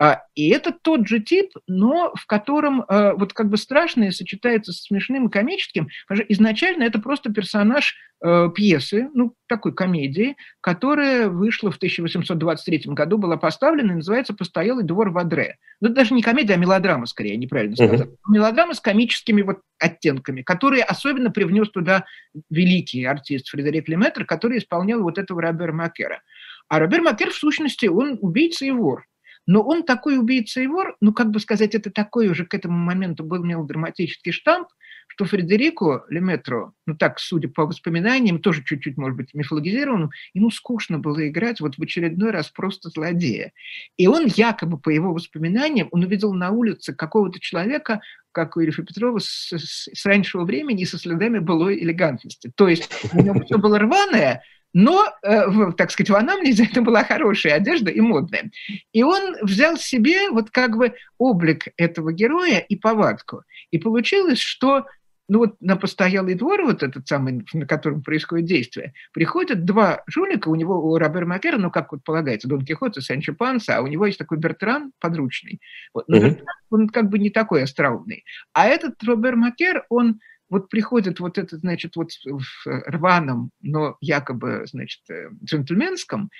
А, 0.00 0.22
и 0.34 0.48
это 0.50 0.72
тот 0.72 1.08
же 1.08 1.18
тип, 1.18 1.50
но 1.66 2.12
в 2.14 2.26
котором 2.26 2.82
э, 2.82 3.14
вот 3.14 3.32
как 3.32 3.48
бы 3.48 3.56
страшное 3.56 4.12
сочетается 4.12 4.72
с 4.72 4.82
смешным 4.82 5.26
и 5.26 5.30
комическим. 5.30 5.88
Изначально 6.28 6.84
это 6.84 7.00
просто 7.00 7.32
персонаж 7.32 7.96
э, 8.22 8.48
пьесы, 8.54 9.08
ну, 9.12 9.34
такой 9.48 9.74
комедии, 9.74 10.36
которая 10.60 11.28
вышла 11.28 11.72
в 11.72 11.76
1823 11.76 12.92
году, 12.92 13.18
была 13.18 13.36
поставлена 13.36 13.92
и 13.92 13.96
называется 13.96 14.34
«Постоялый 14.34 14.84
двор 14.84 15.10
в 15.10 15.18
Адре». 15.18 15.56
Ну, 15.80 15.88
это 15.88 15.96
даже 15.96 16.14
не 16.14 16.22
комедия, 16.22 16.54
а 16.54 16.58
мелодрама, 16.58 17.06
скорее, 17.06 17.36
неправильно 17.36 17.74
сказать. 17.74 18.02
Uh-huh. 18.02 18.16
Мелодрама 18.28 18.74
с 18.74 18.80
комическими 18.80 19.42
вот 19.42 19.58
оттенками, 19.80 20.42
которые 20.42 20.84
особенно 20.84 21.30
привнес 21.30 21.70
туда 21.70 22.04
великий 22.50 23.04
артист 23.04 23.48
Фредерик 23.48 23.88
Леметр, 23.88 24.24
который 24.24 24.58
исполнял 24.58 25.02
вот 25.02 25.18
этого 25.18 25.42
Робера 25.42 25.72
Макера. 25.72 26.22
А 26.68 26.78
Робер 26.78 27.02
Макер, 27.02 27.30
в 27.30 27.34
сущности, 27.34 27.86
он 27.86 28.18
убийца 28.20 28.64
и 28.64 28.70
вор. 28.70 29.07
Но 29.48 29.62
он 29.62 29.82
такой 29.82 30.18
убийца 30.18 30.60
и 30.60 30.66
вор, 30.66 30.94
ну, 31.00 31.14
как 31.14 31.30
бы 31.30 31.40
сказать, 31.40 31.74
это 31.74 31.90
такой 31.90 32.28
уже 32.28 32.44
к 32.44 32.52
этому 32.52 32.76
моменту 32.76 33.24
был 33.24 33.42
мелодраматический 33.42 34.30
штамп, 34.30 34.68
что 35.08 35.24
Фредерико 35.24 36.04
Леметро, 36.10 36.72
ну 36.86 36.94
так, 36.94 37.18
судя 37.18 37.48
по 37.48 37.64
воспоминаниям, 37.64 38.40
тоже 38.40 38.62
чуть-чуть, 38.62 38.98
может 38.98 39.16
быть, 39.16 39.32
мифологизированным, 39.32 40.10
ему 40.34 40.50
скучно 40.50 40.98
было 40.98 41.26
играть 41.26 41.60
вот 41.60 41.78
в 41.78 41.82
очередной 41.82 42.30
раз 42.30 42.50
просто 42.50 42.90
злодея. 42.90 43.52
И 43.96 44.06
он 44.06 44.26
якобы, 44.26 44.78
по 44.78 44.90
его 44.90 45.14
воспоминаниям, 45.14 45.88
он 45.92 46.04
увидел 46.04 46.34
на 46.34 46.50
улице 46.50 46.94
какого-то 46.94 47.40
человека, 47.40 48.02
как 48.32 48.58
у 48.58 48.60
Ильфа 48.60 48.82
Петрова, 48.82 49.18
с, 49.18 49.50
с, 49.50 49.88
с 49.90 50.04
раннего 50.04 50.44
времени 50.44 50.82
и 50.82 50.86
со 50.86 50.98
следами 50.98 51.38
былой 51.38 51.82
элегантности. 51.82 52.52
То 52.54 52.68
есть 52.68 52.90
у 53.14 53.22
него 53.22 53.42
все 53.44 53.56
было 53.56 53.78
рваное, 53.78 54.42
но, 54.74 55.06
э, 55.22 55.72
так 55.76 55.90
сказать, 55.90 56.10
в 56.10 56.14
анамнезе 56.14 56.64
это 56.70 56.82
была 56.82 57.04
хорошая 57.04 57.54
одежда 57.54 57.90
и 57.90 58.00
модная. 58.00 58.50
И 58.92 59.02
он 59.02 59.36
взял 59.42 59.76
себе 59.76 60.30
вот 60.30 60.50
как 60.50 60.76
бы 60.76 60.94
облик 61.18 61.68
этого 61.76 62.12
героя 62.12 62.58
и 62.58 62.76
повадку. 62.76 63.42
И 63.70 63.78
получилось, 63.78 64.40
что 64.40 64.84
ну 65.28 65.40
вот 65.40 65.56
на 65.60 65.76
постоялый 65.76 66.34
двор, 66.34 66.64
вот 66.64 66.82
этот 66.82 67.06
самый, 67.06 67.44
на 67.52 67.66
котором 67.66 68.02
происходит 68.02 68.46
действие, 68.46 68.94
приходят 69.12 69.64
два 69.64 70.02
жулика, 70.06 70.48
у 70.48 70.54
него, 70.54 70.82
у 70.90 70.96
Робер 70.96 71.26
Макера, 71.26 71.58
ну, 71.58 71.70
как 71.70 71.92
вот 71.92 72.02
полагается, 72.02 72.48
Дон 72.48 72.64
Кихот 72.64 72.96
и 72.96 73.02
Санчо 73.02 73.34
Панса, 73.34 73.76
а 73.76 73.82
у 73.82 73.86
него 73.86 74.06
есть 74.06 74.18
такой 74.18 74.38
Бертран 74.38 74.92
подручный. 75.00 75.60
Вот. 75.92 76.08
Но 76.08 76.16
uh-huh. 76.16 76.30
Бертран, 76.30 76.56
он 76.70 76.88
как 76.88 77.10
бы 77.10 77.18
не 77.18 77.28
такой 77.28 77.62
остроумный. 77.62 78.24
А 78.54 78.66
этот 78.66 79.02
Робер 79.02 79.36
Макер, 79.36 79.84
он 79.90 80.20
вот 80.50 80.68
приходит 80.68 81.20
вот 81.20 81.38
этот, 81.38 81.60
значит, 81.60 81.96
вот 81.96 82.10
в 82.24 82.66
рваном, 82.66 83.50
но 83.60 83.96
якобы, 84.00 84.64
значит, 84.66 85.00
э, 85.10 85.30
джентльменском, 85.44 86.30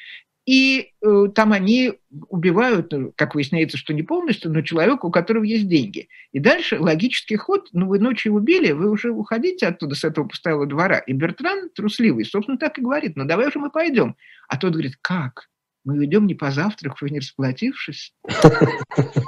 и 0.49 0.95
э, 1.03 1.27
там 1.35 1.53
они 1.53 1.93
убивают, 2.31 2.91
ну, 2.93 3.13
как 3.15 3.35
выясняется, 3.35 3.77
что 3.77 3.93
не 3.93 4.03
полностью, 4.03 4.51
но 4.51 4.63
человека, 4.63 5.05
у 5.05 5.11
которого 5.11 5.45
есть 5.45 5.69
деньги. 5.69 6.09
И 6.33 6.39
дальше 6.39 6.81
логический 6.81 7.37
ход, 7.37 7.69
ну 7.75 7.87
вы 7.87 7.99
ночью 7.99 8.33
убили, 8.33 8.73
вы 8.73 8.91
уже 8.91 9.11
уходите 9.11 9.67
оттуда, 9.67 9.95
с 9.95 10.05
этого 10.05 10.27
постоялого 10.27 10.65
двора. 10.65 11.01
И 11.01 11.13
Бертран 11.13 11.69
трусливый, 11.69 12.25
собственно, 12.25 12.57
так 12.57 12.79
и 12.79 12.81
говорит, 12.81 13.15
ну 13.15 13.27
давай 13.27 13.49
уже 13.49 13.59
мы 13.59 13.71
пойдем. 13.71 14.17
А 14.49 14.57
тот 14.57 14.73
говорит, 14.73 14.95
как? 15.03 15.51
Мы 15.85 16.03
идем 16.07 16.27
не 16.27 16.35
позавтракав 16.35 17.03
и 17.03 17.11
не 17.11 17.19
расплатившись. 17.19 18.15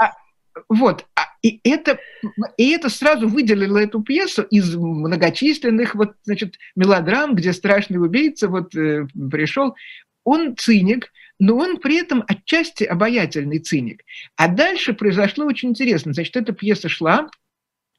А, 0.01 0.13
вот, 0.69 1.07
а 1.15 1.23
и 1.43 1.61
это, 1.65 1.99
и 2.57 2.71
это 2.71 2.89
сразу 2.89 3.29
выделило 3.29 3.79
эту 3.79 4.03
пьесу 4.03 4.43
из 4.43 4.75
многочисленных 4.75 5.95
вот, 5.95 6.15
значит, 6.25 6.57
мелодрам, 6.77 7.35
где 7.35 7.53
страшный 7.53 7.99
убийца 7.99 8.49
вот 8.49 8.75
э, 8.75 9.07
пришел. 9.31 9.75
Он 10.25 10.55
циник, 10.57 11.11
но 11.39 11.57
он 11.57 11.79
при 11.79 11.99
этом 11.99 12.23
отчасти 12.29 12.85
обаятельный 12.85 13.59
циник. 13.59 14.03
А 14.37 14.49
дальше 14.49 14.93
произошло 14.93 15.47
очень 15.47 15.71
интересно. 15.71 16.13
Значит, 16.13 16.37
эта 16.37 16.53
пьеса 16.53 16.91
шла, 16.91 17.31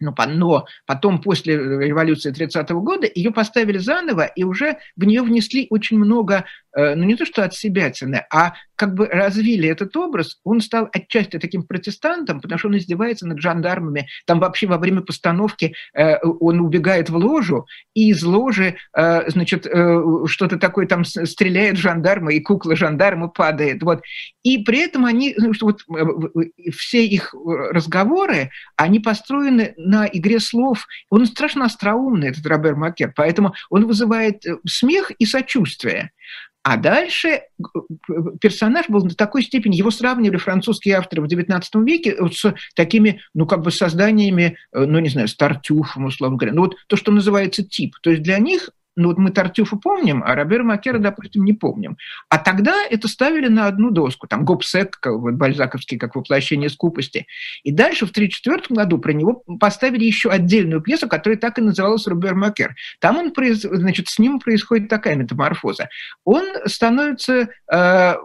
но, 0.01 0.13
но 0.27 0.65
потом, 0.85 1.21
после 1.21 1.55
революции 1.55 2.33
30-го 2.33 2.81
года, 2.81 3.07
ее 3.13 3.31
поставили 3.31 3.77
заново, 3.77 4.25
и 4.25 4.43
уже 4.43 4.77
в 4.95 5.05
нее 5.05 5.21
внесли 5.21 5.67
очень 5.69 5.97
много, 5.97 6.45
э, 6.70 6.70
ну 6.75 7.03
не 7.03 7.15
то 7.15 7.25
что 7.25 7.43
от 7.43 7.53
себя, 7.53 7.91
а 8.31 8.53
как 8.81 8.95
бы 8.95 9.05
развили 9.05 9.69
этот 9.69 9.95
образ, 9.95 10.39
он 10.43 10.59
стал 10.59 10.89
отчасти 10.91 11.37
таким 11.37 11.61
протестантом, 11.61 12.41
потому 12.41 12.57
что 12.57 12.67
он 12.67 12.77
издевается 12.77 13.27
над 13.27 13.39
жандармами. 13.39 14.07
Там 14.25 14.39
вообще 14.39 14.65
во 14.65 14.79
время 14.79 15.01
постановки 15.01 15.75
э, 15.93 16.15
он 16.23 16.61
убегает 16.61 17.11
в 17.11 17.15
ложу, 17.15 17.67
и 17.93 18.09
из 18.09 18.23
ложи, 18.23 18.77
э, 18.97 19.29
значит, 19.29 19.67
э, 19.67 20.01
что-то 20.25 20.57
такое 20.57 20.87
там 20.87 21.05
стреляет 21.05 21.77
жандарма, 21.77 22.33
и 22.33 22.39
кукла 22.39 22.75
жандарма 22.75 23.27
падает. 23.27 23.83
Вот. 23.83 24.01
И 24.41 24.63
при 24.63 24.79
этом 24.79 25.05
они, 25.05 25.35
ну, 25.37 25.53
что 25.53 25.67
вот, 25.67 25.81
э, 25.95 26.71
все 26.71 27.05
их 27.05 27.35
разговоры, 27.35 28.49
они 28.77 28.99
построены 28.99 29.75
на 29.77 30.07
игре 30.07 30.39
слов. 30.39 30.87
Он 31.11 31.27
страшно 31.27 31.65
остроумный, 31.65 32.29
этот 32.29 32.47
Робер 32.47 32.75
Макер, 32.75 33.13
поэтому 33.15 33.53
он 33.69 33.85
вызывает 33.85 34.43
э, 34.43 34.57
смех 34.65 35.11
и 35.11 35.27
сочувствие. 35.27 36.11
А 36.63 36.77
дальше 36.77 37.27
э, 37.29 37.41
персонаж 38.39 38.87
был 38.87 39.01
до 39.01 39.15
такой 39.15 39.41
степени, 39.41 39.75
его 39.75 39.89
сравнивали 39.89 40.37
французские 40.37 40.95
авторы 40.95 41.23
в 41.23 41.25
XIX 41.25 41.61
веке 41.83 42.15
с 42.31 42.53
такими, 42.75 43.21
ну, 43.33 43.47
как 43.47 43.61
бы 43.61 43.71
созданиями, 43.71 44.57
э, 44.71 44.85
ну, 44.85 44.99
не 44.99 45.09
знаю, 45.09 45.27
с 45.27 45.35
Тартюфом, 45.35 46.05
условно 46.05 46.37
говоря. 46.37 46.53
Ну, 46.53 46.61
вот 46.61 46.75
то, 46.87 46.95
что 46.95 47.11
называется 47.11 47.63
тип. 47.63 47.95
То 48.03 48.11
есть 48.11 48.21
для 48.21 48.37
них 48.37 48.69
ну 48.95 49.09
вот 49.09 49.17
мы 49.17 49.31
Тартюфа 49.31 49.77
помним, 49.77 50.23
а 50.25 50.35
Робера 50.35 50.63
Макера, 50.63 50.99
допустим, 50.99 51.45
не 51.45 51.53
помним. 51.53 51.97
А 52.29 52.37
тогда 52.37 52.75
это 52.89 53.07
ставили 53.07 53.47
на 53.47 53.67
одну 53.67 53.89
доску, 53.91 54.27
там 54.27 54.43
Гобсек, 54.43 54.99
вот 55.05 55.33
Бальзаковский, 55.35 55.97
как 55.97 56.15
воплощение 56.15 56.69
скупости. 56.69 57.25
И 57.63 57.71
дальше 57.71 58.05
в 58.05 58.11
1934 58.11 58.75
году 58.75 58.97
про 58.97 59.13
него 59.13 59.43
поставили 59.59 60.03
еще 60.03 60.29
отдельную 60.29 60.81
пьесу, 60.81 61.07
которая 61.07 61.37
так 61.37 61.57
и 61.57 61.61
называлась 61.61 62.07
Робер 62.07 62.35
Макер. 62.35 62.75
Там 62.99 63.17
он, 63.17 63.33
значит, 63.35 64.09
с 64.09 64.19
ним 64.19 64.39
происходит 64.39 64.89
такая 64.89 65.15
метаморфоза. 65.15 65.89
Он 66.25 66.43
становится, 66.65 67.49
э, 67.71 68.15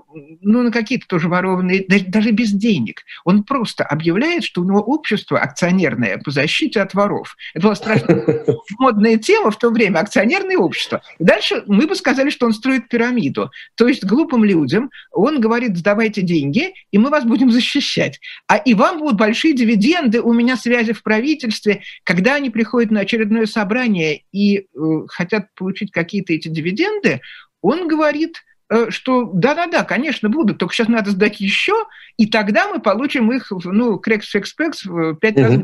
ну, 0.40 0.62
на 0.62 0.72
какие-то 0.72 1.06
тоже 1.06 1.28
ворованные, 1.28 1.84
даже 2.08 2.32
без 2.32 2.50
денег. 2.52 3.02
Он 3.24 3.44
просто 3.44 3.84
объявляет, 3.84 4.44
что 4.44 4.62
у 4.62 4.64
него 4.64 4.80
общество 4.80 5.38
акционерное 5.38 6.18
по 6.18 6.30
защите 6.30 6.80
от 6.80 6.94
воров. 6.94 7.36
Это 7.54 7.64
была 7.64 7.74
страшно 7.74 8.24
модная 8.78 9.16
тема 9.18 9.50
в 9.50 9.58
то 9.58 9.70
время, 9.70 10.00
акционерные 10.00 10.55
и 10.56 10.58
общество. 10.58 11.02
И 11.18 11.24
дальше 11.24 11.62
мы 11.66 11.86
бы 11.86 11.94
сказали, 11.94 12.30
что 12.30 12.46
он 12.46 12.52
строит 12.52 12.88
пирамиду. 12.88 13.50
То 13.76 13.86
есть 13.86 14.04
глупым 14.04 14.44
людям 14.44 14.90
он 15.12 15.40
говорит, 15.40 15.76
сдавайте 15.76 16.22
деньги, 16.22 16.74
и 16.90 16.98
мы 16.98 17.10
вас 17.10 17.24
будем 17.24 17.50
защищать. 17.50 18.20
А 18.48 18.56
и 18.56 18.74
вам 18.74 18.98
будут 18.98 19.16
большие 19.16 19.54
дивиденды, 19.54 20.20
у 20.20 20.32
меня 20.32 20.56
связи 20.56 20.92
в 20.92 21.02
правительстве. 21.02 21.82
Когда 22.04 22.34
они 22.34 22.50
приходят 22.50 22.90
на 22.90 23.00
очередное 23.00 23.46
собрание 23.46 24.22
и 24.32 24.58
э, 24.58 24.64
хотят 25.08 25.54
получить 25.54 25.92
какие-то 25.92 26.32
эти 26.32 26.48
дивиденды, 26.48 27.20
он 27.60 27.88
говорит, 27.88 28.44
э, 28.70 28.90
что 28.90 29.30
да-да-да, 29.32 29.84
конечно, 29.84 30.28
будут, 30.28 30.58
только 30.58 30.74
сейчас 30.74 30.88
надо 30.88 31.10
сдать 31.10 31.40
еще, 31.40 31.74
и 32.16 32.26
тогда 32.26 32.68
мы 32.68 32.80
получим 32.80 33.32
их, 33.32 33.52
ну, 33.64 33.98
крекс 33.98 34.34
экспекс 34.34 34.84
в 34.84 35.14
пять 35.14 35.38
раз. 35.38 35.54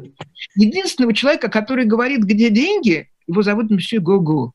Единственного 0.54 1.14
человека, 1.14 1.48
который 1.48 1.84
говорит, 1.84 2.20
где 2.20 2.50
деньги, 2.50 3.08
его 3.26 3.42
зовут 3.42 3.70
Мсье 3.70 4.00
Гогу. 4.00 4.52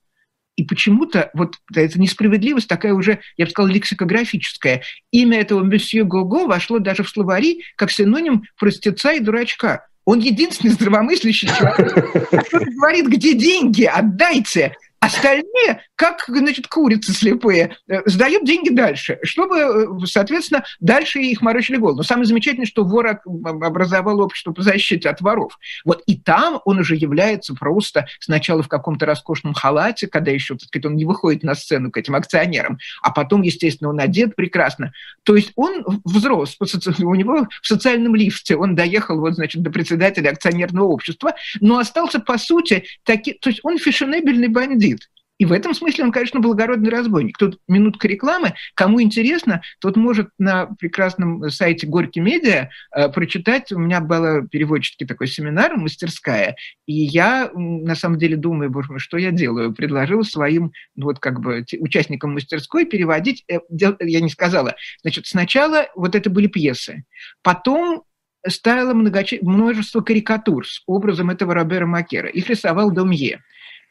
И 0.57 0.63
почему-то 0.63 1.29
вот 1.33 1.55
эта 1.73 1.99
несправедливость 2.01 2.67
такая 2.67 2.93
уже, 2.93 3.19
я 3.37 3.45
бы 3.45 3.51
сказала, 3.51 3.71
лексикографическая. 3.71 4.81
Имя 5.11 5.39
этого 5.39 5.63
месье 5.63 6.03
Гого 6.03 6.47
вошло 6.47 6.79
даже 6.79 7.03
в 7.03 7.09
словари 7.09 7.63
как 7.77 7.91
синоним 7.91 8.43
простеца 8.59 9.13
и 9.13 9.19
дурачка. 9.19 9.85
Он 10.03 10.19
единственный 10.19 10.71
здравомыслящий 10.71 11.47
человек, 11.47 11.93
который 12.31 12.73
говорит, 12.73 13.07
где 13.07 13.33
деньги, 13.33 13.83
отдайте. 13.83 14.75
Остальные, 14.99 15.83
как, 15.95 16.23
значит, 16.27 16.67
курицы 16.67 17.13
слепые, 17.13 17.77
э, 17.87 18.01
сдают 18.05 18.45
деньги 18.45 18.69
дальше, 18.69 19.19
чтобы, 19.23 19.57
э, 19.57 20.05
соответственно, 20.05 20.63
дальше 20.79 21.19
их 21.19 21.41
морочили 21.41 21.77
голову. 21.77 21.97
Но 21.97 22.03
самое 22.03 22.25
замечательное, 22.25 22.65
что 22.65 22.83
вор 22.83 23.19
образовал 23.25 24.19
общество 24.19 24.53
по 24.53 24.61
защите 24.61 25.09
от 25.09 25.21
воров. 25.21 25.57
Вот 25.85 26.03
и 26.07 26.17
там 26.17 26.61
он 26.65 26.79
уже 26.79 26.95
является 26.95 27.53
просто 27.53 28.07
сначала 28.19 28.63
в 28.63 28.67
каком-то 28.67 29.05
роскошном 29.05 29.53
халате, 29.53 30.07
когда 30.07 30.31
еще, 30.31 30.55
так 30.55 30.67
сказать, 30.67 30.85
он 30.85 30.95
не 30.95 31.05
выходит 31.05 31.43
на 31.43 31.55
сцену 31.55 31.91
к 31.91 31.97
этим 31.97 32.15
акционерам, 32.15 32.79
а 33.01 33.11
потом, 33.11 33.43
естественно, 33.43 33.89
он 33.91 33.99
одет 33.99 34.35
прекрасно. 34.35 34.93
То 35.23 35.35
есть 35.35 35.51
он 35.55 35.85
взрос, 36.05 36.57
у 36.59 37.15
него 37.15 37.47
в 37.61 37.67
социальном 37.67 38.15
лифте, 38.15 38.55
он 38.55 38.75
доехал, 38.75 39.19
вот, 39.19 39.35
значит, 39.35 39.61
до 39.61 39.69
председателя 39.69 40.29
акционерного 40.29 40.87
общества, 40.87 41.35
но 41.61 41.77
остался, 41.77 42.19
по 42.19 42.37
сути, 42.37 42.85
таки, 43.03 43.33
то 43.33 43.49
есть 43.49 43.59
он 43.63 43.77
фешенебельный 43.77 44.47
бандит, 44.47 44.96
И 45.37 45.45
в 45.45 45.51
этом 45.51 45.73
смысле 45.73 46.05
он, 46.05 46.11
конечно, 46.11 46.39
благородный 46.39 46.89
разбойник. 46.89 47.37
Тут 47.37 47.59
минутка 47.67 48.07
рекламы. 48.07 48.55
Кому 48.73 49.01
интересно, 49.01 49.61
тот 49.79 49.95
может 49.95 50.29
на 50.37 50.65
прекрасном 50.65 51.49
сайте 51.49 51.85
Горький 51.85 52.21
Медиа 52.21 52.69
э, 52.95 53.09
прочитать. 53.09 53.71
У 53.71 53.79
меня 53.79 54.01
был 54.01 54.47
переводческий 54.47 55.05
такой 55.05 55.27
семинар, 55.27 55.77
мастерская. 55.77 56.55
И 56.85 56.93
я, 56.93 57.51
на 57.53 57.95
самом 57.95 58.17
деле, 58.17 58.35
думаю, 58.35 58.71
боже 58.71 58.91
мой, 58.91 58.99
что 58.99 59.17
я 59.17 59.31
делаю? 59.31 59.73
Предложил 59.73 60.23
своим, 60.23 60.71
ну, 60.95 61.05
вот 61.05 61.19
как 61.19 61.39
бы, 61.39 61.63
участникам 61.79 62.33
мастерской 62.33 62.85
переводить. 62.85 63.43
Э, 63.47 63.59
я 63.69 64.21
не 64.21 64.29
сказала. 64.29 64.75
Значит, 65.01 65.27
сначала 65.27 65.87
вот 65.95 66.15
это 66.15 66.29
были 66.29 66.47
пьесы. 66.47 67.03
Потом 67.43 68.03
ставила 68.47 68.93
множество 68.93 70.01
карикатур 70.01 70.67
с 70.67 70.81
образом 70.85 71.29
этого 71.29 71.53
Робера 71.53 71.85
Макера. 71.85 72.29
Их 72.29 72.49
рисовал 72.49 72.91
Домье. 72.91 73.41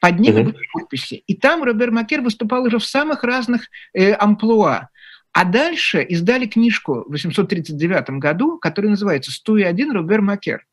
Под 0.00 0.18
ними 0.18 0.40
угу. 0.40 0.52
были 0.52 0.66
подписи. 0.72 1.22
И 1.26 1.34
там 1.34 1.62
Робер 1.62 1.90
Макер 1.90 2.20
выступал 2.20 2.64
уже 2.64 2.78
в 2.78 2.84
самых 2.84 3.24
разных 3.24 3.68
э, 3.94 4.12
амплуа. 4.12 4.88
А 5.32 5.44
дальше 5.44 6.02
издали 6.02 6.46
книжку 6.46 7.04
в 7.06 7.10
839 7.10 8.10
году, 8.18 8.58
которая 8.58 8.90
называется 8.90 9.30
«101 9.30 9.92
Робер 9.92 10.22
Макер». 10.22 10.66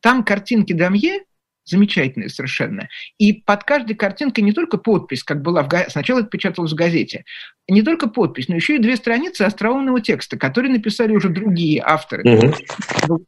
Там 0.00 0.24
картинки 0.24 0.72
Дамье 0.72 1.24
замечательные 1.64 2.28
совершенно. 2.28 2.88
И 3.18 3.32
под 3.32 3.64
каждой 3.64 3.94
картинкой 3.94 4.44
не 4.44 4.52
только 4.52 4.78
подпись, 4.78 5.22
как 5.22 5.42
была 5.42 5.62
в 5.62 5.68
газете, 5.68 5.90
сначала 5.90 6.20
это 6.20 6.28
печаталось 6.28 6.72
в 6.72 6.76
газете, 6.76 7.24
не 7.68 7.82
только 7.82 8.08
подпись, 8.08 8.48
но 8.48 8.56
еще 8.56 8.76
и 8.76 8.80
две 8.80 8.96
страницы 8.96 9.42
остроумного 9.42 10.00
текста, 10.00 10.36
которые 10.36 10.72
написали 10.72 11.14
уже 11.14 11.28
другие 11.28 11.82
авторы. 11.84 12.24
Угу. 13.08 13.26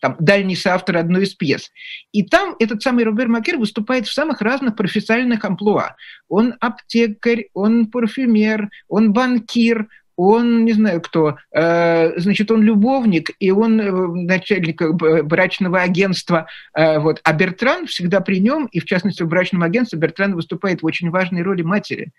Там, 0.00 0.16
дальний 0.20 0.56
соавтор 0.56 0.98
одной 0.98 1.24
из 1.24 1.34
пьес. 1.34 1.70
И 2.12 2.22
там 2.22 2.54
этот 2.58 2.82
самый 2.82 3.04
Робер 3.04 3.28
Макер 3.28 3.58
выступает 3.58 4.06
в 4.06 4.12
самых 4.12 4.40
разных 4.40 4.76
профессиональных 4.76 5.44
амплуа. 5.44 5.96
Он 6.28 6.54
аптекарь, 6.60 7.48
он 7.52 7.90
парфюмер, 7.90 8.68
он 8.88 9.12
банкир, 9.12 9.88
он, 10.16 10.64
не 10.64 10.72
знаю 10.72 11.00
кто, 11.00 11.36
э, 11.52 12.18
значит, 12.18 12.50
он 12.50 12.62
любовник, 12.62 13.30
и 13.38 13.50
он 13.50 13.80
э, 13.80 13.90
начальник 14.24 14.80
э, 14.80 15.22
брачного 15.22 15.80
агентства, 15.80 16.48
вот, 16.74 17.20
а 17.22 17.32
Бертран 17.32 17.86
всегда 17.86 18.20
при 18.20 18.40
нем, 18.40 18.66
и 18.66 18.80
в 18.80 18.84
частности 18.86 19.22
в 19.22 19.28
брачном 19.28 19.62
агентстве 19.62 19.98
Бертран 19.98 20.34
выступает 20.34 20.82
в 20.82 20.86
очень 20.86 21.10
важной 21.10 21.42
роли 21.42 21.62
матери, 21.62 22.12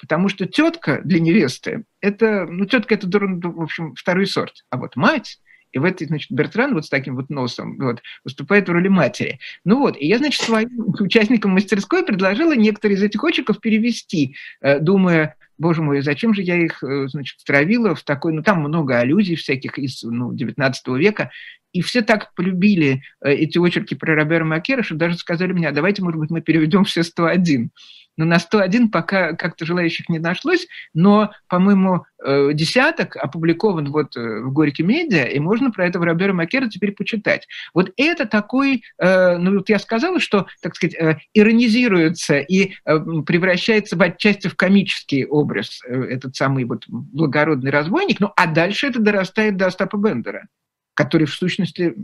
потому 0.00 0.28
что 0.28 0.46
тетка 0.46 1.00
для 1.04 1.20
невесты, 1.20 1.84
это, 2.00 2.46
ну, 2.46 2.64
тетка 2.64 2.94
это, 2.94 3.06
в 3.06 3.62
общем, 3.62 3.94
второй 3.94 4.26
сорт, 4.26 4.64
а 4.70 4.78
вот 4.78 4.96
мать, 4.96 5.38
и 5.72 5.78
в 5.78 5.84
этой, 5.84 6.06
значит, 6.06 6.30
Бертран 6.30 6.74
вот 6.74 6.84
с 6.84 6.90
таким 6.90 7.16
вот 7.16 7.30
носом 7.30 7.78
вот, 7.78 8.02
выступает 8.24 8.68
в 8.68 8.72
роли 8.72 8.88
матери. 8.88 9.38
Ну 9.64 9.78
вот, 9.78 9.96
и 9.98 10.06
я, 10.06 10.18
значит, 10.18 10.42
своим 10.42 10.94
участникам 11.00 11.52
мастерской 11.52 12.04
предложила 12.04 12.54
некоторые 12.54 12.98
из 12.98 13.02
этих 13.02 13.24
очерков 13.24 13.58
перевести, 13.58 14.36
думая, 14.80 15.36
боже 15.58 15.82
мой, 15.82 16.02
зачем 16.02 16.34
же 16.34 16.42
я 16.42 16.56
их, 16.56 16.82
э, 16.82 17.06
значит, 17.08 17.38
травила 17.44 17.94
в 17.94 18.02
такой, 18.02 18.32
ну, 18.32 18.42
там 18.42 18.60
много 18.60 18.98
аллюзий 18.98 19.36
всяких 19.36 19.78
из 19.78 20.02
ну, 20.02 20.32
19 20.32 20.88
века, 20.98 21.30
и 21.72 21.80
все 21.80 22.02
так 22.02 22.34
полюбили 22.34 23.02
э, 23.24 23.32
эти 23.32 23.58
очерки 23.58 23.94
про 23.94 24.14
Робера 24.14 24.44
Макера, 24.44 24.82
что 24.82 24.94
даже 24.94 25.16
сказали 25.16 25.52
мне, 25.52 25.68
а 25.68 25.72
давайте, 25.72 26.02
может 26.02 26.20
быть, 26.20 26.30
мы 26.30 26.40
переведем 26.40 26.84
все 26.84 27.02
101. 27.02 27.70
Но 28.16 28.24
на 28.24 28.38
101 28.38 28.90
пока 28.90 29.32
как-то 29.34 29.64
желающих 29.64 30.08
не 30.08 30.18
нашлось, 30.18 30.66
но, 30.92 31.32
по-моему, 31.48 32.04
э, 32.22 32.50
десяток 32.52 33.16
опубликован 33.16 33.90
вот 33.90 34.16
э, 34.16 34.40
в 34.40 34.52
Горький 34.52 34.82
медиа, 34.82 35.24
и 35.24 35.38
можно 35.38 35.70
про 35.70 35.86
этого 35.86 36.04
Робера 36.04 36.34
Макера 36.34 36.68
теперь 36.68 36.92
почитать. 36.92 37.48
Вот 37.72 37.90
это 37.96 38.26
такой, 38.26 38.82
э, 38.98 39.36
ну 39.38 39.56
вот 39.56 39.68
я 39.70 39.78
сказала, 39.78 40.20
что, 40.20 40.46
так 40.60 40.76
сказать, 40.76 40.94
иронизируется 41.32 42.38
и 42.38 42.72
превращается 42.84 43.96
в 43.96 44.02
отчасти 44.02 44.48
в 44.48 44.56
комический 44.56 45.24
образ 45.24 45.80
этот 45.84 46.36
самый 46.36 46.64
вот 46.64 46.84
благородный 46.88 47.70
разбойник, 47.70 48.20
ну 48.20 48.30
а 48.36 48.46
дальше 48.46 48.88
это 48.88 49.00
дорастает 49.00 49.56
до 49.56 49.66
Остапа 49.66 49.96
Бендера, 49.96 50.48
который 50.94 51.26
в 51.26 51.32
сущности 51.32 51.94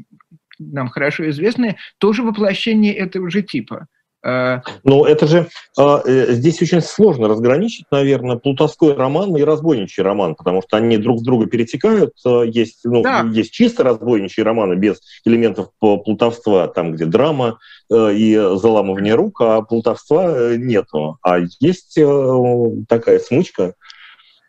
нам 0.59 0.89
хорошо 0.89 1.29
известный, 1.31 1.77
тоже 1.99 2.23
воплощение 2.23 2.95
этого 2.95 3.31
же 3.31 3.43
типа– 3.43 3.89
Но 4.85 5.07
это 5.07 5.27
же 5.27 5.49
а, 5.79 6.03
э, 6.05 6.33
здесь 6.33 6.61
очень 6.63 6.81
сложно 6.81 7.29
разграничить, 7.29 7.87
наверное, 7.91 8.37
плутовской 8.37 8.95
роман 8.95 9.37
и 9.37 9.43
разбойничий 9.43 10.03
роман, 10.03 10.35
потому 10.35 10.63
что 10.63 10.77
они 10.77 10.97
друг 10.99 11.21
с 11.21 11.23
друга 11.23 11.47
перетекают. 11.47 12.15
Э, 12.27 12.43
есть, 12.47 12.81
ну, 12.85 13.03
да. 13.03 13.27
есть 13.33 13.53
чисто 13.53 13.85
разбойничьи 13.85 14.43
романы 14.43 14.75
без 14.75 15.01
элементов 15.25 15.69
плутовства, 15.79 16.69
там, 16.69 16.93
где 16.93 17.05
драма 17.05 17.59
и 17.91 18.35
заламывание 18.57 19.15
рук, 19.15 19.41
а 19.41 19.63
плутовства 19.63 20.57
нету. 20.57 21.19
А 21.23 21.39
есть 21.61 21.99
такая 22.87 23.19
смучка 23.19 23.75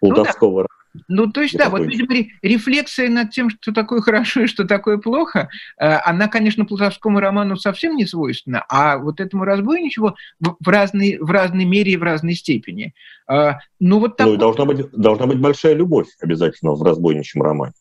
плутовского 0.02 0.62
ну, 0.62 0.68
да. 0.68 0.79
Ну, 1.08 1.32
то 1.32 1.42
есть, 1.42 1.56
да, 1.58 1.70
вот, 1.70 1.86
видимо, 1.86 2.30
рефлексия 2.42 3.10
над 3.10 3.32
тем, 3.32 3.50
что 3.50 3.72
такое 3.72 4.02
хорошо 4.02 4.42
и 4.42 4.48
что 4.48 4.66
такое 4.66 4.98
плохо, 4.98 5.50
э, 5.78 5.86
она, 5.86 6.28
конечно, 6.28 6.66
плутовскому 6.66 7.20
роману 7.20 7.58
совсем 7.58 7.96
не 7.96 8.06
свойственна, 8.06 8.66
а 8.70 8.98
вот 8.98 9.20
этому 9.20 9.44
разбойничего 9.44 10.16
в 10.40 10.68
разной, 10.68 11.18
в 11.20 11.30
разной 11.30 11.66
мере 11.66 11.94
и 11.94 11.98
в 11.98 12.04
разной 12.04 12.34
степени. 12.34 12.94
Э, 13.30 13.54
ну, 13.80 14.00
вот 14.00 14.18
так... 14.18 14.28
Ну, 14.28 14.34
и 14.34 14.38
должна 14.38 14.66
быть, 14.66 14.92
должна 14.92 15.28
быть 15.28 15.40
большая 15.40 15.76
любовь 15.76 16.08
обязательно 16.22 16.74
в 16.74 16.84
разбойничьем 16.84 17.42
романе. 17.42 17.74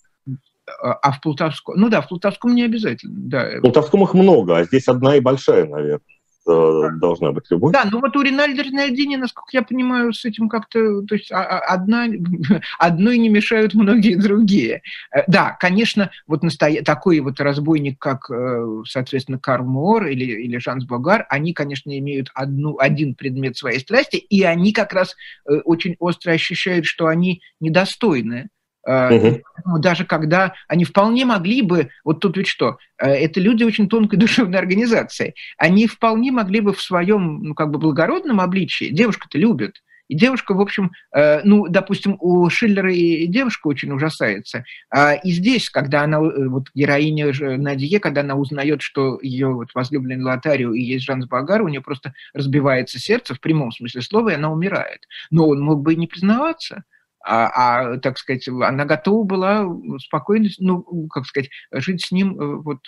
А 0.80 1.12
в 1.12 1.20
Плутовском? 1.22 1.76
Ну 1.78 1.88
да, 1.88 2.02
в 2.02 2.08
Плутовском 2.08 2.54
не 2.54 2.62
обязательно. 2.62 3.14
Да. 3.16 3.58
В 3.58 3.60
Плутовском 3.62 4.02
их 4.04 4.12
много, 4.12 4.58
а 4.58 4.64
здесь 4.64 4.86
одна 4.86 5.16
и 5.16 5.20
большая, 5.20 5.66
наверное 5.66 5.96
э, 5.96 6.17
должна 6.48 7.32
быть 7.32 7.44
любовь. 7.50 7.72
Да, 7.72 7.84
ну 7.90 8.00
вот 8.00 8.16
у 8.16 8.22
Ринальда 8.22 8.62
Ринальдини, 8.62 9.16
насколько 9.16 9.50
я 9.52 9.62
понимаю, 9.62 10.12
с 10.12 10.24
этим 10.24 10.48
как-то, 10.48 11.02
то 11.02 11.14
есть 11.14 11.30
а, 11.30 11.42
а, 11.42 11.58
одна, 11.74 12.06
одной 12.78 13.18
не 13.18 13.28
мешают 13.28 13.74
многие 13.74 14.14
другие. 14.14 14.82
Э, 15.14 15.22
да, 15.26 15.56
конечно, 15.60 16.10
вот 16.26 16.42
настоя... 16.42 16.82
такой 16.82 17.20
вот 17.20 17.40
разбойник, 17.40 17.98
как, 17.98 18.30
э, 18.30 18.82
соответственно, 18.86 19.38
Карл 19.38 19.66
Мор 19.66 20.06
или, 20.06 20.24
или 20.24 20.58
Жанс 20.58 20.84
Богар, 20.84 21.26
они, 21.28 21.52
конечно, 21.52 21.96
имеют 21.98 22.30
одну, 22.34 22.78
один 22.78 23.14
предмет 23.14 23.56
своей 23.56 23.80
страсти, 23.80 24.16
и 24.16 24.42
они 24.42 24.72
как 24.72 24.92
раз 24.92 25.16
э, 25.48 25.58
очень 25.64 25.96
остро 25.98 26.32
ощущают, 26.32 26.86
что 26.86 27.06
они 27.06 27.42
недостойны 27.60 28.48
Угу. 28.88 29.78
Даже 29.80 30.06
когда 30.06 30.54
они 30.66 30.84
вполне 30.84 31.26
могли 31.26 31.60
бы, 31.60 31.90
вот 32.04 32.20
тут 32.20 32.38
ведь 32.38 32.46
что, 32.46 32.78
э, 32.96 33.06
это 33.06 33.38
люди 33.38 33.62
очень 33.62 33.86
тонкой 33.86 34.16
душевной 34.18 34.58
организации, 34.58 35.34
они 35.58 35.86
вполне 35.86 36.32
могли 36.32 36.60
бы 36.60 36.72
в 36.72 36.80
своем, 36.80 37.42
ну, 37.42 37.54
как 37.54 37.70
бы 37.70 37.78
благородном 37.78 38.40
обличии, 38.40 38.86
девушка-то 38.86 39.36
любит, 39.36 39.82
и 40.08 40.14
девушка, 40.14 40.54
в 40.54 40.60
общем, 40.62 40.92
э, 41.14 41.42
ну, 41.44 41.68
допустим, 41.68 42.16
у 42.20 42.48
Шиллера 42.48 42.90
и 42.90 43.26
девушка 43.26 43.66
очень 43.66 43.92
ужасается. 43.92 44.64
А 44.90 45.12
и 45.12 45.32
здесь, 45.32 45.68
когда 45.68 46.04
она, 46.04 46.20
вот 46.20 46.68
героиня 46.74 47.30
Надье, 47.58 48.00
когда 48.00 48.22
она 48.22 48.36
узнает, 48.36 48.80
что 48.80 49.18
ее 49.20 49.48
вот 49.48 49.68
возлюбленный 49.74 50.24
Лотарио 50.24 50.72
и 50.72 50.80
есть 50.80 51.04
Жанс 51.04 51.26
Багар, 51.26 51.60
у 51.60 51.68
нее 51.68 51.82
просто 51.82 52.14
разбивается 52.32 52.98
сердце 52.98 53.34
в 53.34 53.40
прямом 53.40 53.70
смысле 53.70 54.00
слова, 54.00 54.30
и 54.30 54.34
она 54.34 54.50
умирает. 54.50 55.06
Но 55.30 55.46
он 55.46 55.60
мог 55.60 55.82
бы 55.82 55.92
и 55.92 55.96
не 55.96 56.06
признаваться 56.06 56.84
а, 57.20 57.48
а, 57.92 57.98
так 57.98 58.18
сказать, 58.18 58.48
она 58.48 58.84
готова 58.84 59.24
была 59.24 59.66
спокойно, 59.98 60.48
ну, 60.58 61.08
как 61.08 61.26
сказать, 61.26 61.50
жить 61.72 62.04
с 62.04 62.12
ним 62.12 62.40
э, 62.40 62.56
вот 62.56 62.78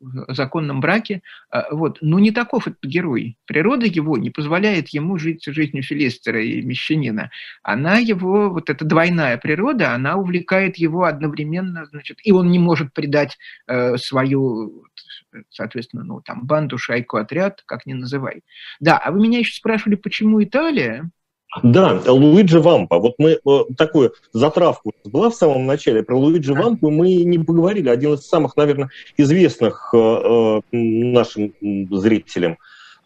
в 0.00 0.34
законном 0.34 0.80
браке. 0.80 1.22
А, 1.50 1.74
вот. 1.74 1.98
Но 2.00 2.18
не 2.18 2.30
таков 2.30 2.66
этот 2.68 2.82
герой. 2.82 3.38
Природа 3.46 3.86
его 3.86 4.16
не 4.18 4.30
позволяет 4.30 4.88
ему 4.88 5.16
жить 5.18 5.44
жизнью 5.44 5.82
филистера 5.82 6.42
и 6.42 6.62
мещанина. 6.62 7.30
Она 7.62 7.98
его, 7.98 8.50
вот 8.50 8.70
эта 8.70 8.84
двойная 8.84 9.38
природа, 9.38 9.94
она 9.94 10.16
увлекает 10.16 10.76
его 10.76 11.04
одновременно, 11.04 11.86
значит, 11.86 12.18
и 12.22 12.32
он 12.32 12.50
не 12.50 12.58
может 12.58 12.92
предать 12.92 13.38
э, 13.66 13.96
свою 13.96 14.84
соответственно, 15.50 16.02
ну, 16.02 16.22
там, 16.22 16.46
банду, 16.46 16.78
шайку, 16.78 17.18
отряд, 17.18 17.62
как 17.66 17.84
ни 17.84 17.92
называй. 17.92 18.42
Да, 18.80 18.96
а 18.96 19.10
вы 19.10 19.20
меня 19.20 19.38
еще 19.38 19.54
спрашивали, 19.54 19.96
почему 19.96 20.42
Италия? 20.42 21.10
Да, 21.62 22.00
Луиджи 22.06 22.60
Вампа. 22.60 22.98
Вот 22.98 23.14
мы 23.18 23.38
э, 23.44 23.58
такую 23.76 24.12
затравку 24.32 24.92
была 25.04 25.30
в 25.30 25.34
самом 25.34 25.66
начале. 25.66 26.02
Про 26.02 26.18
Луиджи 26.18 26.52
Вампу 26.52 26.90
мы 26.90 27.14
не 27.24 27.38
поговорили. 27.38 27.88
Один 27.88 28.14
из 28.14 28.26
самых, 28.26 28.56
наверное, 28.56 28.90
известных 29.16 29.90
э, 29.94 29.96
э, 29.96 30.60
нашим 30.72 31.54
зрителям 31.90 32.58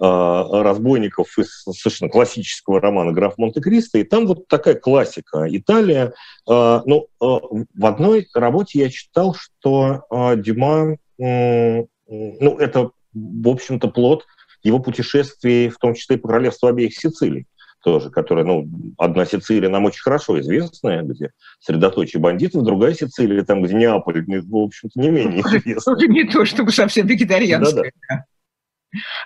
разбойников 0.02 1.38
из 1.38 1.62
совершенно 1.62 2.10
классического 2.10 2.80
романа 2.80 3.12
«Граф 3.12 3.36
Монте-Кристо». 3.36 3.98
И 3.98 4.02
там 4.02 4.26
вот 4.26 4.48
такая 4.48 4.72
классика. 4.74 5.46
Италия. 5.46 6.14
Ну, 6.46 7.08
в 7.20 7.66
одной 7.86 8.26
работе 8.32 8.78
я 8.78 8.88
читал, 8.88 9.34
что 9.34 10.06
Дюма, 10.38 10.96
ну, 11.18 11.86
это, 12.08 12.92
в 13.12 13.48
общем-то, 13.48 13.88
плод 13.88 14.24
его 14.62 14.78
путешествий, 14.78 15.68
в 15.68 15.76
том 15.76 15.92
числе 15.92 16.16
и 16.16 16.18
по 16.18 16.28
королевству 16.28 16.68
обеих 16.68 16.96
Сицилий 16.96 17.46
тоже, 17.82 18.10
которая, 18.10 18.44
ну, 18.44 18.68
одна 18.98 19.24
Сицилия 19.24 19.68
нам 19.68 19.84
очень 19.84 20.02
хорошо 20.02 20.38
известная, 20.40 21.02
где 21.02 21.30
средоточие 21.60 22.20
бандитов, 22.20 22.64
другая 22.64 22.94
Сицилия, 22.94 23.42
там, 23.42 23.62
где 23.62 23.74
Неаполь, 23.74 24.24
в 24.26 24.56
общем-то, 24.56 25.00
не 25.00 25.10
менее 25.10 25.40
известная. 25.40 25.94
Тоже 25.94 26.08
не 26.08 26.24
то, 26.24 26.44
чтобы 26.44 26.72
совсем 26.72 27.06
вегетарианская. 27.06 27.92
Да-да. 28.08 28.24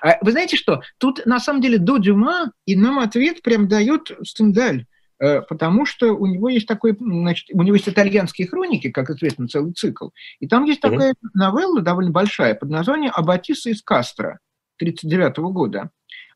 А 0.03 0.19
вы 0.23 0.33
знаете 0.33 0.57
что? 0.57 0.83
Тут 0.99 1.25
на 1.25 1.41
самом 1.41 1.63
деле 1.63 1.79
до 1.79 1.97
Дюма 1.97 2.53
и 2.67 2.77
нам 2.77 2.99
ответ 2.99 3.43
прям 3.43 3.67
дает 3.67 4.11
Стендаль. 4.23 4.87
Э, 5.21 5.41
потому 5.43 5.87
что 5.87 6.13
у 6.13 6.27
него 6.27 6.49
есть 6.49 6.67
такой, 6.67 6.97
значит, 6.99 7.49
у 7.53 7.63
него 7.63 7.77
есть 7.77 7.89
итальянские 7.89 8.49
хроники, 8.49 8.91
как 8.91 9.11
известно, 9.11 9.49
целый 9.49 9.73
цикл, 9.73 10.09
и 10.41 10.49
там 10.49 10.65
есть 10.65 10.81
такая 10.81 11.13
mm-hmm. 11.13 11.31
новелла 11.35 11.81
довольно 11.83 12.11
большая 12.11 12.55
под 12.55 12.71
названием 12.71 13.13
«Аббатиса 13.15 13.71
из 13.71 13.83
Кастро» 13.83 14.39
1939 14.81 15.53
года. 15.53 15.91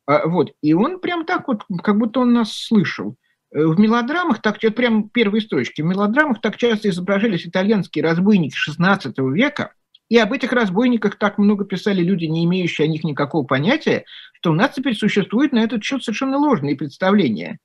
А, 0.08 0.26
вот, 0.26 0.52
и 0.62 0.72
он 0.72 1.00
прям 1.00 1.26
так 1.26 1.46
вот, 1.48 1.64
как 1.82 1.98
будто 1.98 2.20
он 2.20 2.32
нас 2.32 2.50
слышал. 2.52 3.16
Э, 3.52 3.66
в 3.66 3.78
мелодрамах, 3.78 4.40
так, 4.40 4.56
это 4.56 4.72
прям 4.72 5.10
первые 5.10 5.42
строчки, 5.42 5.82
в 5.82 5.84
мелодрамах 5.84 6.40
так 6.40 6.56
часто 6.56 6.88
изображались 6.88 7.46
итальянские 7.46 8.02
разбойники 8.02 8.56
XVI 8.56 9.12
века, 9.30 9.74
и 10.08 10.16
об 10.16 10.32
этих 10.32 10.54
разбойниках 10.54 11.16
так 11.16 11.36
много 11.36 11.66
писали 11.66 12.02
люди, 12.02 12.24
не 12.24 12.46
имеющие 12.46 12.86
о 12.86 12.88
них 12.88 13.04
никакого 13.04 13.44
понятия, 13.44 14.06
что 14.32 14.52
у 14.52 14.54
нас 14.54 14.74
теперь 14.74 14.96
существует 14.96 15.52
на 15.52 15.58
этот 15.58 15.84
счет 15.84 16.02
совершенно 16.02 16.38
ложные 16.38 16.74
представления. 16.74 17.58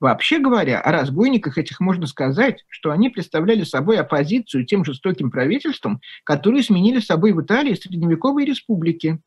Вообще 0.00 0.38
говоря, 0.38 0.80
о 0.80 0.92
разбойниках 0.92 1.58
этих 1.58 1.80
можно 1.80 2.06
сказать, 2.06 2.64
что 2.70 2.92
они 2.92 3.10
представляли 3.10 3.64
собой 3.64 3.98
оппозицию 3.98 4.64
тем 4.64 4.86
жестоким 4.86 5.30
правительствам, 5.30 6.00
которые 6.24 6.62
сменили 6.62 7.00
собой 7.00 7.32
в 7.32 7.42
Италии 7.42 7.74
средневековые 7.74 8.46
республики. 8.46 9.20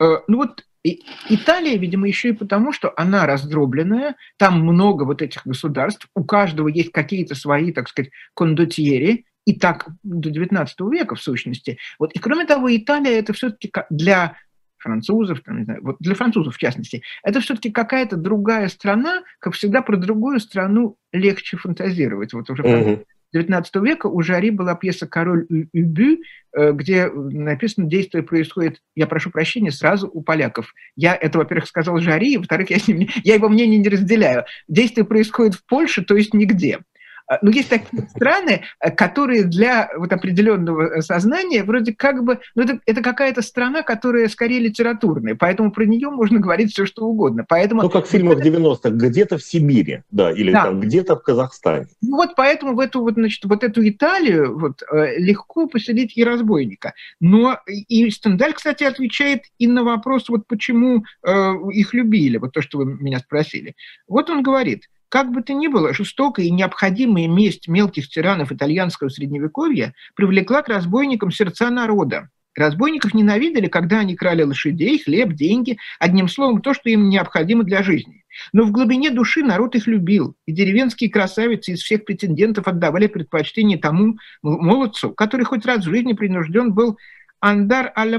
Э, 0.00 0.20
ну 0.26 0.38
вот 0.38 0.64
Италия, 0.84 1.76
видимо, 1.76 2.08
еще 2.08 2.30
и 2.30 2.32
потому, 2.32 2.72
что 2.72 2.92
она 2.96 3.26
раздробленная, 3.26 4.16
там 4.36 4.60
много 4.60 5.04
вот 5.04 5.22
этих 5.22 5.46
государств, 5.46 6.08
у 6.14 6.24
каждого 6.24 6.68
есть 6.68 6.90
какие-то 6.90 7.34
свои, 7.34 7.72
так 7.72 7.88
сказать, 7.88 8.10
кондотьери, 8.34 9.26
и 9.44 9.58
так 9.58 9.88
до 10.02 10.30
XIX 10.30 10.68
века, 10.90 11.14
в 11.14 11.20
сущности. 11.20 11.78
Вот. 11.98 12.12
И 12.12 12.18
кроме 12.18 12.46
того, 12.46 12.74
Италия 12.74 13.18
это 13.18 13.32
все-таки 13.32 13.72
для 13.90 14.36
французов, 14.78 15.40
там, 15.42 15.58
не 15.58 15.64
знаю, 15.64 15.80
вот 15.82 15.96
для 16.00 16.14
французов 16.14 16.56
в 16.56 16.58
частности, 16.58 17.02
это 17.22 17.40
все-таки 17.40 17.70
какая-то 17.70 18.16
другая 18.16 18.68
страна, 18.68 19.22
как 19.38 19.54
всегда 19.54 19.82
про 19.82 19.96
другую 19.96 20.40
страну 20.40 20.96
легче 21.12 21.56
фантазировать. 21.56 22.32
Вот 22.32 22.50
уже 22.50 22.62
mm-hmm. 22.62 23.04
19 23.32 23.74
века 23.76 24.06
у 24.06 24.22
Жари 24.22 24.50
была 24.50 24.74
пьеса 24.74 25.06
«Король 25.06 25.46
Юбю», 25.72 26.18
э, 26.56 26.72
где 26.72 27.08
написано, 27.08 27.88
действие 27.88 28.22
происходит, 28.22 28.80
я 28.94 29.06
прошу 29.06 29.30
прощения, 29.30 29.70
сразу 29.70 30.08
у 30.12 30.22
поляков. 30.22 30.72
Я 30.96 31.14
это, 31.14 31.38
во-первых, 31.38 31.66
сказал 31.66 31.98
Жари, 31.98 32.36
во-вторых, 32.36 32.70
я, 32.70 32.78
я 33.24 33.34
его 33.34 33.48
мнение 33.48 33.78
не 33.78 33.88
разделяю. 33.88 34.44
Действие 34.68 35.04
происходит 35.04 35.54
в 35.54 35.66
Польше, 35.66 36.02
то 36.02 36.16
есть 36.16 36.34
нигде. 36.34 36.80
А, 37.26 37.34
Но 37.42 37.50
ну, 37.50 37.50
есть 37.50 37.68
такие 37.68 38.02
страны, 38.08 38.62
э, 38.80 38.90
которые 38.90 39.44
для 39.44 39.90
вот 39.96 40.12
определенного 40.12 40.98
э, 40.98 41.02
сознания 41.02 41.64
вроде 41.64 41.94
как 41.94 42.22
бы, 42.24 42.40
ну 42.54 42.62
это, 42.62 42.80
это 42.86 43.02
какая-то 43.02 43.42
страна, 43.42 43.82
которая 43.82 44.28
скорее 44.28 44.60
литературная, 44.60 45.34
поэтому 45.34 45.70
про 45.72 45.84
нее 45.84 46.10
можно 46.10 46.38
говорить 46.38 46.72
все, 46.72 46.86
что 46.86 47.04
угодно. 47.04 47.44
Поэтому, 47.48 47.82
ну, 47.82 47.90
как 47.90 48.06
в 48.06 48.10
фильмах 48.10 48.44
90-х, 48.44 48.90
где-то 48.90 49.38
в 49.38 49.42
Сибири, 49.42 50.02
да, 50.10 50.30
или 50.30 50.52
да. 50.52 50.64
там 50.64 50.80
где-то 50.80 51.16
в 51.16 51.22
Казахстане. 51.22 51.86
Ну, 52.00 52.16
вот 52.16 52.30
поэтому 52.36 52.74
в 52.74 52.80
эту 52.80 53.00
вот, 53.00 53.14
значит, 53.14 53.44
вот 53.44 53.64
эту 53.64 53.86
Италию 53.88 54.58
вот, 54.58 54.82
э, 54.82 55.18
легко 55.18 55.66
поселить 55.66 56.16
и 56.16 56.24
разбойника. 56.24 56.94
Но 57.20 57.58
и 57.66 58.10
Стендаль, 58.10 58.52
кстати, 58.52 58.84
отвечает 58.84 59.42
и 59.58 59.66
на 59.66 59.84
вопрос, 59.84 60.28
вот 60.28 60.46
почему 60.46 61.04
э, 61.26 61.52
их 61.72 61.94
любили, 61.94 62.38
вот 62.38 62.52
то, 62.52 62.62
что 62.62 62.78
вы 62.78 62.86
меня 62.86 63.18
спросили. 63.18 63.74
Вот 64.06 64.30
он 64.30 64.42
говорит, 64.42 64.88
как 65.12 65.30
бы 65.30 65.42
то 65.42 65.52
ни 65.52 65.66
было, 65.66 65.92
жестокая 65.92 66.46
и 66.46 66.50
необходимая 66.50 67.28
месть 67.28 67.68
мелких 67.68 68.08
тиранов 68.08 68.50
итальянского 68.50 69.10
средневековья 69.10 69.92
привлекла 70.16 70.62
к 70.62 70.70
разбойникам 70.70 71.30
сердца 71.30 71.68
народа. 71.68 72.30
Разбойников 72.54 73.12
ненавидели, 73.12 73.66
когда 73.66 73.98
они 73.98 74.16
крали 74.16 74.42
лошадей, 74.42 74.98
хлеб, 74.98 75.34
деньги, 75.34 75.76
одним 75.98 76.28
словом, 76.28 76.62
то, 76.62 76.72
что 76.72 76.88
им 76.88 77.10
необходимо 77.10 77.62
для 77.62 77.82
жизни. 77.82 78.24
Но 78.54 78.62
в 78.62 78.72
глубине 78.72 79.10
души 79.10 79.42
народ 79.42 79.74
их 79.74 79.86
любил, 79.86 80.34
и 80.46 80.52
деревенские 80.52 81.10
красавицы 81.10 81.72
из 81.72 81.82
всех 81.82 82.06
претендентов 82.06 82.66
отдавали 82.66 83.06
предпочтение 83.06 83.76
тому 83.76 84.16
молодцу, 84.40 85.10
который 85.10 85.44
хоть 85.44 85.66
раз 85.66 85.84
в 85.84 85.90
жизни 85.90 86.14
принужден 86.14 86.72
был 86.72 86.96
андар 87.38 87.92
аля 87.98 88.18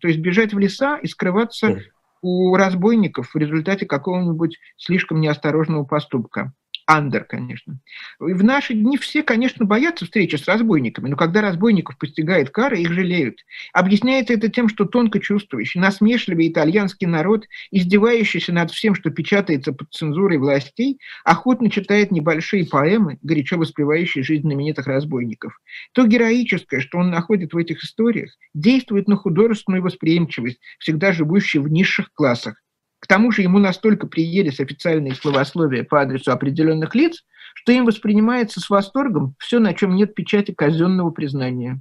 то 0.00 0.08
есть 0.08 0.18
бежать 0.18 0.52
в 0.52 0.58
леса 0.58 0.96
и 0.96 1.06
скрываться 1.06 1.82
у 2.26 2.56
разбойников 2.56 3.30
в 3.32 3.38
результате 3.38 3.86
какого-нибудь 3.86 4.58
слишком 4.76 5.20
неосторожного 5.20 5.84
поступка. 5.84 6.52
Андер, 6.86 7.24
конечно. 7.24 7.80
И 8.20 8.32
в 8.32 8.44
наши 8.44 8.72
дни 8.74 8.96
все, 8.96 9.24
конечно, 9.24 9.64
боятся 9.64 10.04
встречи 10.04 10.36
с 10.36 10.46
разбойниками, 10.46 11.08
но 11.08 11.16
когда 11.16 11.40
разбойников 11.40 11.98
постигает 11.98 12.50
кара, 12.50 12.78
их 12.78 12.92
жалеют. 12.92 13.40
Объясняется 13.72 14.34
это 14.34 14.48
тем, 14.48 14.68
что 14.68 14.84
тонко 14.84 15.18
чувствующий, 15.18 15.80
насмешливый 15.80 16.48
итальянский 16.48 17.08
народ, 17.08 17.46
издевающийся 17.72 18.52
над 18.52 18.70
всем, 18.70 18.94
что 18.94 19.10
печатается 19.10 19.72
под 19.72 19.92
цензурой 19.92 20.38
властей, 20.38 21.00
охотно 21.24 21.70
читает 21.70 22.12
небольшие 22.12 22.64
поэмы, 22.64 23.18
горячо 23.20 23.58
воспевающие 23.58 24.22
жизнь 24.22 24.42
знаменитых 24.42 24.86
разбойников. 24.86 25.58
То 25.92 26.06
героическое, 26.06 26.80
что 26.80 26.98
он 26.98 27.10
находит 27.10 27.52
в 27.52 27.56
этих 27.56 27.82
историях, 27.82 28.30
действует 28.54 29.08
на 29.08 29.16
художественную 29.16 29.82
восприимчивость, 29.82 30.60
всегда 30.78 31.12
живущую 31.12 31.64
в 31.64 31.68
низших 31.68 32.12
классах, 32.12 32.62
к 33.06 33.08
тому 33.08 33.30
же 33.30 33.42
ему 33.42 33.60
настолько 33.60 34.08
приелись 34.08 34.58
официальные 34.58 35.14
словословия 35.14 35.84
по 35.84 36.00
адресу 36.00 36.32
определенных 36.32 36.96
лиц, 36.96 37.22
что 37.54 37.70
им 37.70 37.84
воспринимается 37.84 38.58
с 38.58 38.68
восторгом 38.68 39.36
все, 39.38 39.60
на 39.60 39.74
чем 39.74 39.94
нет 39.94 40.16
печати 40.16 40.50
казенного 40.50 41.10
признания. 41.10 41.80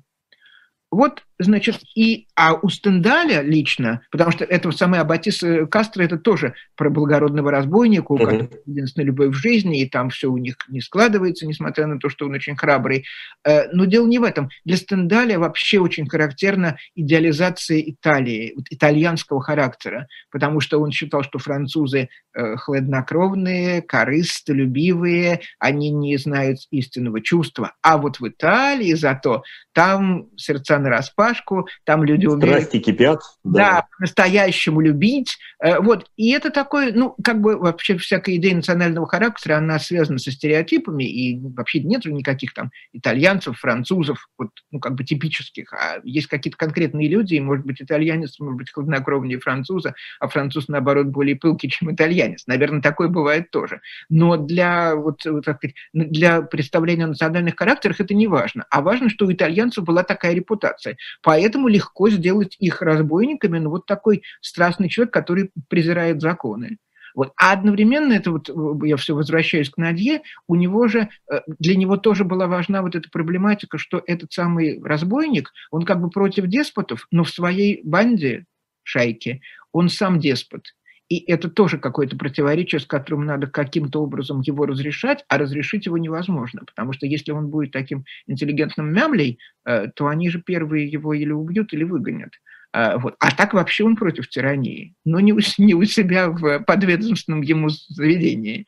Вот, 0.91 1.23
значит, 1.37 1.79
и, 1.95 2.27
а 2.35 2.53
у 2.53 2.69
Стендаля 2.69 3.41
лично, 3.41 4.01
потому 4.11 4.31
что 4.31 4.45
это 4.45 4.71
самый 4.71 4.99
Аббатис 4.99 5.43
э, 5.43 5.65
Кастро, 5.65 6.03
это 6.03 6.17
тоже 6.17 6.53
про 6.75 6.89
благородного 6.89 7.51
разбойника, 7.51 8.11
у 8.11 8.17
которого 8.17 8.49
единственная 8.65 9.07
любовь 9.07 9.29
в 9.29 9.39
жизни, 9.39 9.81
и 9.81 9.89
там 9.89 10.09
все 10.09 10.27
у 10.27 10.37
них 10.37 10.55
не 10.69 10.81
складывается, 10.81 11.45
несмотря 11.45 11.87
на 11.87 11.99
то, 11.99 12.09
что 12.09 12.25
он 12.25 12.33
очень 12.33 12.55
храбрый. 12.55 13.05
Э, 13.43 13.69
но 13.73 13.85
дело 13.85 14.07
не 14.07 14.19
в 14.19 14.23
этом. 14.23 14.49
Для 14.63 14.77
Стендаля 14.77 15.37
вообще 15.37 15.79
очень 15.79 16.07
характерна 16.07 16.77
идеализация 16.95 17.81
Италии, 17.81 18.53
вот, 18.55 18.65
итальянского 18.69 19.41
характера, 19.41 20.07
потому 20.31 20.61
что 20.61 20.79
он 20.79 20.91
считал, 20.91 21.23
что 21.23 21.37
французы 21.39 22.09
э, 22.33 22.55
хладнокровные, 22.55 23.81
корыстолюбивые, 23.81 25.41
они 25.59 25.91
не 25.91 26.17
знают 26.17 26.59
истинного 26.71 27.21
чувства. 27.21 27.73
А 27.81 27.97
вот 27.97 28.19
в 28.19 28.27
Италии 28.27 28.93
зато 28.93 29.43
там 29.73 30.29
сердца 30.37 30.79
на 30.79 30.89
распашку, 31.25 31.67
там 31.83 32.03
люди 32.03 32.25
умеют... 32.25 32.63
Страсти 32.63 32.79
кипят. 32.79 33.21
Да, 33.43 33.59
да 33.59 33.87
по-настоящему 33.97 34.81
любить. 34.81 35.37
Э, 35.61 35.79
вот. 35.79 36.09
И 36.17 36.31
это 36.31 36.49
такое, 36.49 36.91
ну, 36.93 37.15
как 37.23 37.41
бы 37.41 37.57
вообще 37.57 37.97
всякая 37.97 38.35
идея 38.35 38.55
национального 38.55 39.07
характера, 39.07 39.57
она 39.57 39.79
связана 39.79 40.19
со 40.19 40.31
стереотипами, 40.31 41.03
и 41.03 41.39
вообще 41.39 41.79
нет 41.79 42.05
никаких 42.05 42.53
там 42.53 42.71
итальянцев, 42.93 43.57
французов, 43.57 44.27
вот, 44.37 44.49
ну, 44.71 44.79
как 44.79 44.95
бы 44.95 45.03
типических. 45.03 45.73
А 45.73 45.99
есть 46.03 46.27
какие-то 46.27 46.57
конкретные 46.57 47.07
люди, 47.07 47.35
и, 47.35 47.39
может 47.39 47.65
быть, 47.65 47.81
итальянец, 47.81 48.39
может 48.39 48.57
быть, 48.57 48.71
хладнокровнее 48.71 49.39
француза, 49.39 49.95
а 50.19 50.27
француз, 50.27 50.67
наоборот, 50.67 51.07
более 51.07 51.35
пылкий, 51.35 51.69
чем 51.69 51.93
итальянец. 51.93 52.45
Наверное, 52.47 52.81
такое 52.81 53.07
бывает 53.07 53.51
тоже. 53.51 53.81
Но 54.09 54.37
для, 54.37 54.95
вот, 54.95 55.21
так 55.43 55.57
сказать, 55.57 55.75
для 55.93 56.41
представления 56.41 57.05
о 57.05 57.07
национальных 57.07 57.55
характерах 57.57 57.99
это 57.99 58.13
не 58.13 58.27
важно. 58.27 58.65
А 58.69 58.81
важно, 58.81 59.09
что 59.09 59.25
у 59.25 59.31
итальянцев 59.31 59.83
была 59.83 60.03
такая 60.03 60.33
репутация. 60.33 60.97
Поэтому 61.21 61.67
легко 61.67 62.09
сделать 62.09 62.55
их 62.59 62.81
разбойниками, 62.81 63.59
ну, 63.59 63.69
вот 63.69 63.85
такой 63.85 64.23
страстный 64.41 64.89
человек, 64.89 65.13
который 65.13 65.51
презирает 65.69 66.21
законы. 66.21 66.77
Вот. 67.15 67.31
А 67.37 67.53
одновременно, 67.53 68.13
это 68.13 68.31
вот 68.31 68.49
я 68.83 68.97
все 68.97 69.15
возвращаюсь 69.15 69.69
к 69.69 69.77
Надье, 69.77 70.21
у 70.47 70.55
него 70.55 70.87
же, 70.87 71.09
э, 71.31 71.39
для 71.59 71.75
него 71.77 71.95
тоже 71.95 72.25
была 72.25 72.45
важна 72.47 72.81
вот 72.81 72.95
эта 72.95 73.09
проблематика, 73.09 73.77
что 73.77 74.03
этот 74.05 74.33
самый 74.33 74.81
разбойник, 74.83 75.51
он 75.71 75.85
как 75.85 76.01
бы 76.01 76.09
против 76.09 76.47
деспотов, 76.47 77.07
но 77.11 77.23
в 77.23 77.29
своей 77.29 77.81
банде, 77.83 78.45
шайке, 78.83 79.39
он 79.71 79.87
сам 79.89 80.19
деспот. 80.19 80.63
И 81.07 81.19
это 81.31 81.49
тоже 81.49 81.77
какое-то 81.77 82.17
противоречие, 82.17 82.79
с 82.79 82.85
которым 82.85 83.25
надо 83.25 83.47
каким-то 83.47 84.01
образом 84.01 84.41
его 84.41 84.65
разрешать, 84.65 85.23
а 85.27 85.37
разрешить 85.37 85.85
его 85.85 85.97
невозможно, 85.97 86.61
потому 86.65 86.93
что 86.93 87.05
если 87.05 87.31
он 87.31 87.49
будет 87.49 87.71
таким 87.71 88.05
интеллигентным 88.25 88.91
мямлей, 88.91 89.37
э, 89.65 89.87
то 89.95 90.07
они 90.07 90.29
же 90.29 90.41
первые 90.41 90.87
его 90.87 91.13
или 91.13 91.31
убьют, 91.31 91.73
или 91.73 91.83
выгонят. 91.83 92.31
А, 92.73 92.97
вот. 92.97 93.15
А 93.19 93.33
так 93.35 93.53
вообще 93.53 93.83
он 93.83 93.95
против 93.95 94.27
тирании, 94.27 94.95
но 95.05 95.19
не 95.19 95.31
у, 95.31 95.39
не 95.59 95.75
у 95.75 95.85
себя 95.85 96.29
в 96.29 96.59
подведомственном 96.59 97.41
ему 97.41 97.69
заведении. 97.69 98.65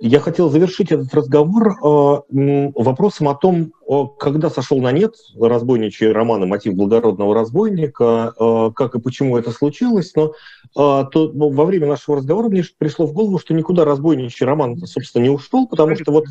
Я 0.00 0.20
хотел 0.20 0.48
завершить 0.48 0.92
этот 0.92 1.12
разговор 1.12 1.70
э, 1.72 2.70
вопросом 2.76 3.28
о 3.28 3.34
том, 3.34 3.72
когда 4.18 4.48
сошел 4.48 4.80
на 4.80 4.92
нет 4.92 5.16
разбойничий 5.40 6.12
роман 6.12 6.44
и 6.44 6.46
мотив 6.46 6.74
благородного 6.74 7.34
разбойника, 7.34 8.32
э, 8.38 8.70
как 8.76 8.94
и 8.94 9.00
почему 9.00 9.36
это 9.36 9.50
случилось. 9.50 10.12
Но 10.14 10.28
э, 10.28 10.32
то, 10.74 11.32
ну, 11.34 11.50
во 11.50 11.64
время 11.64 11.88
нашего 11.88 12.18
разговора 12.18 12.48
мне 12.48 12.62
пришло 12.78 13.06
в 13.06 13.12
голову, 13.12 13.40
что 13.40 13.54
никуда 13.54 13.84
разбойничий 13.84 14.46
роман, 14.46 14.76
собственно, 14.86 15.24
не 15.24 15.30
ушел, 15.30 15.66
потому 15.66 15.96
что 15.96 16.12
вот 16.12 16.26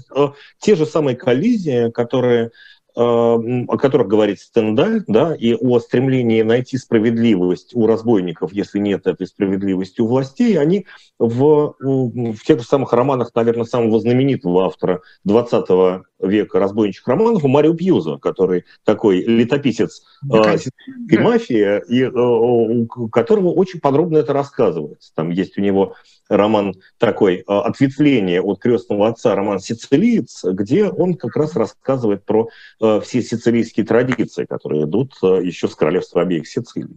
те 0.60 0.76
же 0.76 0.86
самые 0.86 1.18
коллизии, 1.18 1.92
которые 1.92 2.52
о 3.00 3.78
которых 3.78 4.08
говорит 4.08 4.40
Стендаль, 4.40 5.04
да, 5.08 5.36
и 5.36 5.54
о 5.54 5.80
стремлении 5.80 6.42
найти 6.42 6.78
справедливость 6.78 7.76
у 7.76 7.86
разбойников, 7.86 8.54
если 8.54 8.80
нет 8.80 9.06
этой 9.06 9.28
справедливости 9.28 10.02
у 10.02 10.08
властей, 10.08 10.58
они 10.58 10.88
в, 11.20 11.76
в 11.80 12.44
тех 12.44 12.60
же 12.60 12.66
самых 12.66 12.94
романах, 12.94 13.30
наверное, 13.36 13.66
самого 13.66 14.00
знаменитого 14.00 14.66
автора 14.66 15.02
20 15.26 16.04
века 16.20 16.60
разбойничьих 16.60 17.08
романов, 17.08 17.44
у 17.44 17.48
Марио 17.48 17.76
Пьюза, 17.76 18.18
который 18.18 18.66
такой 18.84 19.22
летописец 19.22 20.02
э, 20.24 20.28
да. 20.30 21.22
мафии, 21.22 21.82
и, 21.90 22.02
э, 22.02 22.10
у 22.10 23.10
которого 23.10 23.50
очень 23.50 23.80
подробно 23.80 24.18
это 24.18 24.34
рассказывается. 24.34 25.12
Там 25.14 25.30
есть 25.30 25.58
у 25.60 25.62
него 25.62 25.94
роман 26.30 26.76
такой 26.98 27.38
э, 27.38 27.44
«Ответвление 27.48 28.42
от 28.42 28.60
крестного 28.60 29.10
отца», 29.10 29.36
роман 29.36 29.60
«Сицилиец», 29.60 30.44
где 30.44 30.86
он 30.86 31.16
как 31.16 31.36
раз 31.36 31.56
рассказывает 31.56 32.26
про 32.26 32.50
э, 32.82 33.02
все 33.04 33.22
сицилийские 33.22 33.86
традиции, 33.86 34.46
которые 34.46 34.86
идут 34.86 35.14
э, 35.24 35.42
еще 35.44 35.68
с 35.68 35.76
королевства 35.76 36.22
обеих 36.22 36.48
Сицилий, 36.48 36.88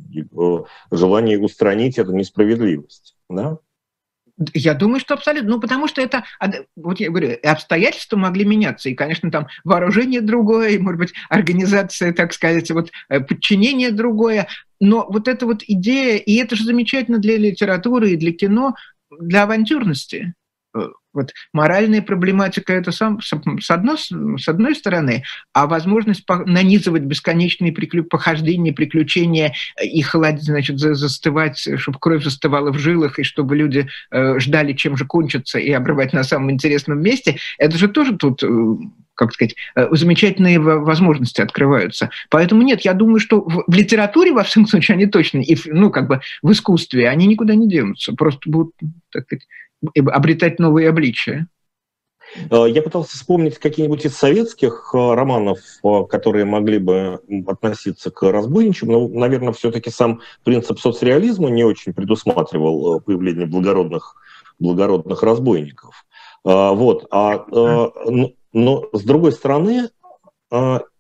желание 0.91 1.39
устранить 1.39 1.99
эту 1.99 2.13
несправедливость. 2.13 3.17
Да? 3.29 3.59
Я 4.55 4.75
думаю, 4.75 5.01
что 5.01 5.15
абсолютно. 5.15 5.51
Ну, 5.51 5.61
потому 5.61 5.87
что 5.87 6.01
это, 6.01 6.25
вот 6.77 6.99
я 6.99 7.11
говорю, 7.11 7.37
обстоятельства 7.43 8.17
могли 8.17 8.45
меняться. 8.45 8.89
И, 8.89 8.95
конечно, 8.95 9.31
там 9.31 9.49
вооружение 9.65 10.23
другое, 10.23 10.71
и, 10.71 10.79
может 10.79 10.99
быть, 10.99 11.13
организация, 11.29 12.13
так 12.13 12.33
сказать, 12.33 12.71
вот 12.71 12.91
э, 13.09 13.21
подчинение 13.21 13.91
другое. 13.91 14.49
Но 14.81 15.07
вот 15.11 15.29
эта 15.29 15.45
вот 15.45 15.63
идея, 15.67 16.17
и 16.17 16.37
это 16.37 16.57
же 16.57 16.65
замечательно 16.65 17.19
для 17.19 17.37
литературы 17.37 18.13
и 18.13 18.17
для 18.17 18.33
кино, 18.33 18.75
для 19.19 19.45
авантюрности. 19.45 20.35
Вот 21.13 21.33
моральная 21.53 22.03
проблематика 22.03 22.73
это 22.73 22.93
сам, 22.93 23.21
с, 23.21 23.33
одной, 23.71 23.99
с 24.01 24.49
одной 24.49 24.75
стороны, 24.75 25.25
а 25.53 25.67
возможность 25.67 26.25
нанизывать 26.47 27.03
бесконечные 27.03 27.73
приклю, 27.73 28.05
похождения, 28.05 28.73
приключения 28.73 29.55
и 29.83 30.03
холодить, 30.03 30.45
значит, 30.45 30.79
застывать, 30.79 31.69
чтобы 31.77 31.99
кровь 31.99 32.23
застывала 32.23 32.71
в 32.73 32.79
жилах, 32.79 33.19
и 33.19 33.25
чтобы 33.25 33.57
люди 33.57 33.89
э, 34.11 34.39
ждали, 34.39 34.73
чем 34.73 34.97
же 34.97 35.05
кончится, 35.05 35.59
и 35.59 35.71
обрывать 35.73 36.13
на 36.13 36.23
самом 36.23 36.51
интересном 36.53 37.01
месте, 37.01 37.39
это 37.59 37.77
же 37.77 37.89
тоже 37.89 38.17
тут 38.17 38.43
э, 38.43 38.49
как 39.21 39.35
сказать, 39.35 39.55
э, 39.77 39.87
замечательные 39.91 40.59
возможности 40.59 41.43
открываются. 41.43 42.09
Поэтому 42.31 42.63
нет, 42.63 42.83
я 42.83 42.95
думаю, 42.95 43.21
что 43.21 43.43
в, 43.43 43.65
в 43.67 43.75
литературе, 43.75 44.33
во 44.33 44.45
всяком 44.45 44.67
случае, 44.67 44.95
они 44.95 45.05
точно, 45.07 45.41
и 45.41 45.57
ну, 45.67 45.91
как 45.91 46.09
бы 46.09 46.21
в 46.43 46.51
искусстве, 46.53 47.07
они 47.07 47.27
никуда 47.27 47.55
не 47.55 47.69
денутся, 47.69 48.15
просто 48.15 48.49
будут, 48.49 48.75
так 49.13 49.25
сказать, 49.25 49.47
обретать 49.95 50.59
новые 50.59 50.89
обличия. 50.89 51.49
Э, 52.51 52.67
я 52.69 52.83
пытался 52.83 53.17
вспомнить 53.17 53.59
какие-нибудь 53.59 54.05
из 54.05 54.17
советских 54.17 54.91
э, 54.95 55.15
романов, 55.15 55.59
э, 55.83 56.05
которые 56.09 56.45
могли 56.45 56.79
бы 56.79 57.21
относиться 57.47 58.11
к 58.11 58.31
разбойничьим, 58.31 58.91
но, 58.91 59.09
наверное, 59.09 59.53
все-таки 59.53 59.91
сам 59.91 60.21
принцип 60.45 60.79
соцреализма 60.79 61.51
не 61.51 61.65
очень 61.65 61.93
предусматривал 61.93 63.01
появление 63.01 63.47
благородных, 63.47 64.17
благородных 64.59 65.23
разбойников. 65.23 66.05
Вот. 66.43 67.07
А, 67.11 67.45
но, 68.53 68.89
с 68.93 69.03
другой 69.03 69.33
стороны, 69.33 69.91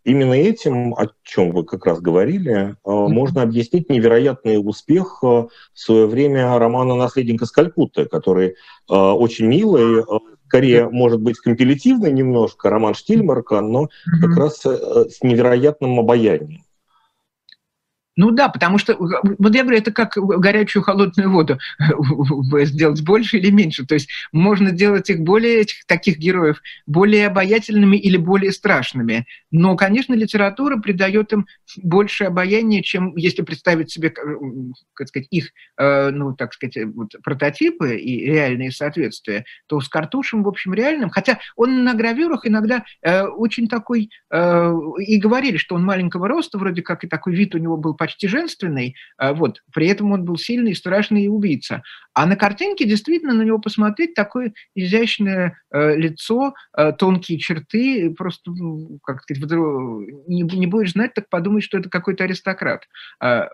именно 0.05 0.35
этим, 0.35 0.95
о 0.95 1.09
чем 1.23 1.53
вы 1.53 1.65
как 1.65 1.87
раз 1.87 2.01
говорили, 2.01 2.77
можно 2.85 3.43
объяснить 3.43 3.91
невероятный 3.91 4.57
успех 4.57 5.23
в 5.23 5.51
свое 5.75 6.07
время 6.07 6.59
романа 6.59 6.95
«Наследник 6.95 7.43
из 7.43 7.51
Калькутты», 7.51 8.07
который 8.07 8.57
очень 8.89 9.47
милый, 9.47 10.05
скорее, 10.51 10.89
может 10.89 11.21
быть, 11.21 11.39
компилятивный 11.39 12.13
немножко, 12.13 12.71
роман 12.71 12.95
Штильмарка, 12.95 13.61
но 13.61 13.89
как 14.21 14.37
раз 14.37 14.67
э, 14.67 15.07
с 15.09 15.23
невероятным 15.23 16.01
обаянием. 16.01 16.65
Ну 18.21 18.33
да, 18.33 18.51
потому 18.51 18.77
что, 18.77 18.97
вот 18.99 19.55
я 19.55 19.63
говорю, 19.63 19.79
это 19.79 19.93
как 19.93 20.13
горячую 20.19 20.83
холодную 20.83 21.31
воду 21.31 21.59
сделать 22.67 23.03
больше 23.03 23.39
или 23.39 23.51
меньше. 23.51 23.87
То 23.87 23.95
есть 23.95 24.11
можно 24.31 24.73
делать 24.73 25.09
их 25.09 25.21
более, 25.21 25.63
этих 25.63 25.87
таких 25.87 26.19
героев, 26.19 26.61
более 26.87 27.29
обаятельными 27.29 27.97
или 27.97 28.19
более 28.19 28.53
страшными. 28.53 29.25
Но, 29.51 29.75
конечно, 29.75 30.13
литература 30.13 30.77
придает 30.77 31.33
им 31.33 31.47
больше 31.83 32.25
обаяния, 32.25 32.83
чем 32.83 33.17
если 33.17 33.41
представить 33.41 33.91
себе, 33.91 34.11
как 34.11 35.09
сказать, 35.09 35.29
их, 35.31 35.53
э, 35.79 36.11
ну, 36.11 36.35
так 36.35 36.53
сказать, 36.53 36.77
вот, 36.95 37.15
прототипы 37.25 37.97
и 37.97 38.27
реальные 38.27 38.71
соответствия, 38.71 39.47
то 39.67 39.81
с 39.81 39.89
Картушем, 39.89 40.43
в 40.43 40.49
общем, 40.49 40.75
реальным, 40.75 41.09
хотя 41.09 41.39
он 41.57 41.85
на 41.85 41.95
гравюрах 41.95 42.47
иногда 42.47 42.85
э, 43.01 43.23
очень 43.23 43.67
такой, 43.67 44.11
э, 44.31 44.73
и 44.99 45.19
говорили, 45.19 45.57
что 45.57 45.75
он 45.75 45.85
маленького 45.85 46.29
роста, 46.29 46.59
вроде 46.59 46.83
как 46.83 47.03
и 47.03 47.09
такой 47.09 47.35
вид 47.35 47.55
у 47.55 47.59
него 47.59 47.79
был 47.79 47.95
почти 47.95 48.10
почти 48.11 48.27
женственный, 48.27 48.97
а, 49.17 49.33
вот, 49.33 49.63
при 49.73 49.87
этом 49.87 50.11
он 50.13 50.25
был 50.25 50.37
сильный, 50.37 50.75
страшный 50.75 51.29
убийца. 51.29 51.83
А 52.13 52.27
на 52.27 52.35
картинке 52.35 52.85
действительно 52.85 53.35
на 53.35 53.43
него 53.43 53.59
посмотреть 53.59 54.15
такое 54.15 54.53
изящное 54.75 55.57
э, 55.71 55.97
лицо, 55.97 56.55
э, 56.77 56.93
тонкие 56.93 57.39
черты, 57.39 58.13
просто, 58.17 58.51
ну, 58.51 58.99
как 59.05 59.23
сказать, 59.23 59.43
не, 60.27 60.43
не 60.43 60.67
будешь 60.67 60.93
знать, 60.93 61.15
так 61.15 61.29
подумать, 61.29 61.63
что 61.63 61.79
это 61.79 61.89
какой-то 61.89 62.25
аристократ. 62.25 62.83
А, 63.21 63.49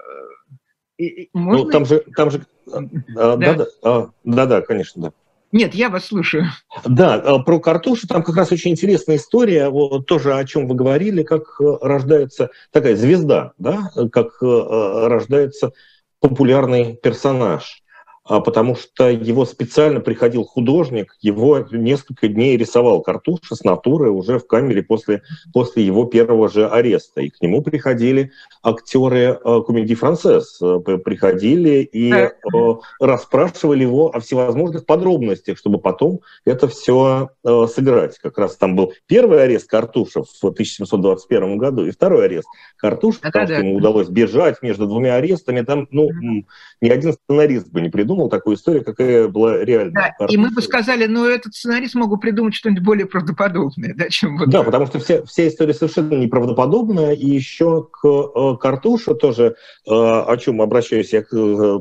и, 0.99 1.29
можно... 1.35 1.65
Ну, 1.65 1.71
там 1.71 1.85
же, 1.85 2.03
там 2.17 2.31
же, 2.31 2.47
да, 2.67 3.37
да, 3.37 3.55
да, 3.55 3.67
а, 3.83 4.11
да, 4.25 4.47
да, 4.47 4.63
конечно, 4.63 5.03
да. 5.03 5.13
Нет, 5.53 5.75
я 5.75 5.91
вас 5.91 6.07
слушаю. 6.07 6.47
Да, 6.85 7.17
э, 7.17 7.43
про 7.45 7.61
картушу 7.61 8.07
там 8.09 8.23
как 8.23 8.37
раз 8.37 8.53
очень 8.53 8.73
интересная 8.73 9.17
история, 9.17 9.69
вот 9.69 10.07
тоже 10.07 10.35
о 10.35 10.45
чем 10.45 10.67
вы 10.67 10.75
говорили, 10.75 11.23
как 11.23 11.61
э, 11.61 11.65
рождается 11.81 12.51
такая 12.73 12.97
звезда, 12.97 13.53
да, 13.59 13.91
как 14.13 14.43
э, 14.43 15.07
рождается 15.07 15.73
популярный 16.21 16.97
персонаж. 16.97 17.83
А 18.29 18.41
потому 18.41 18.75
что 18.75 19.09
его 19.09 19.45
специально 19.45 20.01
приходил 20.01 20.45
художник, 20.45 21.15
его 21.21 21.65
несколько 21.71 22.27
дней 22.27 22.57
рисовал 22.57 23.01
Картуша 23.01 23.55
с 23.55 23.63
натуры 23.63 24.11
уже 24.11 24.41
в 24.41 24.47
камере 24.49 24.83
после, 24.83 25.23
после 25.53 25.85
его 25.85 26.07
первого 26.07 26.49
же 26.49 26.69
ареста. 26.69 27.21
И 27.21 27.31
к 27.31 27.41
нему 27.41 27.63
приходили 27.63 28.33
актеры 28.65 29.39
э, 29.43 29.61
комедии 29.65 29.95
«Францесс», 29.95 30.59
э, 30.61 30.79
приходили 31.05 31.89
и 31.93 32.13
э, 32.13 32.29
расспрашивали 32.99 33.83
его 33.83 34.09
о 34.09 34.19
всевозможных 34.19 34.87
подробностях, 34.87 35.57
чтобы 35.57 35.79
потом 35.79 36.21
это 36.45 36.67
все 36.67 37.31
сыграть. 37.45 38.19
Как 38.19 38.39
раз 38.39 38.57
там 38.57 38.75
был 38.75 38.93
первый 39.07 39.43
арест 39.43 39.69
Картуша 39.69 40.23
в 40.25 40.45
1721 40.49 41.59
году 41.59 41.87
и 41.87 41.93
второй 41.93 42.25
арест 42.25 42.49
Картуша, 42.77 43.21
потому 43.23 43.47
что 43.47 43.55
ему 43.55 43.77
удалось 43.77 44.09
бежать 44.09 44.63
между 44.63 44.87
двумя 44.87 45.15
арестами. 45.15 45.61
Там 45.61 45.87
ну, 45.93 46.09
ни 46.81 46.89
один 46.89 47.13
сценарист 47.13 47.69
бы 47.71 47.81
не 47.81 47.89
придумал 47.89 48.16
придумал 48.17 48.29
такую 48.29 48.57
историю, 48.57 48.85
какая 48.85 49.29
была 49.29 49.65
реальная. 49.65 50.15
Да, 50.19 50.27
и 50.27 50.37
мы 50.37 50.51
бы 50.51 50.63
сказали, 50.63 51.07
ну, 51.07 51.27
этот 51.27 51.55
сценарист 51.55 51.95
мог 51.95 52.11
бы 52.11 52.19
придумать 52.19 52.55
что-нибудь 52.55 52.83
более 52.83 53.07
правдоподобное, 53.07 53.95
да, 53.95 54.09
чем 54.09 54.39
вот... 54.39 54.49
Да, 54.49 54.63
потому 54.63 54.87
что 54.87 54.99
вся, 54.99 55.25
вся 55.25 55.49
история 55.49 55.75
совершенно 55.75 56.15
неправдоподобная, 56.15 57.13
и 57.13 57.27
еще 57.27 57.87
к 57.91 58.07
э, 58.07 58.57
Картушу 58.61 59.15
тоже, 59.15 59.57
э, 59.87 59.91
о 59.91 60.37
чем 60.37 60.63
обращаюсь 60.63 61.13
я 61.13 61.23
к 61.23 61.33
э, 61.33 61.79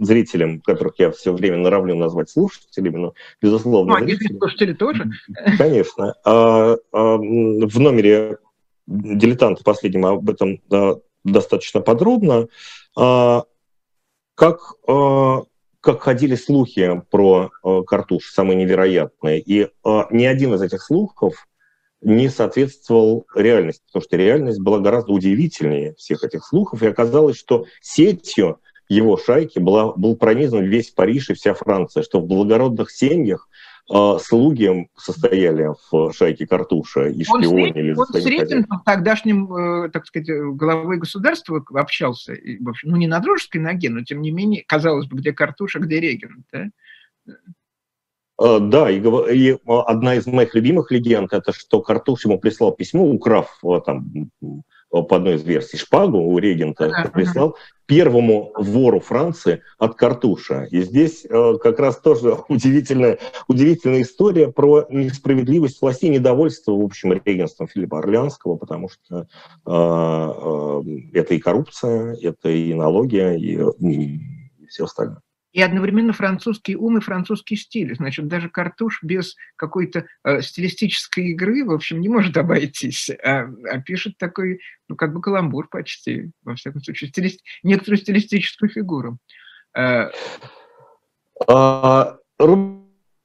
зрителям, 0.00 0.60
которых 0.60 0.94
я 0.98 1.10
все 1.10 1.32
время 1.32 1.58
норовлю 1.58 1.96
назвать 1.96 2.30
слушателями, 2.30 2.96
но, 2.96 3.14
безусловно... 3.40 3.92
Ну, 3.92 4.04
они 4.04 4.14
слушатели 4.14 4.74
тоже. 4.74 5.10
Конечно. 5.58 6.14
А, 6.24 6.76
а, 6.92 7.16
в 7.16 7.78
номере 7.78 8.38
«Дилетант» 8.86 9.62
последнем 9.64 10.06
об 10.06 10.28
этом 10.28 10.60
достаточно 11.24 11.80
подробно. 11.80 12.48
А, 12.96 13.44
как 14.34 14.74
как 15.82 16.00
ходили 16.00 16.36
слухи 16.36 17.02
про 17.10 17.50
э, 17.64 17.82
Картуш, 17.84 18.30
самые 18.32 18.56
невероятные. 18.56 19.40
И 19.40 19.62
э, 19.62 19.68
ни 20.10 20.24
один 20.24 20.54
из 20.54 20.62
этих 20.62 20.80
слухов 20.80 21.48
не 22.00 22.28
соответствовал 22.28 23.26
реальности, 23.34 23.82
потому 23.88 24.02
что 24.04 24.16
реальность 24.16 24.60
была 24.60 24.78
гораздо 24.78 25.12
удивительнее 25.12 25.94
всех 25.96 26.22
этих 26.22 26.46
слухов. 26.46 26.82
И 26.82 26.86
оказалось, 26.86 27.36
что 27.36 27.66
сетью 27.80 28.60
его 28.88 29.16
шайки 29.16 29.58
была, 29.58 29.92
был 29.92 30.16
пронизан 30.16 30.64
весь 30.64 30.90
Париж 30.90 31.30
и 31.30 31.34
вся 31.34 31.52
Франция, 31.52 32.04
что 32.04 32.20
в 32.20 32.26
благородных 32.26 32.90
семьях 32.92 33.48
слуги 34.20 34.88
состояли 34.96 35.70
в 35.90 36.12
шайке 36.12 36.46
Картуша 36.46 37.08
и 37.08 37.24
шпионили. 37.24 37.92
Он, 37.92 37.98
он 38.00 38.06
с 38.06 38.24
Рейтингом, 38.24 38.82
тогдашним, 38.84 39.54
э, 39.54 39.90
так 39.90 40.06
сказать, 40.06 40.28
главой 40.56 40.96
государства 40.98 41.62
общался, 41.74 42.32
в 42.32 42.68
общем, 42.68 42.90
ну 42.90 42.96
не 42.96 43.06
на 43.06 43.20
дружеской 43.20 43.60
ноге, 43.60 43.90
но 43.90 44.02
тем 44.02 44.22
не 44.22 44.30
менее, 44.30 44.64
казалось 44.66 45.06
бы, 45.06 45.18
где 45.18 45.32
Картуша, 45.32 45.78
где 45.78 46.00
Регин, 46.00 46.44
да? 46.52 46.68
А, 48.38 48.58
да, 48.60 48.90
и, 48.90 48.98
и 48.98 49.58
одна 49.66 50.14
из 50.14 50.26
моих 50.26 50.54
любимых 50.54 50.90
легенд 50.90 51.32
это 51.32 51.52
что 51.52 51.82
Картуш 51.82 52.24
ему 52.24 52.38
прислал 52.38 52.72
письмо, 52.72 53.04
украв 53.04 53.60
там 53.84 54.30
по 54.92 55.16
одной 55.16 55.36
из 55.36 55.42
версий, 55.42 55.78
шпагу 55.78 56.18
у 56.18 56.38
регента 56.38 57.10
прислал 57.12 57.56
первому 57.86 58.52
вору 58.54 59.00
Франции 59.00 59.62
от 59.78 59.96
Картуша. 59.96 60.66
И 60.70 60.82
здесь 60.82 61.24
э, 61.28 61.54
как 61.62 61.78
раз 61.78 61.98
тоже 61.98 62.36
удивительная, 62.48 63.18
удивительная 63.48 64.02
история 64.02 64.52
про 64.52 64.86
несправедливость 64.90 65.80
власти, 65.80 66.06
недовольство, 66.06 66.72
в 66.72 66.82
общем, 66.82 67.12
регенством 67.12 67.68
Филиппа 67.68 67.98
Орлеанского, 67.98 68.56
потому 68.56 68.88
что 68.88 69.26
э, 69.66 69.70
э, 69.70 71.18
это 71.18 71.34
и 71.34 71.38
коррупция, 71.38 72.16
это 72.22 72.50
и 72.50 72.74
налоги, 72.74 73.36
и, 73.38 73.58
и 73.80 74.66
все 74.68 74.84
остальное 74.84 75.22
и 75.52 75.60
одновременно 75.60 76.12
французский 76.12 76.76
ум 76.76 76.98
и 76.98 77.00
французский 77.00 77.56
стиль. 77.56 77.94
Значит, 77.94 78.26
даже 78.26 78.48
картуш 78.48 79.02
без 79.02 79.36
какой-то 79.56 80.06
э, 80.24 80.40
стилистической 80.40 81.28
игры, 81.28 81.64
в 81.64 81.72
общем, 81.72 82.00
не 82.00 82.08
может 82.08 82.36
обойтись, 82.36 83.10
а, 83.10 83.48
а 83.70 83.80
пишет 83.80 84.16
такой, 84.18 84.60
ну, 84.88 84.96
как 84.96 85.12
бы 85.12 85.20
каламбур 85.20 85.68
почти, 85.68 86.30
во 86.42 86.54
всяком 86.54 86.82
случае, 86.82 87.10
стилист, 87.10 87.40
некоторую 87.62 87.98
стилистическую 87.98 88.70
фигуру. 88.70 89.18
Э, 89.76 90.10
а, 91.48 92.18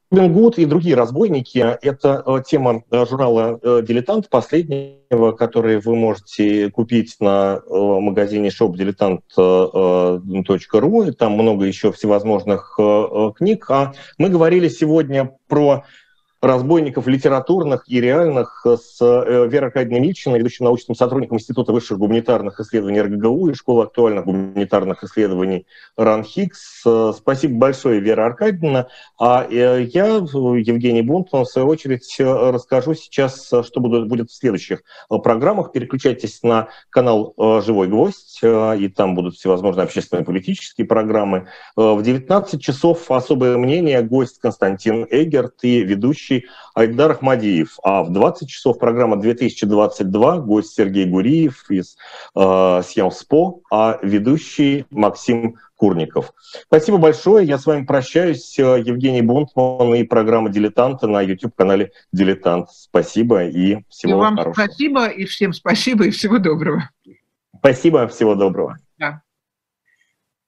Робин 0.10 0.34
Гуд 0.34 0.58
и 0.58 0.66
другие 0.66 0.96
разбойники– 0.96 1.58
это 1.82 2.24
э, 2.26 2.42
тема 2.48 2.84
э, 2.92 3.06
журнала 3.06 3.60
э, 3.62 3.82
«Дилетант», 3.86 4.30
последнего, 4.30 5.34
который 5.34 5.82
вы 5.82 5.98
можете 5.98 6.70
купить 6.70 7.18
на 7.20 7.62
магазине 7.70 8.48
shopdiletant.ru. 8.48 11.12
Там 11.12 11.34
много 11.34 11.66
еще 11.66 11.92
всевозможных 11.92 12.80
книг. 13.36 13.70
А 13.70 13.92
мы 14.18 14.30
говорили 14.30 14.70
сегодня 14.70 15.36
про 15.50 15.84
разбойников 16.42 17.08
литературных 17.08 17.84
и 17.88 18.00
реальных 18.00 18.64
с 18.66 18.98
э, 19.02 19.48
Верой 19.48 19.68
Аркадьевной 19.68 20.00
Мильчиной, 20.00 20.40
ведущим 20.40 20.66
научным 20.66 20.96
сотрудником 20.96 21.38
Института 21.38 21.72
высших 21.72 21.98
гуманитарных 21.98 22.60
исследований 22.60 23.02
РГГУ 23.02 23.50
и 23.50 23.54
Школы 23.56 23.84
актуальных 23.84 24.26
гуманитарных 24.26 25.04
исследований 25.04 25.66
РАН 25.96 26.24
Хикс. 26.24 26.84
Э, 26.86 27.14
спасибо 27.18 27.56
большое, 27.56 28.00
Вера 28.00 28.28
Аркадьевна. 28.28 28.88
А 29.20 29.48
э, 29.50 29.88
я, 29.92 30.06
Евгений 30.06 31.02
Бунтман, 31.02 31.46
в 31.46 31.50
свою 31.50 31.68
очередь 31.68 32.16
расскажу 32.20 32.94
сейчас, 32.94 33.48
что 33.48 33.80
будет 33.80 34.30
в 34.30 34.36
следующих 34.36 34.84
программах. 35.10 35.72
Переключайтесь 35.72 36.44
на 36.44 36.68
канал 36.90 37.34
«Живой 37.38 37.88
гвоздь», 37.88 38.40
и 38.44 38.94
там 38.96 39.16
будут 39.16 39.36
всевозможные 39.36 39.86
общественные 39.86 40.24
политические 40.24 40.86
программы. 40.86 41.48
В 41.76 42.02
19 42.02 42.62
часов 42.62 43.10
особое 43.10 43.58
мнение 43.58 44.02
гость 44.02 44.40
Константин 44.40 45.08
Эгерт 45.10 45.64
и 45.64 45.84
ведущий 45.84 46.27
ведущий 46.28 46.48
Айдар 46.74 47.12
Ахмадиев. 47.12 47.78
А 47.84 48.04
в 48.04 48.12
20 48.12 48.50
часов 48.50 48.80
программа 48.80 49.18
2022, 49.18 50.40
гость 50.40 50.74
Сергей 50.74 51.06
Гуриев 51.06 51.70
из 51.70 51.98
э, 52.36 52.82
Сьямспо, 52.86 53.62
а 53.72 54.00
ведущий 54.02 54.86
Максим 54.90 55.58
Курников. 55.76 56.34
Спасибо 56.64 56.98
большое. 56.98 57.46
Я 57.46 57.58
с 57.58 57.66
вами 57.66 57.86
прощаюсь. 57.86 58.58
Евгений 58.58 59.22
Бунтман 59.22 59.94
и 59.96 60.04
программа 60.04 60.50
«Дилетанты» 60.50 61.08
на 61.08 61.22
YouTube-канале 61.22 61.92
«Дилетант». 62.12 62.70
Спасибо 62.72 63.46
и 63.46 63.84
всего 63.90 64.12
и 64.12 64.16
вам 64.16 64.38
хорошего. 64.38 64.66
спасибо, 64.66 65.08
и 65.08 65.26
всем 65.26 65.54
спасибо, 65.54 66.06
и 66.06 66.10
всего 66.10 66.40
доброго. 66.40 66.90
Спасибо, 67.60 68.08
всего 68.08 68.36
доброго. 68.36 68.78
Да. 68.98 69.22